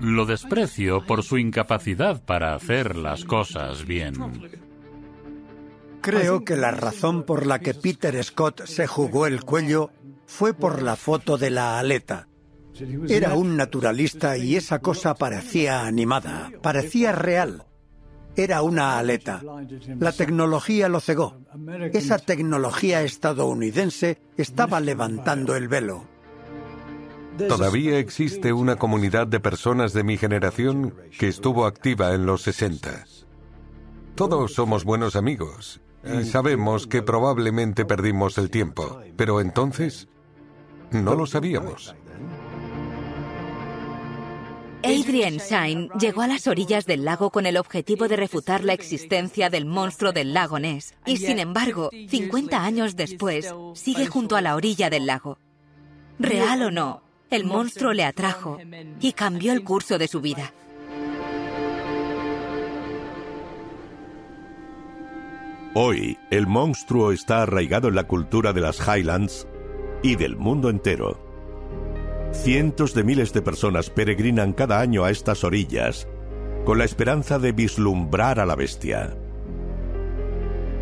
Lo 0.00 0.26
desprecio 0.26 1.04
por 1.06 1.22
su 1.22 1.38
incapacidad 1.38 2.22
para 2.24 2.54
hacer 2.54 2.96
las 2.96 3.24
cosas 3.24 3.86
bien. 3.86 4.14
Creo 6.00 6.44
que 6.44 6.56
la 6.56 6.70
razón 6.70 7.22
por 7.22 7.46
la 7.46 7.60
que 7.60 7.74
Peter 7.74 8.22
Scott 8.22 8.66
se 8.66 8.86
jugó 8.86 9.26
el 9.26 9.42
cuello 9.42 9.90
fue 10.26 10.52
por 10.52 10.82
la 10.82 10.96
foto 10.96 11.38
de 11.38 11.50
la 11.50 11.78
aleta. 11.78 12.28
Era 13.08 13.34
un 13.34 13.56
naturalista 13.56 14.36
y 14.36 14.56
esa 14.56 14.80
cosa 14.80 15.14
parecía 15.14 15.86
animada, 15.86 16.50
parecía 16.60 17.12
real. 17.12 17.64
Era 18.36 18.62
una 18.62 18.98
aleta. 18.98 19.42
La 19.98 20.12
tecnología 20.12 20.88
lo 20.88 21.00
cegó. 21.00 21.36
Esa 21.92 22.18
tecnología 22.18 23.02
estadounidense 23.02 24.18
estaba 24.36 24.80
levantando 24.80 25.54
el 25.56 25.68
velo. 25.68 26.04
Todavía 27.48 27.98
existe 27.98 28.52
una 28.52 28.76
comunidad 28.76 29.26
de 29.26 29.40
personas 29.40 29.92
de 29.92 30.04
mi 30.04 30.16
generación 30.16 30.94
que 31.18 31.28
estuvo 31.28 31.66
activa 31.66 32.14
en 32.14 32.26
los 32.26 32.42
60. 32.42 33.06
Todos 34.14 34.54
somos 34.54 34.84
buenos 34.84 35.16
amigos 35.16 35.80
y 36.04 36.24
sabemos 36.24 36.86
que 36.86 37.02
probablemente 37.02 37.84
perdimos 37.84 38.38
el 38.38 38.50
tiempo, 38.50 39.00
pero 39.16 39.40
entonces 39.40 40.08
no 40.92 41.14
lo 41.14 41.26
sabíamos. 41.26 41.94
Adrian 44.84 45.38
Shine 45.38 45.88
llegó 45.98 46.20
a 46.20 46.26
las 46.26 46.46
orillas 46.46 46.84
del 46.84 47.04
lago 47.04 47.30
con 47.30 47.46
el 47.46 47.56
objetivo 47.56 48.06
de 48.06 48.16
refutar 48.16 48.62
la 48.62 48.74
existencia 48.74 49.48
del 49.48 49.64
monstruo 49.64 50.12
del 50.12 50.34
lago 50.34 50.58
Ness. 50.58 50.94
Y 51.06 51.16
sin 51.16 51.38
embargo, 51.38 51.90
50 52.08 52.62
años 52.62 52.94
después, 52.94 53.52
sigue 53.74 54.06
junto 54.06 54.36
a 54.36 54.42
la 54.42 54.54
orilla 54.54 54.90
del 54.90 55.06
lago. 55.06 55.38
Real 56.18 56.62
o 56.62 56.70
no, 56.70 57.02
el 57.30 57.44
monstruo 57.44 57.94
le 57.94 58.04
atrajo 58.04 58.58
y 59.00 59.12
cambió 59.12 59.52
el 59.52 59.64
curso 59.64 59.96
de 59.96 60.06
su 60.06 60.20
vida. 60.20 60.52
Hoy, 65.74 66.18
el 66.30 66.46
monstruo 66.46 67.10
está 67.10 67.42
arraigado 67.42 67.88
en 67.88 67.96
la 67.96 68.04
cultura 68.04 68.52
de 68.52 68.60
las 68.60 68.78
Highlands 68.78 69.48
y 70.02 70.14
del 70.16 70.36
mundo 70.36 70.68
entero. 70.68 71.23
Cientos 72.34 72.92
de 72.92 73.04
miles 73.04 73.32
de 73.32 73.40
personas 73.40 73.88
peregrinan 73.88 74.52
cada 74.52 74.80
año 74.80 75.04
a 75.04 75.10
estas 75.10 75.44
orillas 75.44 76.06
con 76.64 76.78
la 76.78 76.84
esperanza 76.84 77.38
de 77.38 77.52
vislumbrar 77.52 78.40
a 78.40 78.46
la 78.46 78.56
bestia. 78.56 79.16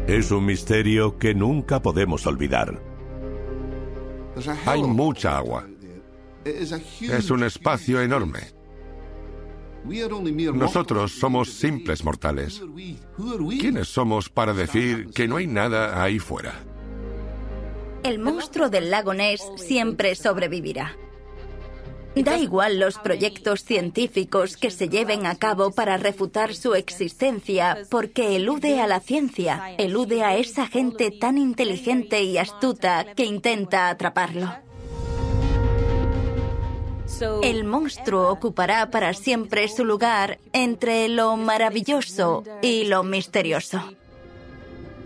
Es 0.07 0.30
un 0.30 0.46
misterio 0.46 1.18
que 1.18 1.34
nunca 1.34 1.80
podemos 1.82 2.26
olvidar. 2.26 2.82
Hay 4.66 4.82
mucha 4.82 5.36
agua. 5.36 5.68
Es 6.44 7.30
un 7.30 7.44
espacio 7.44 8.00
enorme. 8.00 8.40
Nosotros 10.55 11.12
somos 11.12 11.53
simples 11.53 12.05
mortales. 12.05 12.62
¿Quiénes 13.61 13.88
somos 13.88 14.28
para 14.28 14.53
decir 14.55 15.09
que 15.14 15.28
no 15.28 15.36
hay 15.36 15.46
nada 15.46 16.03
ahí 16.03 16.18
fuera? 16.18 16.55
El 18.03 18.18
monstruo 18.18 18.68
del 18.68 18.90
lago 18.90 19.14
Ness 19.14 19.42
siempre 19.57 20.14
sobrevivirá. 20.14 20.96
Da 22.14 22.36
igual 22.36 22.78
los 22.78 22.98
proyectos 22.98 23.64
científicos 23.64 24.56
que 24.56 24.70
se 24.70 24.88
lleven 24.88 25.24
a 25.26 25.36
cabo 25.36 25.70
para 25.70 25.96
refutar 25.96 26.54
su 26.54 26.74
existencia, 26.74 27.78
porque 27.90 28.36
elude 28.36 28.80
a 28.80 28.86
la 28.86 29.00
ciencia, 29.00 29.74
elude 29.78 30.22
a 30.22 30.36
esa 30.36 30.66
gente 30.66 31.10
tan 31.10 31.38
inteligente 31.38 32.22
y 32.22 32.36
astuta 32.36 33.14
que 33.14 33.24
intenta 33.24 33.88
atraparlo. 33.88 34.52
El 37.42 37.64
monstruo 37.64 38.30
ocupará 38.30 38.90
para 38.90 39.14
siempre 39.14 39.68
su 39.68 39.84
lugar 39.84 40.38
entre 40.52 41.08
lo 41.08 41.36
maravilloso 41.36 42.42
y 42.62 42.84
lo 42.84 43.04
misterioso. 43.04 43.80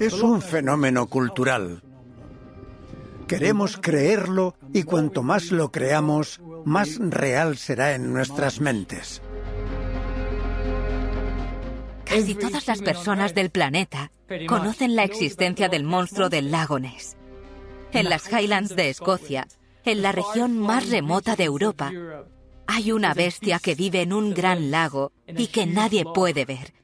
Es 0.01 0.23
un 0.23 0.43
fenómeno 0.43 1.07
cultural. 1.07 1.83
Queremos 3.27 3.77
creerlo 3.77 4.55
y 4.73 4.85
cuanto 4.85 5.23
más 5.23 5.51
lo 5.51 5.73
creamos, 5.73 6.41
más 6.67 6.99
real 6.99 7.57
será 7.57 7.95
en 7.95 8.13
nuestras 8.13 8.61
mentes. 8.61 9.23
Casi 12.05 12.35
todas 12.35 12.67
las 12.67 12.83
personas 12.83 13.35
del 13.35 13.51
planeta 13.51 14.11
conocen 14.49 14.97
la 14.97 15.05
existencia 15.05 15.69
del 15.69 15.85
monstruo 15.85 16.29
del 16.29 16.51
lago 16.51 16.81
Ness. 16.81 17.17
En 17.93 18.11
las 18.11 18.31
Highlands 18.33 18.75
de 18.75 18.91
Escocia, 18.91 19.47
en 19.85 20.03
la 20.03 20.11
región 20.11 20.59
más 20.59 20.91
remota 20.91 21.37
de 21.37 21.45
Europa, 21.45 21.93
hay 22.67 22.91
una 22.91 23.15
bestia 23.15 23.61
que 23.61 23.77
vive 23.77 24.03
en 24.03 24.13
un 24.13 24.35
gran 24.35 24.73
lago 24.73 25.13
y 25.29 25.47
que 25.47 25.67
nadie 25.67 26.05
puede 26.05 26.45
ver. 26.45 26.75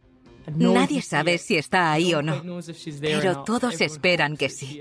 Nadie 0.47 1.03
sabe 1.03 1.39
si 1.39 1.57
está 1.57 1.91
ahí 1.91 2.15
o 2.15 2.23
no, 2.23 2.41
pero 3.01 3.43
todos 3.43 3.81
esperan 3.81 4.37
que 4.37 4.49
sí. 4.49 4.81